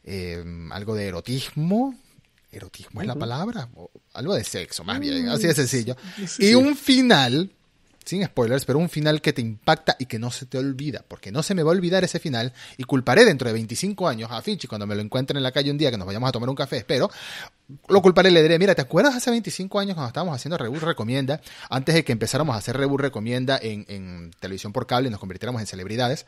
eh, 0.05 0.43
algo 0.71 0.95
de 0.95 1.07
erotismo. 1.07 1.95
¿Erotismo 2.51 3.03
es 3.03 3.07
la 3.07 3.15
palabra? 3.15 3.69
O 3.75 3.91
algo 4.15 4.35
de 4.35 4.43
sexo, 4.43 4.83
más 4.85 4.97
Mm, 4.97 5.01
bien, 5.03 5.29
así 5.29 5.47
de 5.47 5.55
sencillo. 5.55 5.97
y 6.39 6.55
un 6.55 6.77
final, 6.77 7.53
sin 8.09 8.25
spoilers, 8.25 8.65
pero 8.65 8.79
un 8.79 8.89
final 8.89 9.21
que 9.21 9.33
te 9.33 9.43
impacta 9.43 9.97
y 9.99 10.07
que 10.07 10.19
no 10.19 10.31
se 10.31 10.47
te 10.47 10.59
olvida, 10.59 11.05
porque 11.07 11.31
no 11.31 11.43
se 11.43 11.55
me 11.55 11.63
va 11.63 11.71
a 11.71 11.75
olvidar 11.77 12.05
ese 12.05 12.19
final 12.19 12.53
y 12.77 12.85
culparé 12.85 13.25
dentro 13.25 13.47
de 13.47 13.53
25 13.53 14.09
años 14.09 14.31
a 14.33 14.41
Finchi 14.41 14.67
cuando 14.67 14.87
me 14.87 14.95
lo 14.95 15.03
encuentre 15.03 15.37
en 15.37 15.43
la 15.43 15.53
calle 15.53 15.71
un 15.71 15.79
día 15.79 15.91
que 15.91 15.99
nos 15.99 16.07
vayamos 16.07 16.29
a 16.29 16.33
tomar 16.33 16.49
un 16.49 16.57
café, 16.57 16.79
espero, 16.79 17.11
lo 17.89 18.03
culparé 18.03 18.31
y 18.31 18.33
le 18.33 18.43
diré, 18.43 18.59
mira, 18.59 18.75
¿te 18.75 18.83
acuerdas 18.83 19.15
hace 19.15 19.31
25 19.31 19.79
años 19.79 19.95
cuando 19.95 20.09
estábamos 20.09 20.35
haciendo 20.35 20.57
Rebu 20.57 20.81
Recomienda, 20.81 21.41
antes 21.69 21.95
de 21.95 22.05
que 22.05 22.13
empezáramos 22.13 22.55
a 22.55 22.59
hacer 22.59 22.77
Rebu 22.77 22.97
Recomienda 22.97 23.59
en, 23.61 23.85
en 23.89 24.31
televisión 24.41 24.73
por 24.73 24.87
cable 24.87 25.09
y 25.09 25.11
nos 25.11 25.21
convirtiéramos 25.21 25.61
en 25.61 25.67
celebridades? 25.67 26.25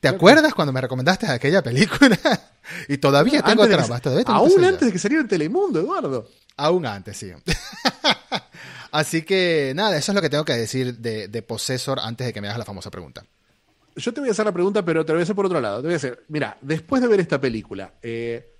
¿Te 0.00 0.08
acuerdas 0.08 0.54
cuando 0.54 0.72
me 0.72 0.80
recomendaste 0.80 1.26
aquella 1.26 1.62
película? 1.62 2.18
y 2.88 2.98
todavía 2.98 3.42
tengo 3.42 3.64
Antes 3.64 4.02
todavía 4.02 4.24
tengo 4.24 4.38
aún 4.38 4.64
antes 4.64 4.86
de 4.86 4.92
que 4.92 4.98
saliera 4.98 5.22
en 5.22 5.28
Telemundo, 5.28 5.80
Eduardo. 5.80 6.28
Aún 6.56 6.86
antes, 6.86 7.16
sí. 7.16 7.32
Así 8.90 9.22
que 9.22 9.72
nada, 9.74 9.96
eso 9.96 10.12
es 10.12 10.16
lo 10.16 10.22
que 10.22 10.30
tengo 10.30 10.44
que 10.44 10.54
decir 10.54 10.98
de, 10.98 11.28
de 11.28 11.42
Possessor 11.42 11.98
antes 12.00 12.26
de 12.26 12.32
que 12.32 12.40
me 12.40 12.48
hagas 12.48 12.58
la 12.58 12.64
famosa 12.64 12.90
pregunta. 12.90 13.24
Yo 13.96 14.14
te 14.14 14.20
voy 14.20 14.28
a 14.28 14.32
hacer 14.32 14.46
la 14.46 14.52
pregunta, 14.52 14.84
pero 14.84 15.04
te 15.04 15.12
la 15.12 15.16
voy 15.16 15.22
a 15.22 15.24
hacer 15.24 15.36
por 15.36 15.46
otro 15.46 15.60
lado. 15.60 15.80
Te 15.80 15.88
voy 15.88 15.94
a 15.94 15.96
hacer, 15.96 16.24
mira, 16.28 16.56
después 16.60 17.02
de 17.02 17.08
ver 17.08 17.20
esta 17.20 17.40
película, 17.40 17.94
eh, 18.00 18.54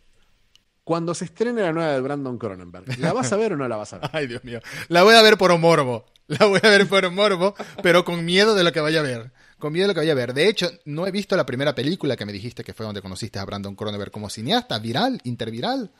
cuando 0.89 1.15
se 1.15 1.27
estrene 1.27 1.63
la 1.63 1.73
nueva 1.73 1.93
de 1.93 2.01
Brandon 2.01 2.39
Cronenberg, 2.39 2.99
¿la 2.99 3.13
vas 3.13 3.33
a 3.33 3.37
ver 3.37 3.53
o 3.53 3.57
no 3.57 3.69
la 3.69 3.77
vas 3.77 3.93
a 3.93 3.99
ver? 3.99 4.11
Ay, 4.15 4.27
Dios 4.27 4.43
mío. 4.43 4.61
La 4.89 5.03
voy 5.03 5.15
a 5.15 5.23
ver 5.23 5.37
por 5.39 5.57
morbo. 5.59 6.07
La 6.29 6.47
voy 6.47 6.61
a 6.63 6.69
ver 6.69 6.87
por 6.87 7.11
morbo, 7.11 7.55
pero 7.83 8.05
con 8.05 8.25
miedo 8.25 8.55
de 8.55 8.65
lo 8.65 8.73
que 8.73 8.81
vaya 8.81 9.01
a 9.01 9.03
ver. 9.03 9.31
Con 9.59 9.73
miedo 9.73 9.85
de 9.85 9.89
lo 9.89 9.95
que 9.95 10.01
vaya 10.01 10.13
a 10.13 10.17
ver. 10.17 10.35
De 10.35 10.49
hecho, 10.49 10.71
no 10.85 11.07
he 11.07 11.11
visto 11.11 11.37
la 11.37 11.47
primera 11.47 11.75
película 11.75 12.17
que 12.17 12.27
me 12.27 12.33
dijiste 12.33 12.65
que 12.65 12.75
fue 12.75 12.85
donde 12.87 13.01
conociste 13.01 13.39
a 13.39 13.45
Brandon 13.45 13.75
Cronenberg 13.75 14.11
como 14.11 14.29
cineasta, 14.29 14.79
viral, 14.79 15.21
interviral. 15.25 15.91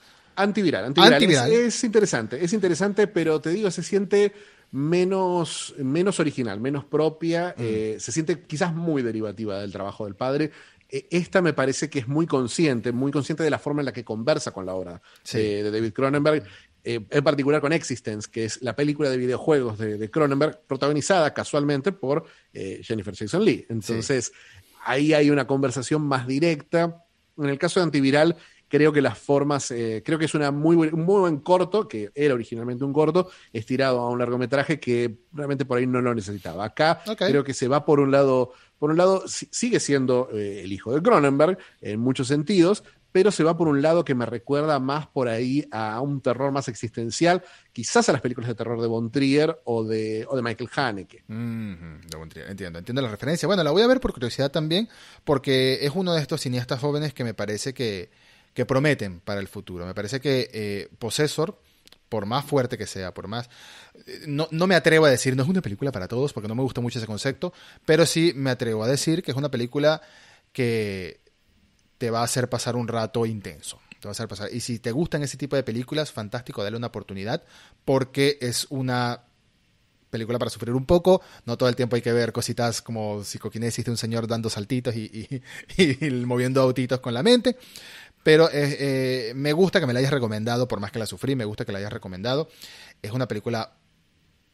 Antiviral, 0.43 0.85
antiviral. 0.87 1.15
Antiviral. 1.15 1.53
Es, 1.53 1.77
es 1.77 1.85
interesante, 1.85 2.43
es 2.45 2.53
interesante, 2.53 3.07
pero 3.07 3.41
te 3.41 3.51
digo, 3.51 3.71
se 3.71 3.83
siente 3.83 4.33
menos, 4.71 5.75
menos 5.79 6.21
original, 6.21 6.61
menos 6.61 6.85
propia, 6.85 7.55
Mm. 7.57 7.61
eh, 7.63 7.97
se 7.99 8.13
siente 8.13 8.41
quizás 8.43 8.75
muy 8.75 9.03
derivativa 9.03 9.61
del 9.61 9.73
trabajo 9.73 10.05
del 10.05 10.15
padre. 10.15 10.51
Eh, 10.91 11.07
Esta 11.11 11.43
me 11.43 11.53
parece 11.53 11.91
que 11.91 11.99
es 11.99 12.09
muy 12.09 12.27
consciente, 12.27 12.93
muy 12.93 13.11
consciente 13.13 13.43
de 13.43 13.51
la 13.51 13.59
forma 13.59 13.81
en 13.83 13.87
la 13.87 13.93
que 13.93 14.05
conversa 14.05 14.53
con 14.53 14.65
la 14.67 14.75
obra 14.75 15.03
Sí. 15.23 15.39
eh, 15.39 15.63
de 15.63 15.71
David 15.71 15.93
Cronenberg, 15.93 16.45
eh, 16.85 17.01
en 17.11 17.25
particular 17.25 17.61
con 17.61 17.73
Existence, 17.73 18.29
que 18.31 18.45
es 18.45 18.63
la 18.63 18.75
película 18.77 19.11
de 19.11 19.17
videojuegos 19.19 19.79
de, 19.79 19.99
de 19.99 20.11
Cronenberg, 20.11 20.61
protagonizada 20.67 21.35
casualmente 21.35 21.93
por 21.93 22.25
eh, 22.55 22.81
Jennifer 22.83 23.15
Jason 23.15 23.45
Lee. 23.45 23.67
Entonces, 23.69 24.33
ahí 24.85 25.13
hay 25.13 25.29
una 25.31 25.47
conversación 25.47 26.03
más 26.03 26.27
directa. 26.27 27.05
En 27.37 27.47
el 27.51 27.59
caso 27.59 27.81
de 27.81 27.85
Antiviral, 27.85 28.37
creo 28.69 28.93
que 28.93 29.01
las 29.03 29.19
formas, 29.19 29.71
eh, 29.71 30.03
creo 30.05 30.19
que 30.19 30.27
es 30.27 30.35
una 30.35 30.51
muy, 30.51 30.77
buen- 30.77 30.95
un 30.95 31.05
muy 31.05 31.21
buen 31.21 31.39
corto, 31.39 31.89
que 31.89 32.11
era 32.15 32.35
originalmente 32.35 32.85
un 32.85 32.93
corto, 32.93 33.31
estirado 33.53 34.01
a 34.01 34.11
un 34.11 34.19
largometraje 34.19 34.79
que 34.79 35.19
realmente 35.33 35.65
por 35.65 35.79
ahí 35.79 35.87
no 35.87 36.01
lo 36.01 36.15
necesitaba. 36.15 36.65
Acá 36.65 37.01
creo 37.31 37.45
que 37.45 37.55
se 37.55 37.69
va 37.69 37.85
por 37.85 38.01
un 38.01 38.11
lado, 38.11 38.53
por 38.79 38.91
un 38.91 38.97
lado 38.97 39.27
si- 39.27 39.49
sigue 39.51 39.81
siendo 39.81 40.29
eh, 40.33 40.63
el 40.65 40.73
hijo 40.73 40.95
de 40.95 41.03
Cronenberg 41.03 41.59
en 41.81 42.01
muchos 42.01 42.29
sentidos, 42.29 42.85
pero 43.11 43.31
se 43.33 43.43
va 43.43 43.57
por 43.57 43.69
un 43.69 43.81
lado 43.81 44.05
que 44.05 44.15
me 44.15 44.27
recuerda 44.27 44.79
más 44.81 45.07
por 45.07 45.29
ahí 45.29 45.67
a 45.71 45.99
un 46.03 46.21
terror 46.21 46.53
más 46.53 46.69
existencial, 46.69 47.43
quizás 47.73 48.07
a 48.11 48.13
las 48.13 48.21
películas 48.21 48.49
de 48.49 48.55
terror 48.55 48.81
de 48.83 48.87
Von 48.87 49.11
Trier 49.11 49.59
o 49.65 49.83
de, 49.83 50.27
o 50.29 50.37
de 50.37 50.43
Michael 50.43 50.69
Haneke. 50.77 51.25
De 52.07 52.19
tri- 52.19 52.45
entiendo, 52.51 52.79
entiendo 52.79 53.01
la 53.01 53.11
referencia. 53.11 53.47
Bueno, 53.47 53.65
la 53.65 53.71
voy 53.71 53.81
a 53.81 53.87
ver 53.87 53.99
por 54.01 54.13
curiosidad 54.13 54.51
también, 54.51 54.91
porque 55.25 55.79
es 55.87 55.93
uno 55.95 56.13
de 56.15 56.21
estos 56.21 56.43
cineastas 56.43 56.81
jóvenes 56.81 57.15
que 57.15 57.25
me 57.25 57.33
parece 57.33 57.73
que, 57.73 58.11
que 58.59 58.67
prometen 58.67 59.21
para 59.21 59.41
el 59.41 59.47
futuro. 59.49 59.87
Me 59.87 59.95
parece 59.95 60.21
que 60.21 60.51
eh, 60.53 60.89
Possessor, 60.99 61.61
por 62.09 62.27
más 62.27 62.45
fuerte 62.45 62.77
que 62.77 62.87
sea, 62.87 63.15
por 63.15 63.29
más... 63.29 63.49
eh, 64.07 64.25
No, 64.27 64.49
no 64.51 64.67
me 64.67 64.75
atrevo 64.75 65.07
a 65.07 65.11
decir, 65.11 65.37
no 65.37 65.45
es 65.45 65.49
una 65.49 65.63
película 65.63 65.93
para 65.93 66.09
todos, 66.09 66.33
porque 66.33 66.49
no 66.49 66.55
me 66.57 66.63
gusta 66.63 66.81
mucho 66.81 66.99
ese 66.99 67.07
concepto, 67.07 67.53
pero 67.87 68.05
sí 68.05 68.33
me 68.35 68.51
atrevo 68.51 68.83
a 68.83 68.89
decir 68.89 69.23
que 69.23 69.31
es 69.31 69.37
una 69.37 69.49
película 69.51 70.03
que 70.53 71.21
te 71.99 72.11
va 72.11 72.21
a 72.21 72.25
hacer 72.25 72.49
pasar 72.49 72.75
un 72.75 72.89
rato 72.89 73.25
intenso. 73.27 73.79
Te 74.01 74.09
va 74.09 74.11
a 74.11 74.13
hacer 74.13 74.27
pasar. 74.29 74.53
Y 74.53 74.61
si 74.61 74.79
te 74.81 74.91
gustan 74.93 75.23
ese 75.23 75.37
tipo 75.37 75.55
de 75.57 75.63
películas, 75.63 76.11
fantástico, 76.11 76.65
dale 76.65 76.77
una 76.77 76.89
oportunidad, 76.89 77.45
porque 77.85 78.39
es 78.41 78.67
una 78.71 79.23
película 80.11 80.39
para 80.39 80.51
sufrir 80.51 80.75
un 80.75 80.87
poco. 80.87 81.21
No 81.45 81.59
todo 81.59 81.69
el 81.69 81.77
tiempo 81.77 81.95
hay 81.97 82.01
que 82.03 82.13
ver 82.13 82.33
cositas 82.33 82.81
como 82.81 83.23
psicoquinesis 83.25 83.85
de 83.85 83.91
un 83.91 83.97
señor 83.99 84.27
dando 84.27 84.49
saltitos 84.49 84.95
y, 84.97 85.29
y- 85.77 86.05
y 86.07 86.11
moviendo 86.25 86.63
autitos 86.63 87.01
con 87.01 87.13
la 87.13 87.23
mente. 87.23 87.57
Pero 88.29 88.51
eh, 88.51 88.77
eh, 88.79 89.33
me 89.35 89.55
gusta 89.55 89.81
que 89.81 89.87
me 89.87 89.95
la 89.95 90.01
hayas 90.01 90.11
recomendado, 90.13 90.69
por 90.69 90.81
más 90.81 90.93
que 90.93 90.99
la 90.99 91.07
sufrí, 91.07 91.35
me 91.35 91.47
gusta 91.47 91.65
que 91.65 91.73
la 91.73 91.79
hayas 91.79 91.91
recomendado. 91.91 92.51
Es 93.01 93.11
una 93.13 93.27
película 93.27 93.73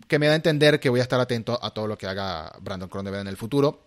que 0.07 0.20
me 0.20 0.27
da 0.29 0.35
a 0.35 0.37
entender 0.37 0.79
que 0.79 0.91
voy 0.91 1.01
a 1.01 1.03
estar 1.03 1.18
atento 1.18 1.59
a 1.61 1.75
todo 1.75 1.89
lo 1.89 1.99
que 1.99 2.07
haga 2.07 2.53
Brandon 2.61 2.89
Cronenberg 2.89 3.22
en 3.22 3.27
el 3.27 3.37
futuro. 3.37 3.85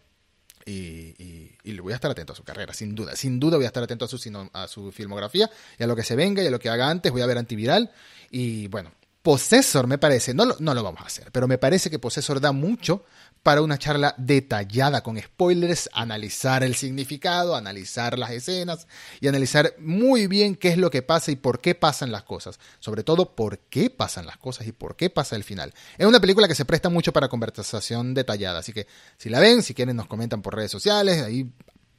Y, 0.66 1.16
y- 1.64 1.80
voy 1.80 1.94
a 1.94 1.96
estar 1.96 2.12
atento 2.12 2.34
a 2.34 2.36
su 2.36 2.44
carrera, 2.44 2.74
sin 2.74 2.96
duda. 2.96 3.16
Sin 3.16 3.40
duda 3.40 3.56
voy 3.56 3.64
a 3.64 3.68
estar 3.68 3.82
atento 3.82 4.04
a 4.04 4.08
su, 4.10 4.50
a 4.52 4.68
su 4.68 4.92
filmografía 4.92 5.50
y 5.80 5.84
a 5.84 5.88
lo 5.88 5.96
que 5.96 6.04
se 6.04 6.18
venga 6.18 6.44
y 6.44 6.48
a 6.48 6.52
lo 6.52 6.60
que 6.60 6.68
haga 6.68 6.90
antes. 6.90 7.10
Voy 7.14 7.22
a 7.22 7.26
ver 7.26 7.38
Antiviral. 7.38 7.90
Y 8.30 8.68
bueno, 8.68 8.92
Possessor 9.22 9.88
me 9.88 9.98
parece, 9.98 10.34
no 10.34 10.44
lo, 10.44 10.58
no 10.60 10.74
lo 10.74 10.84
vamos 10.84 11.02
a 11.02 11.06
hacer, 11.06 11.32
pero 11.32 11.48
me 11.48 11.58
parece 11.58 11.90
que 11.90 11.98
Possessor 11.98 12.42
da 12.42 12.52
mucho 12.52 13.06
para 13.44 13.62
una 13.62 13.78
charla 13.78 14.14
detallada 14.18 15.02
con 15.02 15.20
spoilers, 15.20 15.90
analizar 15.94 16.64
el 16.64 16.76
significado, 16.76 17.56
analizar 17.56 18.20
las 18.20 18.32
escenas 18.32 18.88
y 19.22 19.28
analizar 19.28 19.74
muy 19.80 20.28
bien 20.28 20.56
qué 20.56 20.70
es 20.70 20.78
lo 20.78 20.90
que 20.90 21.02
pasa 21.02 21.32
y 21.32 21.36
por 21.36 21.62
qué 21.62 21.76
pasan 21.76 22.12
las 22.12 22.24
cosas. 22.24 22.60
Sobre 22.80 23.04
todo, 23.04 23.36
por 23.36 23.60
qué 23.60 23.90
pasan 23.90 24.26
las 24.26 24.38
cosas 24.38 24.68
y 24.68 24.72
por 24.72 24.96
qué 24.96 25.10
pasa 25.10 25.36
el 25.36 25.44
final. 25.44 25.74
Es 25.98 26.06
una 26.06 26.20
película 26.20 26.48
que 26.48 26.56
se 26.56 26.66
presta 26.66 26.90
mucho 26.90 27.14
para 27.14 27.30
conversación 27.30 28.14
detallada, 28.14 28.60
así 28.60 28.74
que 28.74 28.88
si 29.18 29.30
la 29.30 29.40
ven, 29.40 29.64
si 29.64 29.74
quieren 29.74 29.96
nos 29.96 30.08
comentan 30.08 30.42
por 30.42 30.56
redes 30.56 30.72
sociales, 30.72 31.22
ahí 31.22 31.50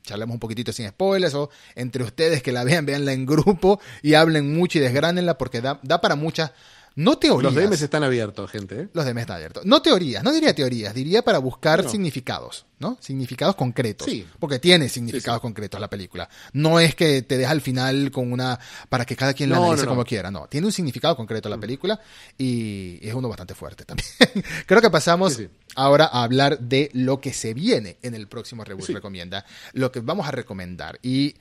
charlemos 0.02 0.34
un 0.34 0.40
poquitito 0.40 0.72
sin 0.72 0.88
spoilers 0.88 1.34
o 1.34 1.50
entre 1.74 2.02
ustedes 2.02 2.42
que 2.42 2.52
la 2.52 2.64
vean, 2.64 2.86
veanla 2.86 3.12
en 3.12 3.26
grupo 3.26 3.80
y 4.02 4.14
hablen 4.14 4.54
mucho 4.54 4.78
y 4.78 4.80
desgránenla 4.80 5.38
porque 5.38 5.60
da, 5.60 5.78
da 5.82 6.00
para 6.00 6.16
muchas 6.16 6.52
No 6.98 7.16
teorías. 7.16 7.54
Los 7.54 7.62
DMs 7.62 7.80
están 7.80 8.02
abiertos, 8.02 8.50
gente. 8.50 8.80
¿eh? 8.80 8.88
Los 8.92 9.04
DMs 9.04 9.20
están 9.20 9.36
abiertos. 9.36 9.64
No 9.64 9.80
teorías, 9.80 10.24
no 10.24 10.32
diría 10.32 10.52
teorías, 10.52 10.92
diría 10.92 11.22
para 11.22 11.38
buscar 11.38 11.88
significados, 11.88 12.66
¿no? 12.80 12.98
Significados 13.00 13.54
concretos. 13.54 14.08
Sí. 14.10 14.26
Porque 14.40 14.58
tiene 14.58 14.88
significados 14.88 15.40
concretos 15.40 15.80
la 15.80 15.88
película. 15.88 16.28
No 16.54 16.80
es 16.80 16.96
que 16.96 17.22
te 17.22 17.38
deja 17.38 17.52
al 17.52 17.60
final 17.60 18.10
con 18.10 18.32
una. 18.32 18.58
para 18.88 19.04
que 19.04 19.14
cada 19.14 19.32
quien 19.32 19.50
la 19.50 19.56
No, 19.56 19.66
analice 19.66 19.84
no, 19.84 19.90
como 19.90 20.04
quiera, 20.04 20.32
no. 20.32 20.48
Tiene 20.48 20.66
un 20.66 20.72
significado 20.72 21.14
concreto 21.14 21.48
la 21.48 21.58
película 21.58 22.00
y 22.36 22.98
es 23.00 23.14
uno 23.14 23.28
bastante 23.28 23.54
fuerte 23.54 23.84
también. 23.84 24.08
Creo 24.66 24.80
que 24.80 24.90
pasamos 24.90 25.40
ahora 25.76 26.06
a 26.06 26.24
hablar 26.24 26.58
de 26.58 26.90
lo 26.94 27.20
que 27.20 27.32
se 27.32 27.54
viene 27.54 27.98
en 28.02 28.16
el 28.16 28.26
próximo 28.26 28.64
Reboot. 28.64 28.88
Recomienda. 28.88 29.44
Lo 29.72 29.92
que 29.92 30.00
vamos 30.00 30.26
a 30.26 30.32
recomendar. 30.32 30.98
Y. 31.00 31.36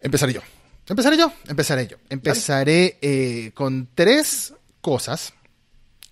Empezaré 0.00 0.32
yo. 0.32 0.40
Empezaré 0.88 1.16
yo. 1.16 1.32
Empezaré 1.48 1.86
yo. 1.86 1.96
Empezaré 2.10 2.98
eh, 3.00 3.52
con 3.54 3.88
tres 3.94 4.54
cosas 4.80 5.32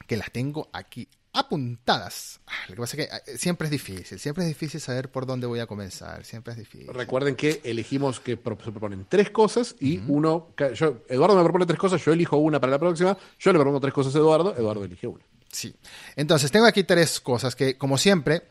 que 0.07 0.17
las 0.17 0.31
tengo 0.31 0.69
aquí 0.73 1.09
apuntadas. 1.33 2.41
Ah, 2.47 2.53
Lo 2.69 2.75
que 2.75 2.81
pasa 2.81 2.97
es 2.97 3.07
que 3.09 3.33
eh, 3.33 3.39
siempre 3.39 3.67
es 3.67 3.71
difícil. 3.71 4.19
Siempre 4.19 4.45
es 4.45 4.49
difícil 4.49 4.81
saber 4.81 5.11
por 5.11 5.27
dónde 5.27 5.47
voy 5.47 5.61
a 5.61 5.67
comenzar. 5.67 6.25
Siempre 6.25 6.53
es 6.53 6.59
difícil. 6.59 6.89
Recuerden 6.93 7.37
que 7.37 7.61
elegimos 7.65 8.21
que 8.21 8.37
pro- 8.37 8.59
se 8.65 8.71
proponen 8.73 9.07
tres 9.09 9.31
cosas 9.31 9.75
y 9.81 9.99
uno. 10.09 10.49
ca- 10.55 10.73
Yo, 10.73 11.03
Eduardo 11.09 11.37
me 11.37 11.43
propone 11.43 11.67
tres 11.67 11.79
cosas, 11.79 12.05
yo 12.05 12.13
elijo 12.13 12.37
una 12.37 12.61
para 12.61 12.71
la 12.73 12.79
próxima. 12.79 13.17
Yo 13.39 13.53
le 13.53 13.59
propongo 13.59 13.81
tres 13.81 13.95
cosas 13.95 14.15
a 14.15 14.19
Eduardo, 14.19 14.57
Eduardo 14.57 14.85
elige 14.85 15.07
una. 15.07 15.25
Sí. 15.53 15.75
Entonces, 16.17 16.51
tengo 16.53 16.67
aquí 16.67 16.85
tres 16.85 17.21
cosas 17.21 17.55
que, 17.57 17.77
como 17.77 17.99
siempre, 17.99 18.43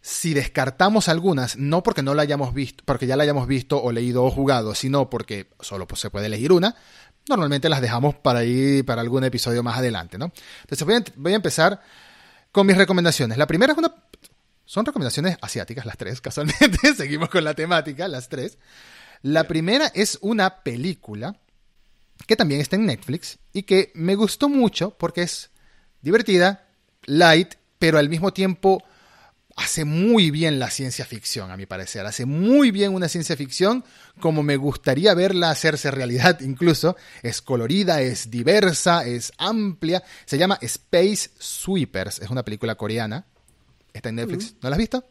si 0.00 0.34
descartamos 0.34 1.08
algunas, 1.08 1.56
no 1.56 1.82
porque 1.82 2.02
no 2.02 2.14
la 2.14 2.22
hayamos 2.22 2.54
visto, 2.54 2.84
porque 2.86 3.06
ya 3.06 3.16
la 3.16 3.24
hayamos 3.24 3.46
visto 3.46 3.82
o 3.82 3.92
leído 3.92 4.24
o 4.24 4.30
jugado, 4.30 4.74
sino 4.74 5.10
porque 5.10 5.50
solo 5.60 5.86
pues, 5.86 6.00
se 6.00 6.10
puede 6.10 6.26
elegir 6.26 6.52
una, 6.52 6.76
normalmente 7.28 7.68
las 7.68 7.80
dejamos 7.80 8.14
para 8.14 8.44
ir 8.44 8.84
para 8.84 9.00
algún 9.00 9.24
episodio 9.24 9.62
más 9.62 9.78
adelante, 9.78 10.18
¿no? 10.18 10.32
Entonces 10.62 10.86
voy 10.86 10.94
a, 10.94 11.04
voy 11.16 11.32
a 11.32 11.36
empezar 11.36 11.80
con 12.52 12.66
mis 12.66 12.76
recomendaciones. 12.76 13.36
La 13.36 13.46
primera 13.46 13.72
es 13.72 13.78
una... 13.78 13.94
Son 14.64 14.84
recomendaciones 14.84 15.36
asiáticas, 15.40 15.86
las 15.86 15.96
tres, 15.96 16.20
casualmente. 16.22 16.94
Seguimos 16.94 17.28
con 17.28 17.44
la 17.44 17.54
temática, 17.54 18.08
las 18.08 18.28
tres. 18.28 18.58
La 19.22 19.44
primera 19.44 19.86
es 19.94 20.18
una 20.20 20.62
película 20.62 21.36
que 22.26 22.36
también 22.36 22.60
está 22.60 22.76
en 22.76 22.86
Netflix 22.86 23.38
y 23.52 23.64
que 23.64 23.92
me 23.94 24.14
gustó 24.14 24.48
mucho 24.48 24.96
porque 24.96 25.22
es 25.22 25.50
divertida, 26.00 26.68
light, 27.04 27.54
pero 27.78 27.98
al 27.98 28.08
mismo 28.08 28.32
tiempo 28.32 28.82
hace 29.56 29.84
muy 29.84 30.30
bien 30.30 30.58
la 30.58 30.70
ciencia 30.70 31.04
ficción, 31.04 31.50
a 31.50 31.56
mi 31.56 31.66
parecer. 31.66 32.04
Hace 32.06 32.26
muy 32.26 32.70
bien 32.70 32.94
una 32.94 33.08
ciencia 33.08 33.36
ficción 33.36 33.84
como 34.20 34.42
me 34.42 34.56
gustaría 34.56 35.14
verla 35.14 35.50
hacerse 35.50 35.90
realidad 35.90 36.40
incluso. 36.40 36.96
Es 37.22 37.42
colorida, 37.42 38.00
es 38.02 38.30
diversa, 38.30 39.04
es 39.06 39.32
amplia. 39.38 40.02
Se 40.26 40.38
llama 40.38 40.58
Space 40.60 41.30
Sweepers. 41.38 42.20
Es 42.20 42.30
una 42.30 42.44
película 42.44 42.74
coreana. 42.74 43.24
Está 43.92 44.10
en 44.10 44.16
Netflix. 44.16 44.54
¿No 44.62 44.68
la 44.68 44.76
has 44.76 44.78
visto? 44.78 45.04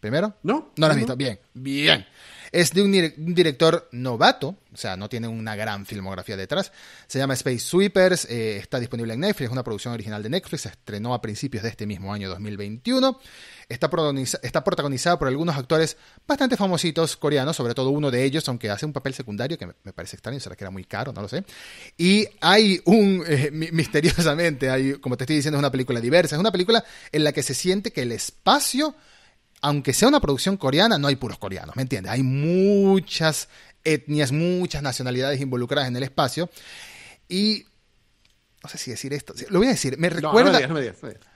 ¿Primero? 0.00 0.36
¿No? 0.44 0.72
No 0.76 0.86
la 0.86 0.92
has 0.92 0.96
No, 0.96 1.00
visto. 1.00 1.16
Bien, 1.16 1.40
bien. 1.54 2.06
Es 2.52 2.72
de 2.72 2.82
un, 2.82 2.92
dire- 2.92 3.14
un 3.18 3.34
director 3.34 3.88
novato, 3.92 4.56
o 4.72 4.76
sea, 4.76 4.96
no 4.96 5.08
tiene 5.08 5.28
una 5.28 5.54
gran 5.56 5.84
filmografía 5.86 6.36
detrás. 6.36 6.72
Se 7.06 7.18
llama 7.18 7.34
Space 7.34 7.58
Sweepers, 7.60 8.24
eh, 8.26 8.56
está 8.58 8.78
disponible 8.80 9.14
en 9.14 9.20
Netflix, 9.20 9.46
es 9.48 9.52
una 9.52 9.62
producción 9.64 9.94
original 9.94 10.22
de 10.22 10.28
Netflix, 10.30 10.62
se 10.62 10.68
estrenó 10.70 11.14
a 11.14 11.20
principios 11.20 11.62
de 11.62 11.68
este 11.70 11.86
mismo 11.86 12.12
año 12.12 12.28
2021. 12.28 13.18
Está, 13.68 13.90
protagoniza- 13.90 14.40
está 14.42 14.64
protagonizada 14.64 15.18
por 15.18 15.28
algunos 15.28 15.56
actores 15.56 15.96
bastante 16.26 16.56
famositos 16.56 17.16
coreanos, 17.18 17.54
sobre 17.56 17.74
todo 17.74 17.90
uno 17.90 18.10
de 18.10 18.24
ellos, 18.24 18.48
aunque 18.48 18.70
hace 18.70 18.86
un 18.86 18.94
papel 18.94 19.12
secundario 19.12 19.58
que 19.58 19.66
me, 19.66 19.92
parece 19.92 20.16
extraño, 20.16 20.40
será 20.40 20.56
que 20.56 20.64
era 20.64 20.70
muy 20.70 20.84
caro, 20.84 21.12
no 21.12 21.20
lo 21.20 21.28
sé. 21.28 21.44
Y 21.98 22.26
hay 22.40 22.80
un, 22.86 23.22
eh, 23.28 23.50
mi- 23.52 23.70
misteriosamente, 23.72 24.70
hay, 24.70 24.94
como 24.94 25.16
te 25.18 25.24
estoy 25.24 25.36
diciendo, 25.36 25.58
es 25.58 25.60
una 25.60 25.70
película 25.72 26.00
diversa, 26.00 26.36
es 26.36 26.40
una 26.40 26.52
película 26.52 26.82
en 27.12 27.24
la 27.24 27.32
que 27.32 27.42
se 27.42 27.52
siente 27.52 27.92
que 27.92 28.02
el 28.02 28.12
espacio 28.12 28.94
aunque 29.60 29.92
sea 29.92 30.08
una 30.08 30.20
producción 30.20 30.56
coreana, 30.56 30.98
no 30.98 31.08
hay 31.08 31.16
puros 31.16 31.38
coreanos, 31.38 31.76
¿me 31.76 31.82
entiendes? 31.82 32.12
Hay 32.12 32.22
muchas 32.22 33.48
etnias, 33.84 34.32
muchas 34.32 34.82
nacionalidades 34.82 35.40
involucradas 35.40 35.88
en 35.88 35.96
el 35.96 36.02
espacio. 36.02 36.50
Y 37.28 37.66
no 38.62 38.68
sé 38.68 38.78
si 38.78 38.90
decir 38.90 39.12
esto, 39.12 39.34
lo 39.50 39.58
voy 39.58 39.68
a 39.68 39.70
decir, 39.70 39.98
me 39.98 40.10
No, 40.10 40.20
no 40.20 40.28
recuerda, 40.28 40.52
me 40.52 40.56
digas, 40.58 40.68
no 40.68 40.74
me 40.74 40.80
digas, 40.80 40.96
no 41.02 41.08
me 41.08 41.14
digas. 41.14 41.26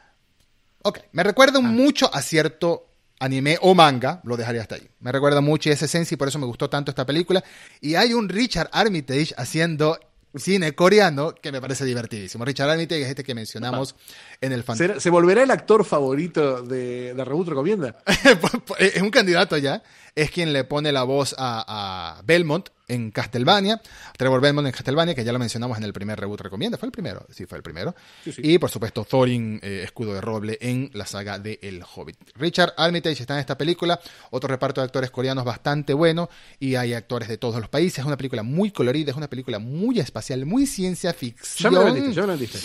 ok, 0.83 0.99
me 1.13 1.23
recuerda 1.23 1.61
mucho 1.61 2.13
a 2.13 2.23
cierto 2.23 2.89
anime 3.19 3.57
o 3.61 3.75
manga, 3.75 4.21
lo 4.25 4.37
dejaría 4.37 4.63
hasta 4.63 4.75
ahí. 4.75 4.89
Me 5.01 5.13
recuerda 5.13 5.41
mucho 5.41 5.71
esa 5.71 5.85
esencia 5.85 6.15
y 6.15 6.19
por 6.19 6.29
eso 6.29 6.39
me 6.39 6.47
gustó 6.47 6.69
tanto 6.69 6.91
esta 6.91 7.07
película. 7.07 7.43
Y 7.81 7.95
hay 7.95 8.15
un 8.15 8.29
Richard 8.29 8.69
Armitage 8.73 9.33
haciendo 9.37 9.99
cine 10.37 10.75
coreano 10.75 11.35
que 11.35 11.53
me 11.53 11.61
parece 11.61 11.85
divertidísimo. 11.85 12.45
Richard 12.45 12.71
Armitage 12.71 13.03
es 13.03 13.09
este 13.09 13.25
que 13.25 13.35
mencionamos 13.35 13.95
en 14.41 14.53
el 14.53 14.63
fan 14.63 14.77
¿Será- 14.77 14.99
¿Se 15.01 15.11
volverá 15.11 15.43
el 15.43 15.51
actor 15.51 15.85
favorito 15.85 16.63
de, 16.63 17.15
de 17.15 17.25
Reboot 17.25 17.49
Recomienda? 17.49 17.97
es 18.79 19.03
un 19.03 19.11
candidato 19.11 19.57
ya. 19.59 19.83
Es 20.15 20.31
quien 20.31 20.53
le 20.53 20.65
pone 20.65 20.93
la 20.93 21.05
voz 21.05 21.35
a, 21.39 22.17
a 22.19 22.23
Belmont 22.23 22.69
en 22.87 23.11
Castlevania. 23.11 23.81
Trevor 24.19 24.43
Belmont 24.43 24.67
en 24.67 24.73
Castlevania, 24.73 25.15
que 25.15 25.25
ya 25.25 25.33
lo 25.33 25.39
mencionamos 25.39 25.79
en 25.79 25.85
el 25.85 25.95
primer 25.95 26.21
reboot 26.21 26.43
recomienda. 26.43 26.77
¿Fue 26.77 26.87
el 26.87 26.93
primero? 26.93 27.27
Sí, 27.31 27.47
fue 27.47 27.57
el 27.57 27.63
primero. 27.63 27.95
Sí, 28.23 28.33
sí. 28.33 28.43
Y 28.45 28.59
por 28.59 28.69
supuesto, 28.71 29.05
Thorin, 29.05 29.59
eh, 29.63 29.81
escudo 29.85 30.13
de 30.13 30.21
roble, 30.21 30.59
en 30.61 30.91
la 30.93 31.07
saga 31.07 31.39
de 31.39 31.59
El 31.63 31.83
Hobbit. 31.83 32.19
Richard 32.35 32.75
Armitage 32.77 33.23
está 33.23 33.35
en 33.35 33.41
esta 33.41 33.57
película. 33.57 33.99
Otro 34.31 34.49
reparto 34.49 34.83
de 34.83 34.85
actores 34.85 35.11
coreanos 35.11 35.47
bastante 35.47 35.95
bueno. 35.95 36.29
Y 36.61 36.75
hay 36.75 36.93
actores 36.93 37.29
de 37.29 37.39
todos 37.39 37.59
los 37.59 37.71
países. 37.71 38.01
Es 38.01 38.05
una 38.05 38.19
película 38.19 38.43
muy 38.43 38.71
colorida, 38.71 39.13
es 39.13 39.17
una 39.17 39.31
película 39.31 39.59
muy 39.59 39.99
espacial, 39.99 40.45
muy 40.45 40.67
ciencia 40.67 41.13
Ya 41.13 41.15
ficción 41.15 41.73
me 41.73 41.79
lo 41.79 41.85
vendiste, 41.87 42.13
ya 42.13 42.21
me 42.21 42.27
lo 42.27 42.33
vendiste. 42.35 42.59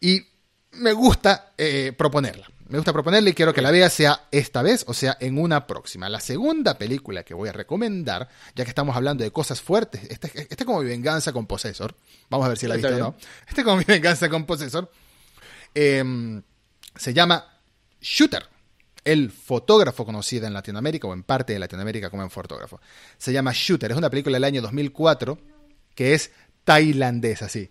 y 0.00 0.22
me 0.72 0.92
gusta 0.92 1.52
eh, 1.58 1.92
proponerla. 1.98 2.48
Me 2.68 2.78
gusta 2.78 2.92
proponerla 2.92 3.30
y 3.30 3.32
quiero 3.32 3.54
que 3.54 3.62
la 3.62 3.70
vea 3.70 3.88
sea 3.88 4.26
esta 4.32 4.60
vez 4.60 4.84
o 4.88 4.94
sea 4.94 5.16
en 5.20 5.38
una 5.38 5.66
próxima. 5.66 6.08
La 6.08 6.20
segunda 6.20 6.76
película 6.76 7.22
que 7.22 7.32
voy 7.32 7.48
a 7.48 7.52
recomendar, 7.52 8.28
ya 8.56 8.64
que 8.64 8.70
estamos 8.70 8.96
hablando 8.96 9.22
de 9.22 9.30
cosas 9.30 9.60
fuertes, 9.60 10.02
este 10.08 10.46
es 10.50 10.64
como 10.64 10.80
mi 10.80 10.88
venganza 10.88 11.32
con 11.32 11.46
Possessor. 11.46 11.94
Vamos 12.28 12.46
a 12.46 12.48
ver 12.48 12.58
si 12.58 12.66
la 12.66 12.74
Está 12.74 12.88
viste 12.88 13.02
o 13.02 13.06
no. 13.06 13.16
Este 13.46 13.60
es 13.60 13.64
como 13.64 13.76
mi 13.76 13.84
venganza 13.86 14.28
con 14.28 14.46
Possessor. 14.46 14.90
Eh, 15.74 16.42
se 16.96 17.14
llama 17.14 17.44
Shooter. 18.00 18.46
El 19.04 19.30
fotógrafo 19.30 20.04
conocido 20.04 20.48
en 20.48 20.52
Latinoamérica 20.52 21.06
o 21.06 21.12
en 21.12 21.22
parte 21.22 21.52
de 21.52 21.60
Latinoamérica 21.60 22.10
como 22.10 22.24
en 22.24 22.30
fotógrafo. 22.30 22.80
Se 23.16 23.32
llama 23.32 23.52
Shooter. 23.54 23.92
Es 23.92 23.96
una 23.96 24.10
película 24.10 24.34
del 24.34 24.44
año 24.44 24.60
2004 24.62 25.38
que 25.94 26.14
es 26.14 26.32
tailandesa, 26.64 27.48
sí. 27.48 27.70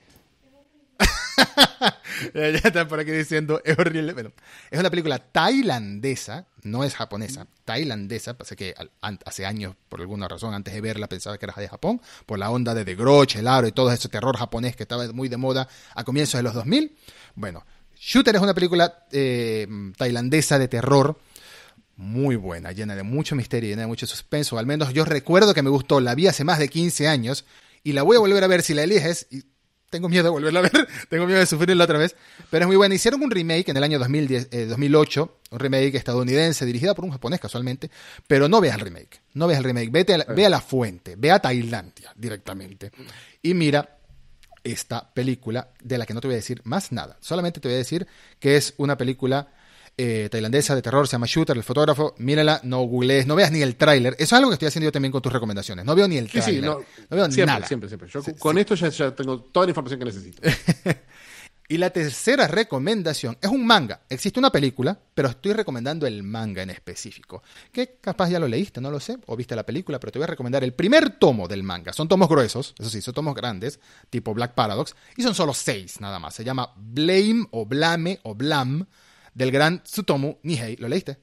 ya 2.34 2.49
están 2.63 2.88
por 2.88 2.99
aquí 2.99 3.11
diciendo, 3.11 3.61
es 3.63 3.78
horrible. 3.78 4.13
Bueno, 4.13 4.32
es 4.70 4.80
una 4.80 4.89
película 4.89 5.20
tailandesa, 5.20 6.47
no 6.63 6.84
es 6.84 6.95
japonesa, 6.95 7.47
tailandesa. 7.63 8.38
Pasa 8.38 8.55
que 8.55 8.74
hace 9.01 9.45
años, 9.45 9.76
por 9.89 10.01
alguna 10.01 10.28
razón, 10.28 10.53
antes 10.53 10.74
de 10.74 10.82
verla 10.82 11.07
pensaba 11.07 11.38
que 11.38 11.45
era 11.45 11.53
de 11.55 11.68
Japón, 11.68 12.01
por 12.26 12.39
la 12.39 12.49
onda 12.49 12.74
de 12.74 12.86
The 12.86 12.95
Grudge, 12.95 13.39
el 13.39 13.47
aro 13.47 13.68
y 13.68 13.72
todo 13.72 13.91
ese 13.91 14.09
terror 14.09 14.38
japonés 14.38 14.76
que 14.76 14.84
estaba 14.84 15.07
muy 15.11 15.30
de 15.30 15.38
moda 15.38 15.68
a 15.93 16.03
comienzos 16.03 16.39
de 16.39 16.43
los 16.43 16.53
2000. 16.53 16.95
Bueno, 17.36 17.66
Shooter 17.99 18.36
es 18.36 18.41
una 18.41 18.53
película 18.53 19.05
eh, 19.11 19.68
tailandesa 19.97 20.59
de 20.59 20.68
terror 20.68 21.18
muy 21.97 22.36
buena, 22.36 22.72
llena 22.72 22.95
de 22.95 23.03
mucho 23.03 23.36
misterio, 23.36 23.70
llena 23.70 23.84
de 23.84 23.88
mucho 23.88 24.05
suspenso. 24.05 24.57
Al 24.57 24.66
menos 24.66 24.93
yo 24.93 25.05
recuerdo 25.05 25.53
que 25.53 25.61
me 25.61 25.70
gustó, 25.70 25.99
la 25.99 26.16
vi 26.16 26.28
hace 26.28 26.43
más 26.43 26.59
de 26.59 26.68
15 26.68 27.07
años 27.07 27.45
y 27.84 27.93
la 27.93 28.03
voy 28.03 28.18
a 28.18 28.20
volver 28.20 28.43
a 28.43 28.47
ver 28.47 28.61
si 28.61 28.74
la 28.74 28.84
eliges. 28.84 29.28
Y 29.32 29.43
tengo 29.95 30.09
miedo 30.09 30.25
de 30.25 30.29
volverla 30.29 30.59
a 30.59 30.63
ver, 30.63 30.87
tengo 31.09 31.25
miedo 31.25 31.39
de 31.39 31.45
sufrirla 31.45 31.85
otra 31.85 31.97
vez. 31.97 32.15
Pero 32.49 32.63
es 32.63 32.67
muy 32.67 32.75
buena. 32.75 32.95
Hicieron 32.95 33.23
un 33.23 33.31
remake 33.31 33.69
en 33.69 33.77
el 33.77 33.83
año 33.83 33.97
2010, 33.97 34.49
eh, 34.51 34.65
2008, 34.65 35.37
un 35.51 35.59
remake 35.59 35.95
estadounidense 35.95 36.65
dirigida 36.65 36.93
por 36.93 37.05
un 37.05 37.11
japonés 37.11 37.39
casualmente. 37.39 37.89
Pero 38.27 38.49
no 38.49 38.59
veas 38.59 38.75
el 38.75 38.81
remake, 38.81 39.21
no 39.33 39.47
veas 39.47 39.59
el 39.59 39.63
remake, 39.63 39.89
vete 39.91 40.15
a 40.15 40.17
la, 40.17 40.25
ve 40.25 40.45
a 40.45 40.49
la 40.49 40.59
fuente, 40.59 41.15
ve 41.17 41.31
a 41.31 41.39
Tailandia 41.39 42.11
directamente. 42.15 42.91
Y 43.41 43.53
mira 43.53 43.97
esta 44.65 45.13
película 45.13 45.69
de 45.81 45.97
la 45.97 46.05
que 46.05 46.13
no 46.13 46.19
te 46.19 46.27
voy 46.27 46.33
a 46.33 46.37
decir 46.37 46.59
más 46.65 46.91
nada. 46.91 47.17
Solamente 47.21 47.61
te 47.61 47.69
voy 47.69 47.75
a 47.75 47.77
decir 47.79 48.05
que 48.39 48.57
es 48.57 48.73
una 48.77 48.97
película 48.97 49.47
eh, 49.97 50.27
tailandesa 50.29 50.75
de 50.75 50.81
terror, 50.81 51.07
se 51.07 51.13
llama 51.13 51.27
Shooter, 51.27 51.55
el 51.55 51.63
fotógrafo. 51.63 52.15
Mírala, 52.17 52.59
no 52.63 52.81
googlees, 52.83 53.27
no 53.27 53.35
veas 53.35 53.51
ni 53.51 53.61
el 53.61 53.75
tráiler. 53.75 54.13
Eso 54.13 54.23
es 54.23 54.33
algo 54.33 54.49
que 54.49 54.55
estoy 54.55 54.67
haciendo 54.67 54.85
yo 54.85 54.91
también 54.91 55.11
con 55.11 55.21
tus 55.21 55.31
recomendaciones. 55.31 55.85
No 55.85 55.95
veo 55.95 56.07
ni 56.07 56.17
el 56.17 56.29
tráiler. 56.29 56.55
sí, 56.55 56.61
no, 56.61 56.79
no, 57.09 57.17
veo 57.17 57.31
siempre, 57.31 57.45
nada. 57.45 57.67
siempre, 57.67 57.89
siempre. 57.89 58.09
Yo 58.09 58.21
con 58.37 58.57
esto 58.57 58.75
ya, 58.75 58.89
ya 58.89 59.15
tengo 59.15 59.39
toda 59.39 59.65
la 59.65 59.71
información 59.71 59.99
que 59.99 60.05
necesito. 60.05 60.41
Y 61.67 61.77
la 61.79 61.89
tercera 61.89 62.47
recomendación 62.47 63.37
es 63.41 63.49
un 63.49 63.65
manga. 63.65 64.01
Existe 64.07 64.39
una 64.39 64.51
película, 64.51 64.99
pero 65.15 65.29
estoy 65.29 65.53
recomendando 65.53 66.05
el 66.05 66.21
manga 66.21 66.61
en 66.61 66.69
específico. 66.69 67.41
Que 67.71 67.97
capaz 67.99 68.29
ya 68.29 68.39
lo 68.39 68.47
leíste, 68.47 68.79
no 68.81 68.91
lo 68.91 68.99
sé, 68.99 69.17
o 69.25 69.35
viste 69.35 69.55
la 69.55 69.65
película, 69.65 69.99
pero 69.99 70.11
te 70.11 70.19
voy 70.19 70.25
a 70.25 70.27
recomendar 70.27 70.63
el 70.63 70.73
primer 70.73 71.17
tomo 71.17 71.47
del 71.47 71.63
manga. 71.63 71.91
Son 71.91 72.07
tomos 72.07 72.29
gruesos, 72.29 72.75
eso 72.77 72.89
sí, 72.89 73.01
son 73.01 73.15
tomos 73.15 73.33
grandes, 73.33 73.79
tipo 74.11 74.35
Black 74.35 74.53
Paradox, 74.53 74.95
y 75.17 75.23
son 75.23 75.33
solo 75.33 75.55
seis 75.55 75.99
nada 75.99 76.19
más. 76.19 76.35
Se 76.35 76.43
llama 76.43 76.71
Blame 76.75 77.47
o 77.49 77.65
Blame 77.65 78.19
o 78.21 78.35
Blam 78.35 78.85
del 79.36 79.51
gran 79.51 79.83
Tsutomu 79.83 80.38
Nihei. 80.41 80.77
¿Lo 80.77 80.88
leíste? 80.88 81.19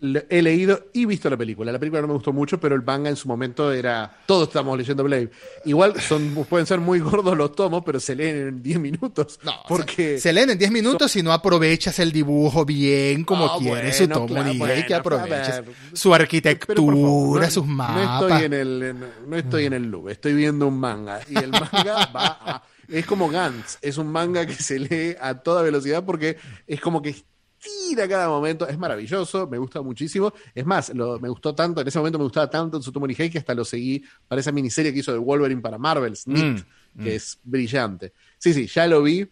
he 0.00 0.42
leído 0.42 0.86
y 0.92 1.06
visto 1.06 1.28
la 1.28 1.36
película. 1.36 1.72
La 1.72 1.78
película 1.78 2.00
no 2.02 2.08
me 2.08 2.14
gustó 2.14 2.32
mucho, 2.32 2.60
pero 2.60 2.76
el 2.76 2.82
manga 2.82 3.10
en 3.10 3.16
su 3.16 3.26
momento 3.26 3.72
era. 3.72 4.18
Todos 4.26 4.48
estamos 4.48 4.78
leyendo 4.78 5.02
Blade. 5.02 5.30
Igual 5.64 6.00
son, 6.00 6.34
pueden 6.48 6.66
ser 6.66 6.78
muy 6.78 7.00
gordos 7.00 7.36
los 7.36 7.54
tomos, 7.54 7.82
pero 7.84 7.98
se 7.98 8.14
leen 8.14 8.48
en 8.48 8.62
10 8.62 8.78
minutos. 8.78 9.40
No, 9.42 9.54
porque. 9.68 10.20
se 10.20 10.32
leen 10.32 10.50
en 10.50 10.58
10 10.58 10.70
minutos 10.70 11.10
si 11.10 11.22
no 11.22 11.32
aprovechas 11.32 11.98
el 11.98 12.12
dibujo 12.12 12.64
bien 12.64 13.24
como 13.24 13.46
ah, 13.46 13.58
quieres 13.58 13.96
su 13.96 14.08
tomo. 14.08 14.26
Claro, 14.26 14.52
que 14.86 14.94
aproveches 14.94 15.62
su 15.92 16.14
arquitectura, 16.14 17.50
sus 17.50 17.66
mapas. 17.66 18.20
No 18.20 18.28
estoy 18.28 18.44
en 18.44 18.52
el, 18.52 18.96
no 19.26 19.36
estoy 19.36 19.64
en 19.64 19.72
el 19.72 19.82
loop, 19.84 20.10
estoy 20.10 20.34
viendo 20.34 20.68
un 20.68 20.78
manga. 20.78 21.20
Y 21.28 21.36
el 21.36 21.50
manga 21.50 22.06
va 22.14 22.38
a. 22.40 22.62
Es 22.88 23.04
como 23.06 23.28
Gantz, 23.28 23.78
es 23.82 23.98
un 23.98 24.10
manga 24.10 24.46
que 24.46 24.54
se 24.54 24.78
lee 24.78 25.14
a 25.20 25.34
toda 25.34 25.62
velocidad 25.62 26.04
porque 26.04 26.38
es 26.66 26.80
como 26.80 27.02
que 27.02 27.14
tira 27.60 28.08
cada 28.08 28.28
momento. 28.28 28.66
Es 28.66 28.78
maravilloso, 28.78 29.46
me 29.46 29.58
gusta 29.58 29.82
muchísimo. 29.82 30.32
Es 30.54 30.64
más, 30.64 30.92
me 30.94 31.28
gustó 31.28 31.54
tanto, 31.54 31.80
en 31.80 31.88
ese 31.88 31.98
momento 31.98 32.18
me 32.18 32.24
gustaba 32.24 32.48
tanto 32.48 32.76
en 32.76 32.82
Tsutomu 32.82 33.06
Hei 33.06 33.30
que 33.30 33.38
hasta 33.38 33.54
lo 33.54 33.64
seguí 33.64 34.02
para 34.26 34.40
esa 34.40 34.52
miniserie 34.52 34.92
que 34.92 35.00
hizo 35.00 35.12
de 35.12 35.18
Wolverine 35.18 35.60
para 35.60 35.78
Marvel, 35.78 36.16
Snit, 36.16 36.64
mm, 36.94 37.02
que 37.02 37.10
mm. 37.10 37.16
es 37.16 37.38
brillante. 37.42 38.12
Sí, 38.38 38.54
sí, 38.54 38.66
ya 38.66 38.86
lo 38.86 39.02
vi. 39.02 39.28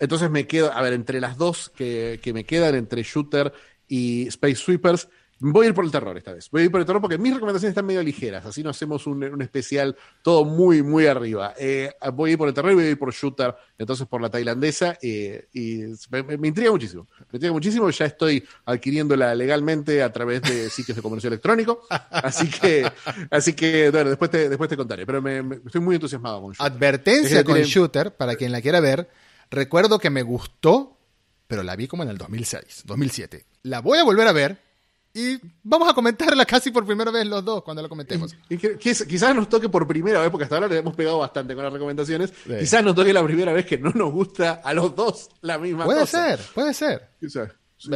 Entonces 0.00 0.30
me 0.30 0.46
quedo, 0.46 0.72
a 0.72 0.80
ver, 0.82 0.92
entre 0.92 1.20
las 1.20 1.36
dos 1.36 1.70
que, 1.74 2.20
que 2.22 2.32
me 2.32 2.44
quedan, 2.44 2.74
entre 2.74 3.02
Shooter 3.02 3.52
y 3.88 4.28
Space 4.28 4.56
Sweepers, 4.56 5.08
Voy 5.40 5.66
a 5.66 5.68
ir 5.68 5.74
por 5.74 5.84
el 5.84 5.90
terror 5.90 6.16
esta 6.16 6.32
vez. 6.32 6.50
Voy 6.50 6.62
a 6.62 6.64
ir 6.64 6.70
por 6.70 6.80
el 6.80 6.86
terror 6.86 7.00
porque 7.00 7.16
mis 7.16 7.32
recomendaciones 7.32 7.70
están 7.70 7.86
medio 7.86 8.02
ligeras. 8.02 8.44
Así 8.44 8.62
no 8.62 8.70
hacemos 8.70 9.06
un, 9.06 9.40
especial 9.40 9.96
todo 10.22 10.44
muy, 10.44 10.82
muy 10.82 11.06
arriba. 11.06 11.54
Eh, 11.56 11.92
voy 12.12 12.30
a 12.30 12.32
ir 12.32 12.38
por 12.38 12.48
el 12.48 12.54
terror 12.54 12.72
y 12.72 12.74
voy 12.74 12.84
a 12.84 12.90
ir 12.90 12.98
por 12.98 13.12
Shooter, 13.12 13.54
entonces 13.78 14.06
por 14.08 14.20
la 14.20 14.30
tailandesa. 14.30 14.98
Eh, 15.00 15.46
y 15.52 15.82
me, 16.10 16.48
intriga 16.48 16.72
muchísimo. 16.72 17.06
Me 17.30 17.36
intriga 17.36 17.52
muchísimo. 17.52 17.88
Ya 17.90 18.06
estoy 18.06 18.44
adquiriéndola 18.64 19.32
legalmente 19.34 20.02
a 20.02 20.12
través 20.12 20.42
de 20.42 20.70
sitios 20.70 20.96
de 20.96 21.02
comercio 21.02 21.28
electrónico. 21.28 21.82
Así 21.88 22.50
que, 22.50 22.90
así 23.30 23.52
que 23.52 23.90
bueno, 23.90 24.10
después 24.10 24.30
te, 24.32 24.48
después 24.48 24.68
te 24.68 24.76
contaré. 24.76 25.06
Pero 25.06 25.22
me, 25.22 25.38
estoy 25.64 25.80
muy 25.80 25.94
entusiasmado 25.94 26.42
con 26.42 26.52
Shooter. 26.52 26.72
Advertencia 26.72 27.44
con 27.44 27.58
Shooter, 27.58 28.16
para 28.16 28.34
quien 28.34 28.50
la 28.50 28.60
quiera 28.60 28.80
ver. 28.80 29.08
Recuerdo 29.50 30.00
que 30.00 30.10
me 30.10 30.22
gustó, 30.22 30.98
pero 31.46 31.62
la 31.62 31.76
vi 31.76 31.86
como 31.86 32.02
en 32.02 32.08
el 32.08 32.18
2006, 32.18 32.82
2007. 32.86 33.46
La 33.62 33.80
voy 33.80 33.98
a 33.98 34.04
volver 34.04 34.26
a 34.26 34.32
ver 34.32 34.67
y 35.14 35.38
vamos 35.62 35.88
a 35.88 35.94
comentarla 35.94 36.44
casi 36.44 36.70
por 36.70 36.86
primera 36.86 37.10
vez 37.10 37.26
los 37.26 37.44
dos 37.44 37.62
cuando 37.62 37.82
la 37.82 37.88
comentemos. 37.88 38.36
quizás 38.78 39.34
nos 39.34 39.48
toque 39.48 39.68
por 39.68 39.86
primera 39.86 40.20
vez, 40.20 40.30
porque 40.30 40.44
hasta 40.44 40.56
ahora 40.56 40.68
le 40.68 40.78
hemos 40.78 40.94
pegado 40.94 41.18
bastante 41.18 41.54
con 41.54 41.64
las 41.64 41.72
recomendaciones. 41.72 42.32
Quizás 42.46 42.84
nos 42.84 42.94
toque 42.94 43.12
la 43.12 43.24
primera 43.24 43.52
vez 43.52 43.66
que 43.66 43.78
no 43.78 43.90
nos 43.90 44.12
gusta 44.12 44.60
a 44.62 44.72
los 44.74 44.94
dos 44.94 45.30
la 45.40 45.58
misma 45.58 45.84
puede 45.84 46.00
cosa. 46.00 46.36
Puede 46.54 46.74
ser, 46.74 47.08
puede 47.20 47.30
ser. 47.30 47.58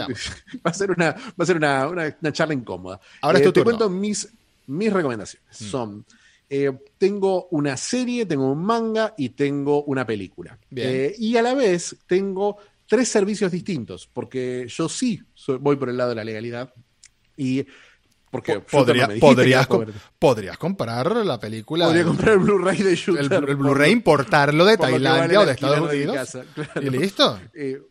Va 0.64 0.70
a 0.70 0.74
ser 0.74 0.92
una, 0.92 1.10
va 1.10 1.42
a 1.42 1.44
ser 1.44 1.56
una, 1.56 1.88
una, 1.88 2.32
charla 2.32 2.54
incómoda. 2.54 3.00
Ahora 3.20 3.40
eh, 3.40 3.50
te 3.50 3.64
cuento 3.64 3.90
mis, 3.90 4.28
mis 4.68 4.92
recomendaciones. 4.92 5.60
Mm. 5.60 5.64
Son. 5.64 6.06
Eh, 6.48 6.70
tengo 6.98 7.48
una 7.50 7.76
serie, 7.76 8.26
tengo 8.26 8.52
un 8.52 8.62
manga 8.62 9.14
y 9.16 9.30
tengo 9.30 9.82
una 9.84 10.06
película. 10.06 10.58
Eh, 10.76 11.14
y 11.18 11.36
a 11.36 11.42
la 11.42 11.54
vez 11.54 11.96
tengo 12.06 12.58
tres 12.86 13.08
servicios 13.08 13.50
distintos, 13.50 14.08
porque 14.12 14.66
yo 14.68 14.88
sí 14.88 15.22
voy 15.60 15.76
por 15.76 15.88
el 15.88 15.96
lado 15.96 16.10
de 16.10 16.16
la 16.16 16.24
legalidad, 16.24 16.72
y 17.42 17.66
porque 18.30 18.60
podrías, 18.60 19.68
podrías 20.18 20.56
comprar 20.56 21.14
la 21.16 21.38
película. 21.38 21.84
Podría 21.84 22.04
comprar 22.04 22.32
el 22.32 22.38
Blu-ray 22.38 22.82
de 22.82 22.96
Shooter. 22.96 23.44
El, 23.46 23.56
Blu-ray, 23.56 23.92
importarlo 23.92 24.64
de 24.64 24.78
Tailandia 24.78 25.40
o 25.40 25.44
de 25.44 25.52
Estados 25.52 25.92
Unidos. 25.92 26.38
¿Y 26.80 26.88
listo? 26.88 27.38
Eh, 27.52 27.82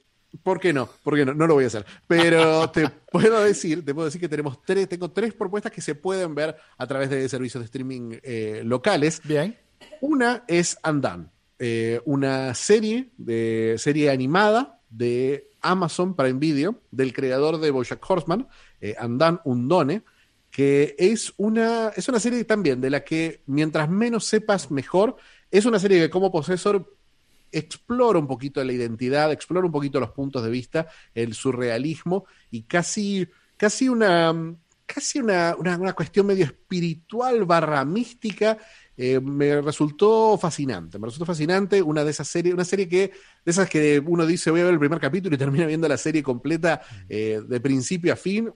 ¿Por 0.42 0.60
qué 0.60 0.74
no? 0.74 0.90
Porque 1.04 1.26
no, 1.26 1.36
no 1.36 1.46
lo 1.46 1.54
voy 1.54 1.66
a 1.66 1.68
hacer. 1.68 1.86
Pero 2.08 2.70
te 2.74 2.90
puedo 2.90 3.44
decir, 3.44 3.86
te 3.86 3.94
puedo 3.94 4.06
decir 4.06 4.20
que 4.20 4.30
tenemos 4.30 4.64
tres, 4.64 4.90
tengo 4.90 5.12
tres 5.12 5.36
propuestas 5.36 5.72
que 5.72 5.82
se 5.82 5.94
pueden 5.94 6.34
ver 6.34 6.56
a 6.76 6.88
través 6.88 7.12
de 7.12 7.30
servicios 7.30 7.62
de 7.62 7.66
streaming 7.66 8.18
eh, 8.24 8.64
locales. 8.66 9.22
Bien. 9.24 9.56
Una 10.00 10.44
es 10.48 10.76
Andan, 10.82 11.32
eh, 11.60 12.02
una 12.06 12.56
serie 12.56 13.12
de 13.18 13.76
serie 13.78 14.10
animada 14.10 14.81
de 14.92 15.50
Amazon 15.62 16.16
Prime 16.16 16.40
Video 16.40 16.76
del 16.92 17.14
creador 17.14 17.60
de 17.60 17.72
BoJack 17.72 18.08
Horseman 18.08 18.48
eh, 18.80 18.96
Andan 19.00 19.42
Undone, 19.46 20.04
que 20.52 20.96
es 21.00 21.34
una, 21.38 21.90
es 21.96 22.10
una 22.10 22.20
serie 22.20 22.44
también 22.44 22.82
de 22.82 22.90
la 22.90 23.04
que 23.04 23.42
mientras 23.48 23.90
menos 23.90 24.26
sepas 24.26 24.70
mejor, 24.70 25.16
es 25.50 25.66
una 25.66 25.80
serie 25.80 26.00
que 26.00 26.10
como 26.10 26.32
posesor 26.32 26.98
explora 27.52 28.20
un 28.20 28.28
poquito 28.28 28.64
la 28.64 28.74
identidad, 28.74 29.32
explora 29.32 29.66
un 29.66 29.72
poquito 29.72 30.00
los 30.00 30.12
puntos 30.12 30.44
de 30.44 30.50
vista, 30.50 30.88
el 31.14 31.34
surrealismo 31.34 32.26
y 32.50 32.64
casi, 32.64 33.28
casi 33.58 33.90
una, 33.90 34.56
casi 34.86 35.20
una, 35.20 35.56
una, 35.58 35.94
cuestión 35.94 36.28
medio 36.28 36.46
espiritual 36.46 37.46
barra 37.46 37.84
mística. 37.86 38.58
Eh, 39.04 39.20
me 39.20 39.60
resultó 39.62 40.38
fascinante, 40.38 41.00
me 41.00 41.08
resultó 41.08 41.26
fascinante 41.26 41.82
una 41.82 42.04
de 42.04 42.12
esas 42.12 42.28
series, 42.28 42.54
una 42.54 42.64
serie 42.64 42.88
que, 42.88 43.08
de 43.44 43.52
esas 43.52 43.68
que 43.68 44.00
uno 44.06 44.28
dice 44.28 44.52
voy 44.52 44.62
a 44.62 44.66
ver 44.66 44.74
el 44.74 44.80
primer 44.80 45.00
capítulo 45.00 45.34
y 45.34 45.40
termina 45.40 45.66
viendo 45.66 45.88
la 45.88 45.98
serie 45.98 46.22
completa 46.22 46.82
eh, 47.10 47.42
de 47.44 47.60
principio 47.60 48.14
a 48.14 48.16
fin, 48.16 48.54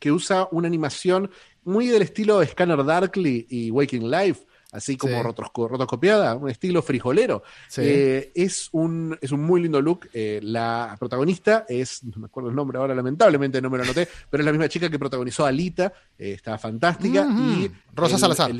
que 0.00 0.10
usa 0.10 0.48
una 0.50 0.66
animación 0.66 1.30
muy 1.62 1.86
del 1.86 2.02
estilo 2.02 2.44
Scanner 2.44 2.84
Darkly 2.84 3.46
y 3.48 3.70
Waking 3.70 4.10
Life, 4.10 4.44
así 4.72 4.96
como 4.96 5.22
rotoscopiada, 5.22 6.34
un 6.34 6.50
estilo 6.50 6.82
frijolero. 6.82 7.44
Eh, 7.76 8.32
es, 8.34 8.70
un, 8.72 9.16
es 9.20 9.30
un 9.30 9.44
muy 9.44 9.62
lindo 9.62 9.80
look. 9.80 10.08
Eh, 10.12 10.40
la 10.42 10.96
protagonista 10.98 11.66
es, 11.68 12.02
no 12.02 12.18
me 12.18 12.26
acuerdo 12.26 12.50
el 12.50 12.56
nombre 12.56 12.78
ahora, 12.78 12.96
lamentablemente 12.96 13.62
no 13.62 13.70
me 13.70 13.78
lo 13.78 13.84
anoté, 13.84 14.08
pero 14.28 14.40
es 14.40 14.44
la 14.44 14.50
misma 14.50 14.68
chica 14.68 14.90
que 14.90 14.98
protagonizó 14.98 15.46
a 15.46 15.50
Alita, 15.50 15.92
eh, 16.18 16.32
está 16.32 16.58
fantástica. 16.58 17.28
y 17.30 17.70
Rosa 17.94 18.18
Salazar. 18.18 18.50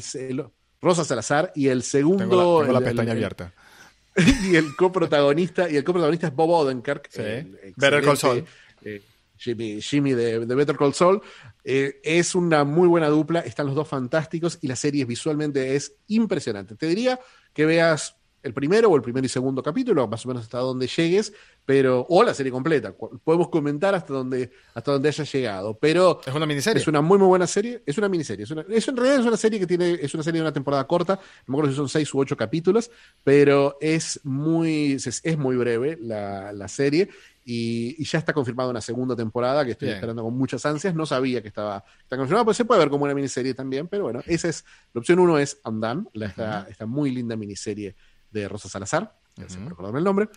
Rosa 0.84 1.04
Salazar 1.04 1.50
y 1.54 1.68
el 1.68 1.82
segundo. 1.82 2.18
Tengo 2.18 2.62
la, 2.62 2.80
pestaña 2.80 3.12
abierta. 3.12 3.52
y 4.44 4.54
el 4.54 4.76
coprotagonista, 4.76 5.68
y 5.68 5.76
el 5.76 5.84
coprotagonista 5.84 6.28
es 6.28 6.34
Bob 6.34 6.50
Odenkirk. 6.50 7.08
Sí. 7.10 7.22
Better 7.76 8.02
Call 8.02 8.18
Saul. 8.18 8.44
Jimmy, 9.36 10.12
de, 10.12 10.38
Better 10.40 10.76
Call 10.76 10.94
Saul. 10.94 11.20
Eh, 11.64 12.00
es 12.04 12.34
una 12.34 12.64
muy 12.64 12.86
buena 12.86 13.08
dupla, 13.08 13.40
están 13.40 13.66
los 13.66 13.74
dos 13.74 13.88
fantásticos 13.88 14.58
y 14.60 14.68
la 14.68 14.76
serie 14.76 15.04
visualmente 15.04 15.74
es 15.74 15.94
impresionante. 16.08 16.76
Te 16.76 16.86
diría 16.86 17.18
que 17.52 17.64
veas 17.64 18.16
el 18.44 18.54
primero 18.54 18.90
o 18.90 18.96
el 18.96 19.02
primer 19.02 19.24
y 19.24 19.28
segundo 19.28 19.62
capítulo, 19.62 20.06
más 20.06 20.24
o 20.24 20.28
menos 20.28 20.44
hasta 20.44 20.58
donde 20.58 20.86
llegues, 20.86 21.32
pero 21.64 22.06
o 22.08 22.22
la 22.22 22.34
serie 22.34 22.52
completa. 22.52 22.94
Podemos 23.24 23.48
comentar 23.48 23.94
hasta 23.94 24.12
donde 24.12 24.50
hasta 24.74 24.92
donde 24.92 25.08
haya 25.08 25.24
llegado, 25.24 25.78
pero 25.78 26.20
es 26.24 26.34
una 26.34 26.46
miniserie. 26.46 26.80
Es 26.80 26.86
una 26.86 27.00
muy 27.00 27.18
muy 27.18 27.26
buena 27.26 27.46
serie, 27.46 27.82
es 27.86 27.98
una 27.98 28.08
miniserie, 28.08 28.44
es, 28.44 28.50
una, 28.50 28.62
en 28.62 28.96
realidad 28.96 29.20
es 29.20 29.26
una 29.26 29.36
serie 29.36 29.58
que 29.58 29.66
tiene 29.66 29.98
es 30.00 30.14
una 30.14 30.22
serie 30.22 30.38
de 30.38 30.42
una 30.42 30.52
temporada 30.52 30.86
corta, 30.86 31.14
no 31.14 31.52
me 31.52 31.54
acuerdo 31.56 31.70
si 31.70 31.76
son 31.76 31.88
seis 31.88 32.12
u 32.12 32.20
ocho 32.20 32.36
capítulos, 32.36 32.90
pero 33.24 33.78
es 33.80 34.20
muy 34.24 34.92
es, 34.94 35.38
muy 35.38 35.56
breve 35.56 35.98
la, 36.00 36.52
la 36.52 36.68
serie 36.68 37.08
y, 37.44 38.02
ya 38.04 38.18
está 38.18 38.32
confirmada 38.32 38.70
una 38.70 38.80
segunda 38.80 39.14
temporada 39.14 39.64
que 39.64 39.72
estoy 39.72 39.90
esperando 39.90 40.22
con 40.22 40.36
muchas 40.36 40.64
ansias. 40.64 40.94
No 40.94 41.04
sabía 41.06 41.42
que 41.42 41.48
estaba 41.48 41.84
está 42.02 42.16
confirmada, 42.16 42.44
pues 42.44 42.56
se 42.56 42.64
puede 42.64 42.80
ver 42.80 42.90
como 42.90 43.04
una 43.04 43.14
miniserie 43.14 43.54
también, 43.54 43.88
pero 43.88 44.04
bueno, 44.04 44.20
esa 44.26 44.48
es 44.48 44.64
la 44.92 45.00
opción 45.00 45.18
uno 45.18 45.38
es 45.38 45.60
Andan, 45.64 46.08
la, 46.14 46.66
esta, 46.68 46.86
muy 46.86 47.10
linda 47.10 47.36
miniserie 47.36 47.94
de 48.34 48.48
Rosa 48.48 48.68
Salazar, 48.68 49.16
uh 49.38 49.96
el 49.96 50.04
nombre. 50.04 50.28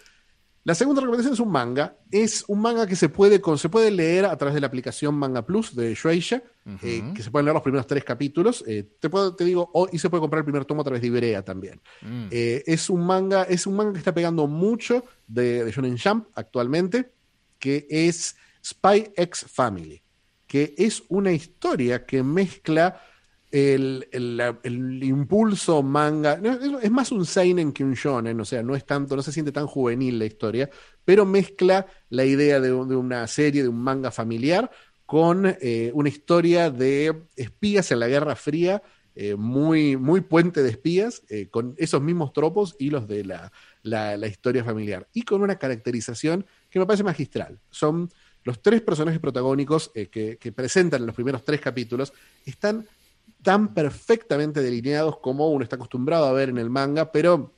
La 0.63 0.75
segunda 0.75 0.99
recomendación 0.99 1.33
es 1.33 1.39
un 1.39 1.49
manga. 1.49 1.97
Es 2.11 2.43
un 2.49 2.59
manga 2.59 2.85
que 2.85 2.97
se 2.97 3.07
puede, 3.07 3.41
se 3.57 3.69
puede 3.69 3.89
leer 3.89 4.25
a 4.25 4.37
través 4.37 4.53
de 4.53 4.59
la 4.59 4.67
aplicación 4.67 5.15
Manga 5.15 5.45
Plus 5.45 5.73
de 5.73 5.95
Shueisha, 5.95 6.43
eh, 6.83 7.13
que 7.15 7.23
se 7.23 7.31
pueden 7.31 7.45
leer 7.45 7.53
los 7.53 7.63
primeros 7.63 7.87
tres 7.87 8.03
capítulos. 8.03 8.65
Eh, 8.67 8.83
te, 8.99 9.09
puedo, 9.09 9.33
te 9.33 9.45
digo, 9.45 9.71
y 9.93 9.97
se 9.97 10.09
puede 10.09 10.19
comprar 10.19 10.39
el 10.39 10.43
primer 10.43 10.65
tomo 10.65 10.81
a 10.81 10.83
través 10.83 11.01
de 11.01 11.07
Iberia 11.07 11.41
también. 11.45 11.79
Mm. 12.01 12.27
Eh, 12.31 12.63
es, 12.67 12.89
un 12.89 13.05
manga, 13.05 13.43
es 13.43 13.65
un 13.65 13.77
manga 13.77 13.93
que 13.93 13.99
está 13.99 14.13
pegando 14.13 14.45
mucho 14.45 15.05
de, 15.25 15.63
de 15.63 15.71
Shonen 15.71 15.97
Jump 15.97 16.27
actualmente, 16.35 17.13
que 17.59 17.87
es 17.89 18.35
Spy 18.61 19.13
X 19.15 19.45
Family, 19.47 20.01
que 20.45 20.75
es 20.77 21.01
una 21.07 21.31
historia 21.31 22.05
que 22.05 22.23
mezcla 22.23 23.01
el, 23.57 24.99
impulso 25.03 25.81
manga. 25.81 26.39
Es 26.81 26.91
más 26.91 27.11
un 27.11 27.25
seinen 27.25 27.71
que 27.71 27.83
un 27.83 27.93
shonen, 27.93 28.39
o 28.39 28.45
sea, 28.45 28.61
no 28.61 28.75
es 28.75 28.85
tanto, 28.85 29.15
no 29.15 29.21
se 29.21 29.31
siente 29.31 29.51
tan 29.51 29.67
juvenil 29.67 30.19
la 30.19 30.25
historia, 30.25 30.69
pero 31.05 31.25
mezcla 31.25 31.87
la 32.09 32.25
idea 32.25 32.59
de, 32.59 32.73
una 32.73 33.25
serie, 33.27 33.63
de 33.63 33.69
un 33.69 33.81
manga 33.81 34.11
familiar, 34.11 34.69
con 35.05 35.45
eh, 35.61 35.91
una 35.93 36.09
historia 36.09 36.69
de 36.69 37.23
espías 37.35 37.91
en 37.91 37.99
la 37.99 38.07
Guerra 38.07 38.35
Fría, 38.35 38.83
eh, 39.15 39.35
muy, 39.35 39.97
muy 39.97 40.21
puente 40.21 40.61
de 40.61 40.69
espías, 40.69 41.23
eh, 41.29 41.47
con 41.49 41.73
esos 41.77 42.01
mismos 42.01 42.33
tropos 42.33 42.75
y 42.77 42.89
los 42.89 43.07
de 43.07 43.23
la, 43.23 43.51
la, 43.81 44.27
historia 44.27 44.63
familiar, 44.63 45.07
y 45.13 45.23
con 45.23 45.41
una 45.41 45.57
caracterización 45.57 46.45
que 46.69 46.79
me 46.79 46.85
parece 46.85 47.03
magistral. 47.03 47.59
Son 47.71 48.11
los 48.43 48.61
tres 48.61 48.81
personajes 48.81 49.19
protagónicos 49.19 49.91
que, 49.93 50.37
que 50.39 50.51
presentan 50.51 51.01
en 51.01 51.07
los 51.07 51.15
primeros 51.15 51.43
tres 51.43 51.59
capítulos, 51.59 52.13
están 52.45 52.85
tan 53.41 53.73
perfectamente 53.73 54.61
delineados 54.61 55.19
como 55.19 55.49
uno 55.49 55.63
está 55.63 55.75
acostumbrado 55.75 56.25
a 56.25 56.33
ver 56.33 56.49
en 56.49 56.57
el 56.57 56.69
manga, 56.69 57.11
pero 57.11 57.53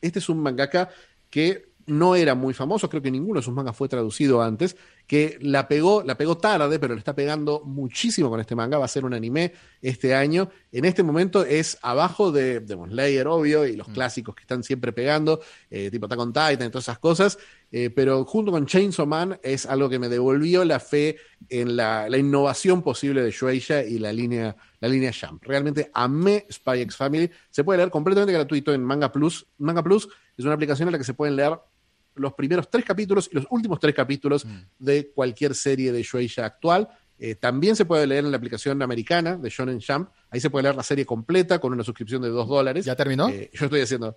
este 0.00 0.18
es 0.18 0.28
un 0.28 0.40
mangaka 0.40 0.90
que 1.30 1.72
no 1.86 2.14
eran 2.14 2.38
muy 2.38 2.54
famosos, 2.54 2.88
creo 2.90 3.02
que 3.02 3.10
ninguno 3.10 3.40
de 3.40 3.44
sus 3.44 3.54
mangas 3.54 3.76
fue 3.76 3.88
traducido 3.88 4.42
antes, 4.42 4.76
que 5.12 5.36
la 5.42 5.68
pegó, 5.68 6.02
la 6.02 6.16
pegó 6.16 6.38
tarde, 6.38 6.78
pero 6.78 6.94
le 6.94 6.98
está 6.98 7.14
pegando 7.14 7.60
muchísimo 7.66 8.30
con 8.30 8.40
este 8.40 8.54
manga, 8.54 8.78
va 8.78 8.86
a 8.86 8.88
ser 8.88 9.04
un 9.04 9.12
anime 9.12 9.52
este 9.82 10.14
año. 10.14 10.48
En 10.70 10.86
este 10.86 11.02
momento 11.02 11.44
es 11.44 11.76
abajo 11.82 12.32
de 12.32 12.60
Demon 12.60 12.88
Slayer, 12.92 13.26
obvio, 13.26 13.66
y 13.66 13.76
los 13.76 13.88
Mm. 13.88 13.92
clásicos 13.92 14.34
que 14.34 14.40
están 14.40 14.64
siempre 14.64 14.90
pegando, 14.94 15.42
eh, 15.68 15.90
tipo 15.90 16.06
Attack 16.06 16.18
on 16.18 16.32
Titan 16.32 16.62
y 16.66 16.70
todas 16.70 16.84
esas 16.84 16.98
cosas, 16.98 17.36
eh, 17.70 17.90
pero 17.90 18.24
junto 18.24 18.52
con 18.52 18.64
Chainsaw 18.64 19.04
Man 19.04 19.38
es 19.42 19.66
algo 19.66 19.90
que 19.90 19.98
me 19.98 20.08
devolvió 20.08 20.64
la 20.64 20.80
fe 20.80 21.18
en 21.50 21.76
la, 21.76 22.08
la 22.08 22.16
innovación 22.16 22.80
posible 22.80 23.22
de 23.22 23.32
Shueisha 23.32 23.84
y 23.84 23.98
la 23.98 24.14
línea, 24.14 24.56
la 24.80 24.88
línea 24.88 25.12
Jump. 25.12 25.42
Realmente 25.44 25.90
amé 25.92 26.46
Spy 26.50 26.80
X 26.80 26.96
Family, 26.96 27.30
se 27.50 27.64
puede 27.64 27.76
leer 27.76 27.90
completamente 27.90 28.32
gratuito 28.32 28.72
en 28.72 28.82
Manga 28.82 29.12
Plus. 29.12 29.46
Manga 29.58 29.82
Plus 29.82 30.08
es 30.38 30.44
una 30.46 30.54
aplicación 30.54 30.88
en 30.88 30.92
la 30.92 30.98
que 30.98 31.04
se 31.04 31.12
pueden 31.12 31.36
leer 31.36 31.58
los 32.14 32.34
primeros 32.34 32.68
tres 32.70 32.84
capítulos 32.84 33.28
y 33.30 33.36
los 33.36 33.46
últimos 33.50 33.80
tres 33.80 33.94
capítulos 33.94 34.46
de 34.78 35.10
cualquier 35.14 35.54
serie 35.54 35.92
de 35.92 36.02
Shueisha 36.02 36.44
actual. 36.44 36.88
Eh, 37.18 37.36
también 37.36 37.76
se 37.76 37.84
puede 37.84 38.06
leer 38.06 38.24
en 38.24 38.32
la 38.32 38.36
aplicación 38.36 38.82
americana 38.82 39.36
de 39.36 39.48
Shonen 39.48 39.80
Jump. 39.80 40.08
Ahí 40.30 40.40
se 40.40 40.50
puede 40.50 40.64
leer 40.64 40.74
la 40.74 40.82
serie 40.82 41.06
completa 41.06 41.60
con 41.60 41.72
una 41.72 41.84
suscripción 41.84 42.20
de 42.22 42.28
dos 42.28 42.48
dólares. 42.48 42.84
¿Ya 42.84 42.96
terminó? 42.96 43.28
Eh, 43.28 43.48
yo 43.52 43.66
estoy 43.66 43.80
haciendo. 43.80 44.16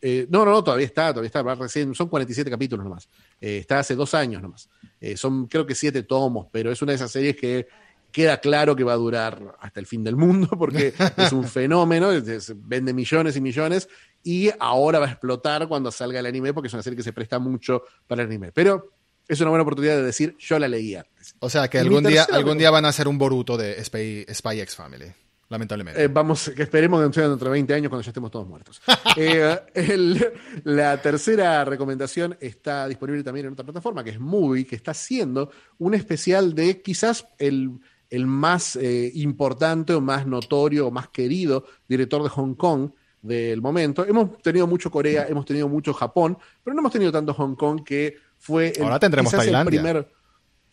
eh, 0.00 0.26
no, 0.30 0.44
no, 0.44 0.52
no, 0.52 0.62
todavía 0.62 0.86
está, 0.86 1.08
todavía 1.10 1.26
está. 1.26 1.42
Recién, 1.42 1.94
son 1.94 2.08
47 2.08 2.48
capítulos 2.48 2.84
nomás. 2.84 3.08
Está 3.40 3.80
hace 3.80 3.96
dos 3.96 4.14
años 4.14 4.40
nomás. 4.40 4.68
Son 5.16 5.46
creo 5.48 5.66
que 5.66 5.74
siete 5.74 6.04
tomos, 6.04 6.46
pero 6.52 6.70
es 6.70 6.80
una 6.80 6.92
de 6.92 6.96
esas 6.96 7.10
series 7.10 7.36
que 7.36 7.66
queda 8.12 8.38
claro 8.40 8.74
que 8.74 8.84
va 8.84 8.92
a 8.94 8.96
durar 8.96 9.56
hasta 9.60 9.80
el 9.80 9.86
fin 9.86 10.02
del 10.04 10.16
mundo 10.16 10.48
porque 10.58 10.94
es 11.16 11.32
un 11.32 11.44
fenómeno, 11.48 12.10
es- 12.12 12.52
vende 12.56 12.92
millones 12.92 13.36
y 13.36 13.40
millones 13.40 13.88
y 14.22 14.50
ahora 14.58 14.98
va 14.98 15.06
a 15.06 15.10
explotar 15.10 15.68
cuando 15.68 15.90
salga 15.90 16.20
el 16.20 16.26
anime 16.26 16.52
porque 16.52 16.68
es 16.68 16.74
una 16.74 16.82
serie 16.82 16.96
que 16.96 17.02
se 17.02 17.12
presta 17.12 17.38
mucho 17.38 17.82
para 18.06 18.22
el 18.22 18.28
anime. 18.28 18.52
Pero 18.52 18.90
es 19.26 19.40
una 19.40 19.50
buena 19.50 19.62
oportunidad 19.62 19.96
de 19.96 20.02
decir, 20.04 20.34
yo 20.38 20.58
la 20.58 20.68
leí 20.68 20.94
antes. 20.94 21.34
O 21.38 21.48
sea 21.50 21.68
que 21.68 21.78
algún 21.78 22.02
día, 22.04 22.26
algún 22.32 22.58
día 22.58 22.70
van 22.70 22.84
a 22.84 22.88
hacer 22.88 23.06
un 23.08 23.18
Boruto 23.18 23.56
de 23.56 23.82
Spy, 23.84 24.26
Spy 24.32 24.60
X 24.60 24.74
Family. 24.74 25.06
Lamentablemente. 25.50 26.02
Eh, 26.04 26.08
vamos, 26.08 26.50
que 26.54 26.62
esperemos 26.64 27.06
que 27.08 27.14
sea 27.14 27.26
dentro 27.28 27.46
de 27.48 27.52
20 27.52 27.72
años 27.72 27.88
cuando 27.88 28.02
ya 28.04 28.10
estemos 28.10 28.30
todos 28.30 28.46
muertos. 28.46 28.80
Eh, 29.16 29.58
el- 29.74 30.32
la 30.64 31.00
tercera 31.00 31.64
recomendación 31.64 32.36
está 32.40 32.86
disponible 32.86 33.22
también 33.24 33.46
en 33.46 33.52
otra 33.54 33.64
plataforma, 33.64 34.04
que 34.04 34.10
es 34.10 34.20
Movie, 34.20 34.66
que 34.66 34.76
está 34.76 34.90
haciendo 34.90 35.50
un 35.78 35.94
especial 35.94 36.54
de 36.54 36.82
quizás 36.82 37.26
el, 37.38 37.70
el 38.10 38.26
más 38.26 38.76
eh, 38.76 39.10
importante 39.14 39.92
o 39.94 40.00
más 40.00 40.26
notorio 40.26 40.86
o 40.86 40.90
más 40.90 41.08
querido 41.08 41.64
director 41.88 42.22
de 42.22 42.28
Hong 42.28 42.54
Kong 42.54 42.90
del 43.22 43.60
momento. 43.60 44.06
Hemos 44.06 44.38
tenido 44.42 44.66
mucho 44.66 44.90
Corea, 44.90 45.26
hemos 45.28 45.44
tenido 45.44 45.68
mucho 45.68 45.92
Japón, 45.92 46.38
pero 46.62 46.74
no 46.74 46.80
hemos 46.80 46.92
tenido 46.92 47.12
tanto 47.12 47.34
Hong 47.34 47.54
Kong 47.54 47.82
que 47.84 48.16
fue 48.38 48.72
el, 48.76 48.84
Ahora 48.84 48.98
tendremos 48.98 49.32
el 49.32 49.40
Tailandia. 49.40 49.82
primer 49.82 50.18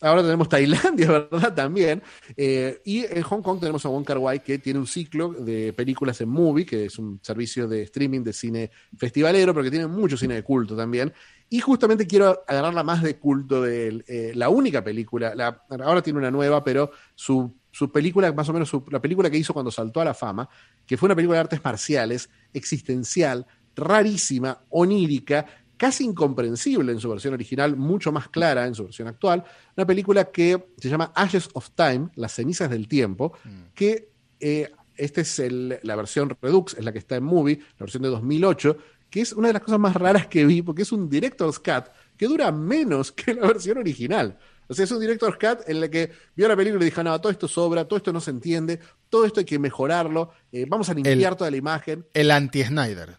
Ahora 0.00 0.22
tenemos 0.22 0.48
Tailandia, 0.48 1.10
¿verdad? 1.30 1.54
También. 1.54 2.02
Eh, 2.36 2.80
y 2.84 3.04
en 3.04 3.22
Hong 3.22 3.40
Kong 3.40 3.58
tenemos 3.58 3.84
a 3.86 3.88
Wong 3.88 4.04
Kar 4.04 4.18
Wai, 4.18 4.42
que 4.42 4.58
tiene 4.58 4.78
un 4.78 4.86
ciclo 4.86 5.32
de 5.32 5.72
películas 5.72 6.20
en 6.20 6.28
Movie, 6.28 6.66
que 6.66 6.86
es 6.86 6.98
un 6.98 7.18
servicio 7.22 7.66
de 7.66 7.82
streaming 7.82 8.22
de 8.22 8.32
cine 8.32 8.70
festivalero, 8.96 9.54
pero 9.54 9.64
que 9.64 9.70
tiene 9.70 9.86
mucho 9.86 10.16
cine 10.16 10.34
de 10.34 10.42
culto 10.42 10.76
también. 10.76 11.12
Y 11.48 11.60
justamente 11.60 12.06
quiero 12.06 12.42
agarrarla 12.48 12.82
más 12.82 13.02
de 13.02 13.18
culto 13.18 13.62
de 13.62 13.88
él. 13.88 14.04
Eh, 14.08 14.32
la 14.34 14.48
única 14.48 14.82
película, 14.82 15.34
la- 15.34 15.62
ahora 15.84 16.02
tiene 16.02 16.18
una 16.18 16.30
nueva, 16.30 16.64
pero 16.64 16.90
su, 17.14 17.54
su 17.70 17.92
película, 17.92 18.32
más 18.32 18.48
o 18.48 18.52
menos 18.52 18.68
su- 18.68 18.84
la 18.90 19.00
película 19.00 19.30
que 19.30 19.38
hizo 19.38 19.52
cuando 19.52 19.70
saltó 19.70 20.00
a 20.00 20.04
la 20.04 20.14
fama, 20.14 20.48
que 20.86 20.96
fue 20.96 21.06
una 21.06 21.14
película 21.14 21.36
de 21.36 21.40
artes 21.42 21.60
marciales, 21.64 22.28
existencial, 22.52 23.46
rarísima, 23.76 24.60
onírica, 24.70 25.46
casi 25.76 26.04
incomprensible 26.04 26.90
en 26.92 26.98
su 27.00 27.08
versión 27.10 27.34
original, 27.34 27.76
mucho 27.76 28.10
más 28.10 28.28
clara 28.28 28.66
en 28.66 28.74
su 28.74 28.84
versión 28.84 29.06
actual. 29.08 29.44
Una 29.76 29.86
película 29.86 30.24
que 30.30 30.68
se 30.78 30.88
llama 30.88 31.12
Ashes 31.14 31.48
of 31.52 31.70
Time, 31.74 32.08
Las 32.16 32.32
cenizas 32.32 32.70
del 32.70 32.88
tiempo, 32.88 33.32
que 33.74 34.10
eh, 34.40 34.70
esta 34.96 35.20
es 35.20 35.38
el- 35.38 35.78
la 35.82 35.94
versión 35.96 36.34
Redux, 36.40 36.74
es 36.74 36.84
la 36.84 36.92
que 36.92 36.98
está 36.98 37.16
en 37.16 37.24
Movie, 37.24 37.58
la 37.58 37.84
versión 37.84 38.02
de 38.02 38.08
2008, 38.08 38.76
que 39.10 39.20
es 39.20 39.32
una 39.32 39.48
de 39.48 39.54
las 39.54 39.62
cosas 39.62 39.78
más 39.78 39.94
raras 39.94 40.26
que 40.26 40.44
vi, 40.44 40.62
porque 40.62 40.82
es 40.82 40.92
un 40.92 41.08
director's 41.08 41.58
cut 41.58 41.86
que 42.16 42.26
dura 42.26 42.50
menos 42.52 43.12
que 43.12 43.34
la 43.34 43.46
versión 43.46 43.78
original. 43.78 44.38
O 44.68 44.74
sea, 44.74 44.84
es 44.84 44.90
un 44.90 45.00
director's 45.00 45.36
cut 45.36 45.68
en 45.68 45.82
el 45.82 45.90
que 45.90 46.10
vio 46.34 46.48
la 46.48 46.56
película 46.56 46.82
y 46.82 46.86
dijo, 46.86 47.02
no, 47.02 47.20
todo 47.20 47.30
esto 47.30 47.46
sobra, 47.46 47.84
todo 47.84 47.98
esto 47.98 48.12
no 48.12 48.20
se 48.20 48.30
entiende, 48.30 48.80
todo 49.08 49.24
esto 49.24 49.40
hay 49.40 49.46
que 49.46 49.58
mejorarlo, 49.58 50.32
eh, 50.50 50.66
vamos 50.68 50.88
a 50.88 50.94
limpiar 50.94 51.36
toda 51.36 51.50
la 51.50 51.56
imagen. 51.56 52.04
El 52.12 52.30
anti-Snyder. 52.30 53.16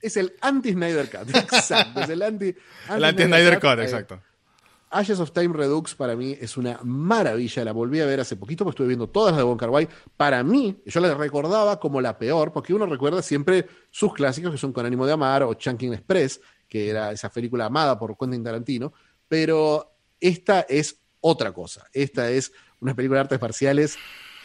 Es 0.00 0.16
el 0.16 0.34
anti-Snyder 0.40 1.10
Cut, 1.10 1.28
exacto. 1.36 2.00
Es 2.00 2.08
el 2.08 2.22
anti, 2.22 2.54
El 2.90 3.04
anti-Snyder 3.04 3.60
Cut, 3.60 3.78
eh, 3.78 3.82
exacto. 3.82 4.22
Ashes 4.92 5.20
of 5.20 5.32
Time 5.32 5.54
Redux 5.54 5.94
para 5.94 6.14
mí 6.14 6.36
es 6.40 6.56
una 6.56 6.78
maravilla. 6.84 7.64
La 7.64 7.72
volví 7.72 8.00
a 8.00 8.06
ver 8.06 8.20
hace 8.20 8.36
poquito 8.36 8.64
porque 8.64 8.74
estuve 8.74 8.88
viendo 8.88 9.08
todas 9.08 9.32
las 9.32 9.38
de 9.38 9.44
Wong 9.44 9.58
Kar 9.58 9.70
Wai. 9.70 9.88
Para 10.16 10.44
mí, 10.44 10.82
yo 10.84 11.00
la 11.00 11.14
recordaba 11.14 11.80
como 11.80 12.00
la 12.00 12.18
peor, 12.18 12.52
porque 12.52 12.74
uno 12.74 12.86
recuerda 12.86 13.22
siempre 13.22 13.66
sus 13.90 14.12
clásicos 14.12 14.52
que 14.52 14.58
son 14.58 14.72
Con 14.72 14.86
ánimo 14.86 15.06
de 15.06 15.12
amar 15.12 15.42
o 15.42 15.54
Chunking 15.54 15.94
Express, 15.94 16.40
que 16.68 16.90
era 16.90 17.10
esa 17.10 17.30
película 17.30 17.66
amada 17.66 17.98
por 17.98 18.16
Quentin 18.16 18.44
Tarantino. 18.44 18.92
Pero 19.28 19.96
esta 20.20 20.60
es 20.68 21.00
otra 21.20 21.52
cosa. 21.52 21.86
Esta 21.92 22.30
es 22.30 22.52
una 22.80 22.94
película 22.94 23.18
de 23.18 23.22
artes 23.22 23.40
marciales 23.40 23.96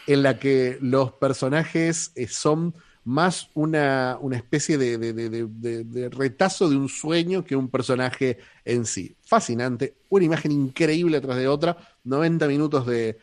en 0.06 0.22
la 0.22 0.38
que 0.38 0.78
los 0.80 1.12
personajes 1.12 2.12
eh, 2.14 2.26
son 2.26 2.74
más 3.08 3.48
una, 3.54 4.18
una 4.20 4.36
especie 4.36 4.76
de, 4.76 4.98
de- 4.98 5.14
de- 5.14 6.08
retazo 6.10 6.68
de 6.68 6.76
un 6.76 6.90
sueño 6.90 7.42
que 7.42 7.56
un 7.56 7.68
personaje 7.70 8.36
en 8.66 8.84
sí. 8.84 9.16
Fascinante, 9.22 9.96
una 10.10 10.26
imagen 10.26 10.52
increíble 10.52 11.16
atrás 11.16 11.38
de 11.38 11.48
otra, 11.48 11.78
90 12.04 12.46
minutos 12.46 12.86
de, 12.86 13.16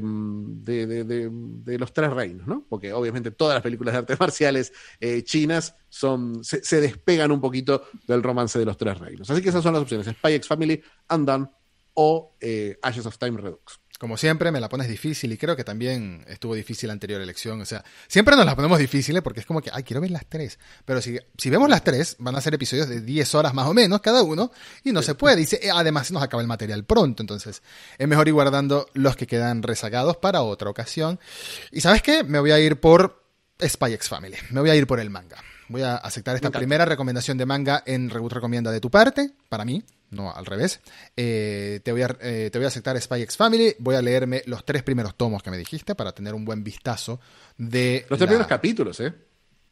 mm, 0.00 0.64
de- 0.64 0.86
de- 0.86 1.04
de- 1.04 1.28
de 1.30 1.78
los 1.78 1.92
tres 1.92 2.10
reinos, 2.10 2.46
¿no? 2.46 2.64
Porque 2.70 2.90
obviamente 2.94 3.30
todas 3.30 3.54
las 3.54 3.62
películas 3.62 3.92
de 3.92 3.98
artes 3.98 4.18
marciales 4.20 4.72
eh, 4.98 5.22
chinas 5.22 5.74
son, 5.90 6.42
se, 6.42 6.64
se 6.64 6.80
despegan 6.80 7.30
un 7.30 7.40
poquito 7.42 7.82
del 8.06 8.22
romance 8.22 8.58
de 8.58 8.64
los 8.64 8.78
tres 8.78 8.98
reinos. 8.98 9.28
Así 9.28 9.42
que 9.42 9.50
esas 9.50 9.62
son 9.62 9.74
las 9.74 9.82
opciones, 9.82 10.06
Spy 10.06 10.32
X 10.34 10.48
Family, 10.48 10.82
Undone 11.10 11.48
o 11.92 12.34
eh, 12.40 12.78
Ashes 12.80 13.04
of 13.04 13.18
Time 13.18 13.36
Redux. 13.38 13.78
Como 13.98 14.16
siempre, 14.16 14.52
me 14.52 14.60
la 14.60 14.68
pones 14.68 14.88
difícil 14.88 15.32
y 15.32 15.36
creo 15.36 15.56
que 15.56 15.64
también 15.64 16.24
estuvo 16.28 16.54
difícil 16.54 16.86
la 16.86 16.92
anterior 16.92 17.20
elección. 17.20 17.60
O 17.60 17.64
sea, 17.64 17.84
siempre 18.06 18.36
nos 18.36 18.46
las 18.46 18.54
ponemos 18.54 18.78
difíciles 18.78 19.22
porque 19.22 19.40
es 19.40 19.46
como 19.46 19.60
que, 19.60 19.70
ay, 19.72 19.82
quiero 19.82 20.00
ver 20.00 20.12
las 20.12 20.24
tres. 20.26 20.60
Pero 20.84 21.02
si, 21.02 21.18
si 21.36 21.50
vemos 21.50 21.68
las 21.68 21.82
tres, 21.82 22.14
van 22.20 22.36
a 22.36 22.40
ser 22.40 22.54
episodios 22.54 22.88
de 22.88 23.00
10 23.00 23.34
horas 23.34 23.54
más 23.54 23.66
o 23.66 23.74
menos 23.74 24.00
cada 24.00 24.22
uno 24.22 24.52
y 24.84 24.92
no 24.92 25.02
se 25.02 25.16
puede. 25.16 25.34
Dice, 25.34 25.58
eh, 25.60 25.70
además 25.74 26.12
nos 26.12 26.22
acaba 26.22 26.40
el 26.40 26.46
material 26.46 26.84
pronto. 26.84 27.24
Entonces, 27.24 27.60
es 27.98 28.08
mejor 28.08 28.28
ir 28.28 28.34
guardando 28.34 28.88
los 28.94 29.16
que 29.16 29.26
quedan 29.26 29.64
rezagados 29.64 30.16
para 30.16 30.42
otra 30.42 30.70
ocasión. 30.70 31.18
Y 31.72 31.80
¿sabes 31.80 32.00
qué? 32.00 32.22
Me 32.22 32.38
voy 32.38 32.52
a 32.52 32.60
ir 32.60 32.78
por 32.78 33.24
Spy 33.60 33.94
X 33.94 34.08
Family. 34.08 34.36
Me 34.50 34.60
voy 34.60 34.70
a 34.70 34.76
ir 34.76 34.86
por 34.86 35.00
el 35.00 35.10
manga. 35.10 35.42
Voy 35.68 35.82
a 35.82 35.96
aceptar 35.96 36.36
esta 36.36 36.50
primera 36.50 36.84
recomendación 36.84 37.36
de 37.36 37.46
manga 37.46 37.82
en 37.84 38.10
Reboot 38.10 38.32
Recomienda 38.32 38.70
de 38.70 38.80
tu 38.80 38.90
parte, 38.90 39.32
para 39.50 39.66
mí, 39.66 39.84
no 40.10 40.32
al 40.34 40.46
revés. 40.46 40.80
Eh, 41.16 41.80
te, 41.84 41.92
voy 41.92 42.02
a, 42.02 42.16
eh, 42.20 42.48
te 42.52 42.58
voy 42.58 42.64
a 42.64 42.68
aceptar 42.68 43.00
Spy 43.00 43.22
X 43.22 43.36
Family. 43.36 43.74
Voy 43.78 43.94
a 43.94 44.02
leerme 44.02 44.42
los 44.46 44.64
tres 44.64 44.82
primeros 44.82 45.14
tomos 45.16 45.42
que 45.42 45.50
me 45.50 45.58
dijiste 45.58 45.94
para 45.94 46.12
tener 46.12 46.34
un 46.34 46.44
buen 46.44 46.62
vistazo 46.64 47.20
de. 47.56 48.06
Los 48.08 48.18
tres 48.18 48.20
la- 48.20 48.26
primeros 48.26 48.46
capítulos, 48.46 49.00
¿eh? 49.00 49.12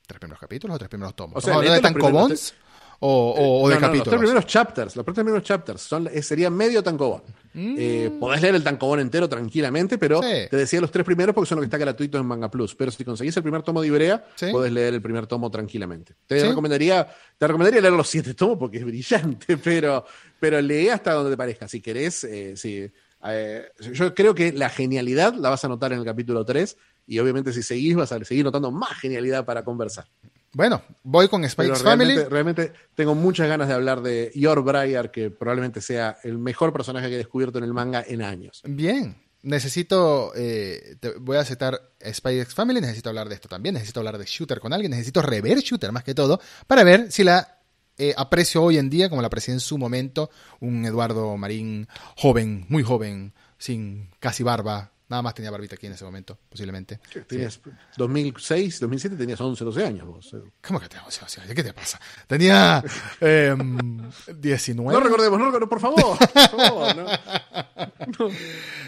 ¿Tres 0.07 0.21
primeros 0.21 0.39
capítulos 0.41 0.75
o 0.75 0.79
tres 0.79 0.89
primeros 0.89 1.17
tomos? 1.17 1.37
O 1.37 1.41
sea, 1.41 1.53
¿Estamos 1.55 1.69
hablando 1.69 1.89
de 1.89 1.95
tankobons 1.95 2.55
o, 3.01 3.09
o- 3.33 3.63
o 3.65 3.69
de 3.69 3.75
No, 3.75 3.81
capítulos? 3.81 4.07
los 4.07 4.11
tres 4.13 4.21
primeros 4.21 4.47
chapters, 4.47 4.97
los 4.97 5.05
tres 5.05 5.15
primeros 5.15 5.43
chapters 5.43 5.83
son, 5.83 6.09
eh, 6.13 6.23
sería 6.23 6.49
medio 6.49 6.83
tankobon. 6.83 7.23
Eh, 7.59 8.15
podés 8.21 8.43
leer 8.43 8.55
el 8.55 8.63
tankobon 8.63 9.01
entero 9.01 9.29
tranquilamente, 9.31 9.97
pero 9.97 10.21
Mm. 10.21 10.25
Sí. 10.25 10.49
te 10.51 10.57
decía 10.59 10.79
los 10.81 10.91
tres 10.91 11.07
primeros 11.07 11.35
porque 11.35 11.49
son 11.49 11.57
los 11.57 11.63
que 11.63 11.67
está 11.69 11.79
gratuitos 11.79 12.21
en 12.21 12.27
Manga 12.27 12.51
Plus. 12.51 12.75
Pero 12.75 12.91
si 12.91 13.03
conseguís 13.03 13.35
el 13.37 13.43
primer 13.43 13.63
tomo 13.63 13.81
de 13.81 13.89
Ibrea, 13.89 14.27
Sí. 14.37 14.47
podés 14.53 14.71
leer 14.73 14.93
el 14.95 15.01
primer 15.03 15.27
tomo 15.27 15.51
tranquilamente. 15.51 16.15
Te 16.27 16.39
Sí. 16.41 16.47
recomendaría, 16.47 17.07
te 17.39 17.47
recomendaría 17.47 17.81
leer 17.81 17.95
los 17.95 18.09
siete 18.09 18.35
tomos 18.35 18.59
porque 18.59 18.77
es 18.79 18.85
brillante, 18.85 19.57
pero, 19.65 20.05
pero 20.41 20.61
lee 20.61 20.89
hasta 20.89 21.13
donde 21.13 21.31
te 21.31 21.37
parezca. 21.37 21.69
Si 21.69 21.81
querés, 21.81 22.25
eh, 22.25 22.57
si, 22.57 22.91
eh, 23.29 23.65
yo 23.93 24.15
creo 24.15 24.35
que 24.35 24.53
la 24.53 24.69
genialidad 24.69 25.35
la 25.35 25.51
vas 25.51 25.65
a 25.65 25.69
notar 25.69 25.93
en 25.93 25.99
el 26.01 26.05
capítulo 26.05 26.45
3 26.45 26.77
y 27.07 27.19
obviamente 27.19 27.53
si 27.53 27.63
seguís 27.63 27.95
vas 27.97 28.13
a 28.13 28.25
seguir 28.25 28.45
notando 28.45 28.71
más 28.71 28.99
genialidad 28.99 29.45
para 29.45 29.65
conversar. 29.65 30.07
Bueno, 30.53 30.83
voy 31.03 31.29
con 31.29 31.45
X 31.45 31.55
Family. 31.55 32.17
realmente, 32.31 32.73
tengo 32.95 33.15
muchas 33.15 33.47
ganas 33.47 33.69
de 33.69 33.75
hablar 33.75 34.01
de 34.01 34.33
Yor 34.35 34.63
Breyer, 34.65 35.11
que 35.11 35.31
probablemente 35.31 35.83
sea 35.83 36.17
el 36.23 36.39
mejor 36.39 36.73
personaje 36.73 37.09
que 37.09 37.15
he 37.15 37.19
descubierto 37.19 37.59
en 37.59 37.65
el 37.65 37.75
manga 37.75 38.03
en 38.07 38.23
años. 38.23 38.63
Bien. 38.65 39.17
Necesito, 39.43 40.33
eh, 40.35 40.97
te- 40.99 41.13
voy 41.19 41.37
a 41.37 41.41
aceptar 41.41 41.81
X 42.01 42.23
Family, 42.55 42.81
necesito 42.81 43.11
hablar 43.11 43.29
de 43.29 43.37
esto 43.37 43.49
también, 43.49 43.75
necesito 43.75 44.01
hablar 44.01 44.19
de 44.19 44.25
Shooter 44.25 44.59
con 44.59 44.73
alguien, 44.73 44.91
necesito 44.91 45.23
rever 45.23 45.59
Shooter 45.59 45.93
más 45.93 46.03
que 46.03 46.15
todo, 46.15 46.41
para 46.67 46.83
ver 46.83 47.13
si 47.13 47.23
la 47.23 47.56
eh, 47.99 48.15
aprecio 48.17 48.63
hoy 48.63 48.79
en 48.79 48.91
día 48.91 49.09
como 49.09 49.23
la 49.23 49.29
aprecié 49.29 49.55
en 49.55 49.61
su 49.61 49.79
momento, 49.79 50.31
un 50.61 50.85
Eduardo 50.85 51.37
Marín 51.37 51.89
joven, 52.17 52.67
muy 52.69 52.83
joven, 52.83 53.33
sin 53.59 54.11
casi 54.21 54.43
barba, 54.43 54.93
Nada 55.09 55.23
más 55.23 55.35
tenía 55.35 55.51
barbita 55.53 55.77
aquí 55.77 55.87
en 55.87 55.93
ese 55.93 56.05
momento, 56.05 56.37
posiblemente. 56.49 56.99
Tenías 57.29 57.61
2006, 57.97 58.81
2007 58.81 59.17
tenías 59.17 59.41
11, 59.41 59.65
12 59.65 59.85
años 59.85 60.07
vos. 60.07 60.35
eh. 60.35 60.39
¿Cómo 60.67 60.81
que 60.81 60.89
tenía 60.89 61.05
11, 61.05 61.21
12 61.21 61.41
años? 61.43 61.55
¿Qué 61.55 61.63
te 61.63 61.73
pasa? 61.73 62.01
Tenía 62.27 62.83
em, 63.21 64.11
19. 64.37 64.93
No 64.93 65.01
recordemos, 65.05 65.39
no 65.39 65.47
recordemos, 65.47 65.69
por 65.69 65.81
favor. 65.81 66.19
Por 66.19 66.61
favor, 66.61 66.97
no, 66.97 68.29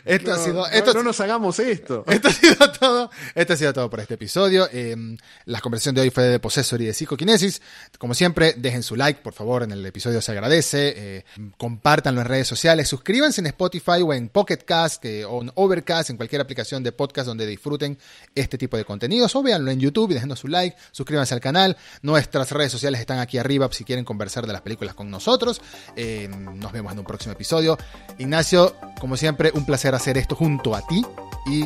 Esto 0.05 0.33
ha 0.33 0.39
sido, 0.39 0.67
esto, 0.69 0.95
no 0.95 1.03
nos 1.03 1.21
hagamos 1.21 1.59
esto. 1.59 2.05
Esto 2.09 2.29
ha 2.29 2.33
sido 2.33 2.73
todo. 2.73 3.11
Esto 3.35 3.53
ha 3.53 3.57
sido 3.57 3.73
todo 3.73 3.91
por 3.91 4.01
este 4.01 4.15
episodio. 4.15 4.69
Eh, 4.73 4.97
la 5.45 5.61
conversación 5.61 5.95
de 5.95 6.01
hoy 6.03 6.11
fue 6.11 6.25
de 6.25 6.41
Possessor 6.41 6.81
y 6.81 6.87
de 6.87 6.95
Psicoquinesis. 6.95 7.61
Como 7.99 8.15
siempre, 8.15 8.55
dejen 8.57 8.83
su 8.83 8.97
like, 8.97 9.21
por 9.23 9.35
favor, 9.35 9.63
en 9.63 9.73
el 9.73 9.85
episodio 9.87 10.21
se 10.21 10.33
agradece. 10.33 10.95
Eh, 10.97 11.25
compártanlo 11.57 12.21
en 12.21 12.27
redes 12.27 12.49
sociales. 12.49 12.89
Suscríbanse 12.89 13.41
en 13.41 13.47
Spotify 13.49 14.03
o 14.03 14.13
en 14.13 14.29
Pocket 14.29 14.59
Cast 14.59 15.05
eh, 15.05 15.25
o 15.25 15.43
en 15.43 15.51
Overcast, 15.55 16.08
en 16.11 16.17
cualquier 16.17 16.41
aplicación 16.41 16.83
de 16.83 16.93
podcast 16.93 17.27
donde 17.27 17.47
disfruten 17.47 17.99
este 18.35 18.59
tipo 18.59 18.77
de 18.77 18.85
contenidos. 18.85 19.35
O 19.37 19.43
véanlo 19.43 19.71
en 19.71 19.81
YouTube 19.81 20.11
y 20.11 20.15
déjenos 20.15 20.39
su 20.39 20.49
like. 20.49 20.77
Suscríbanse 20.93 21.35
al 21.35 21.41
canal. 21.41 21.77
Nuestras 22.03 22.51
redes 22.53 22.73
sociales 22.73 23.01
están 23.01 23.19
aquí 23.19 23.39
arriba 23.39 23.69
si 23.73 23.85
quieren 23.85 24.05
conversar 24.05 24.47
de 24.47 24.53
las 24.53 24.63
películas 24.63 24.95
con 24.95 25.11
nosotros. 25.11 25.61
Eh, 25.97 26.29
nos 26.29 26.73
vemos 26.73 26.93
en 26.93 26.99
un 26.99 27.05
próximo 27.05 27.33
episodio. 27.33 27.79
Ignacio, 28.19 28.77
como 29.01 29.17
siempre, 29.17 29.51
un 29.55 29.65
placer 29.65 29.95
hacer 29.95 30.19
esto 30.19 30.35
junto 30.35 30.75
a 30.75 30.87
ti 30.87 31.05
y 31.47 31.65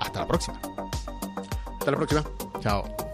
hasta 0.00 0.20
la 0.20 0.26
próxima. 0.26 0.60
Hasta 1.78 1.90
la 1.90 1.96
próxima. 1.96 2.24
Chao. 2.60 3.11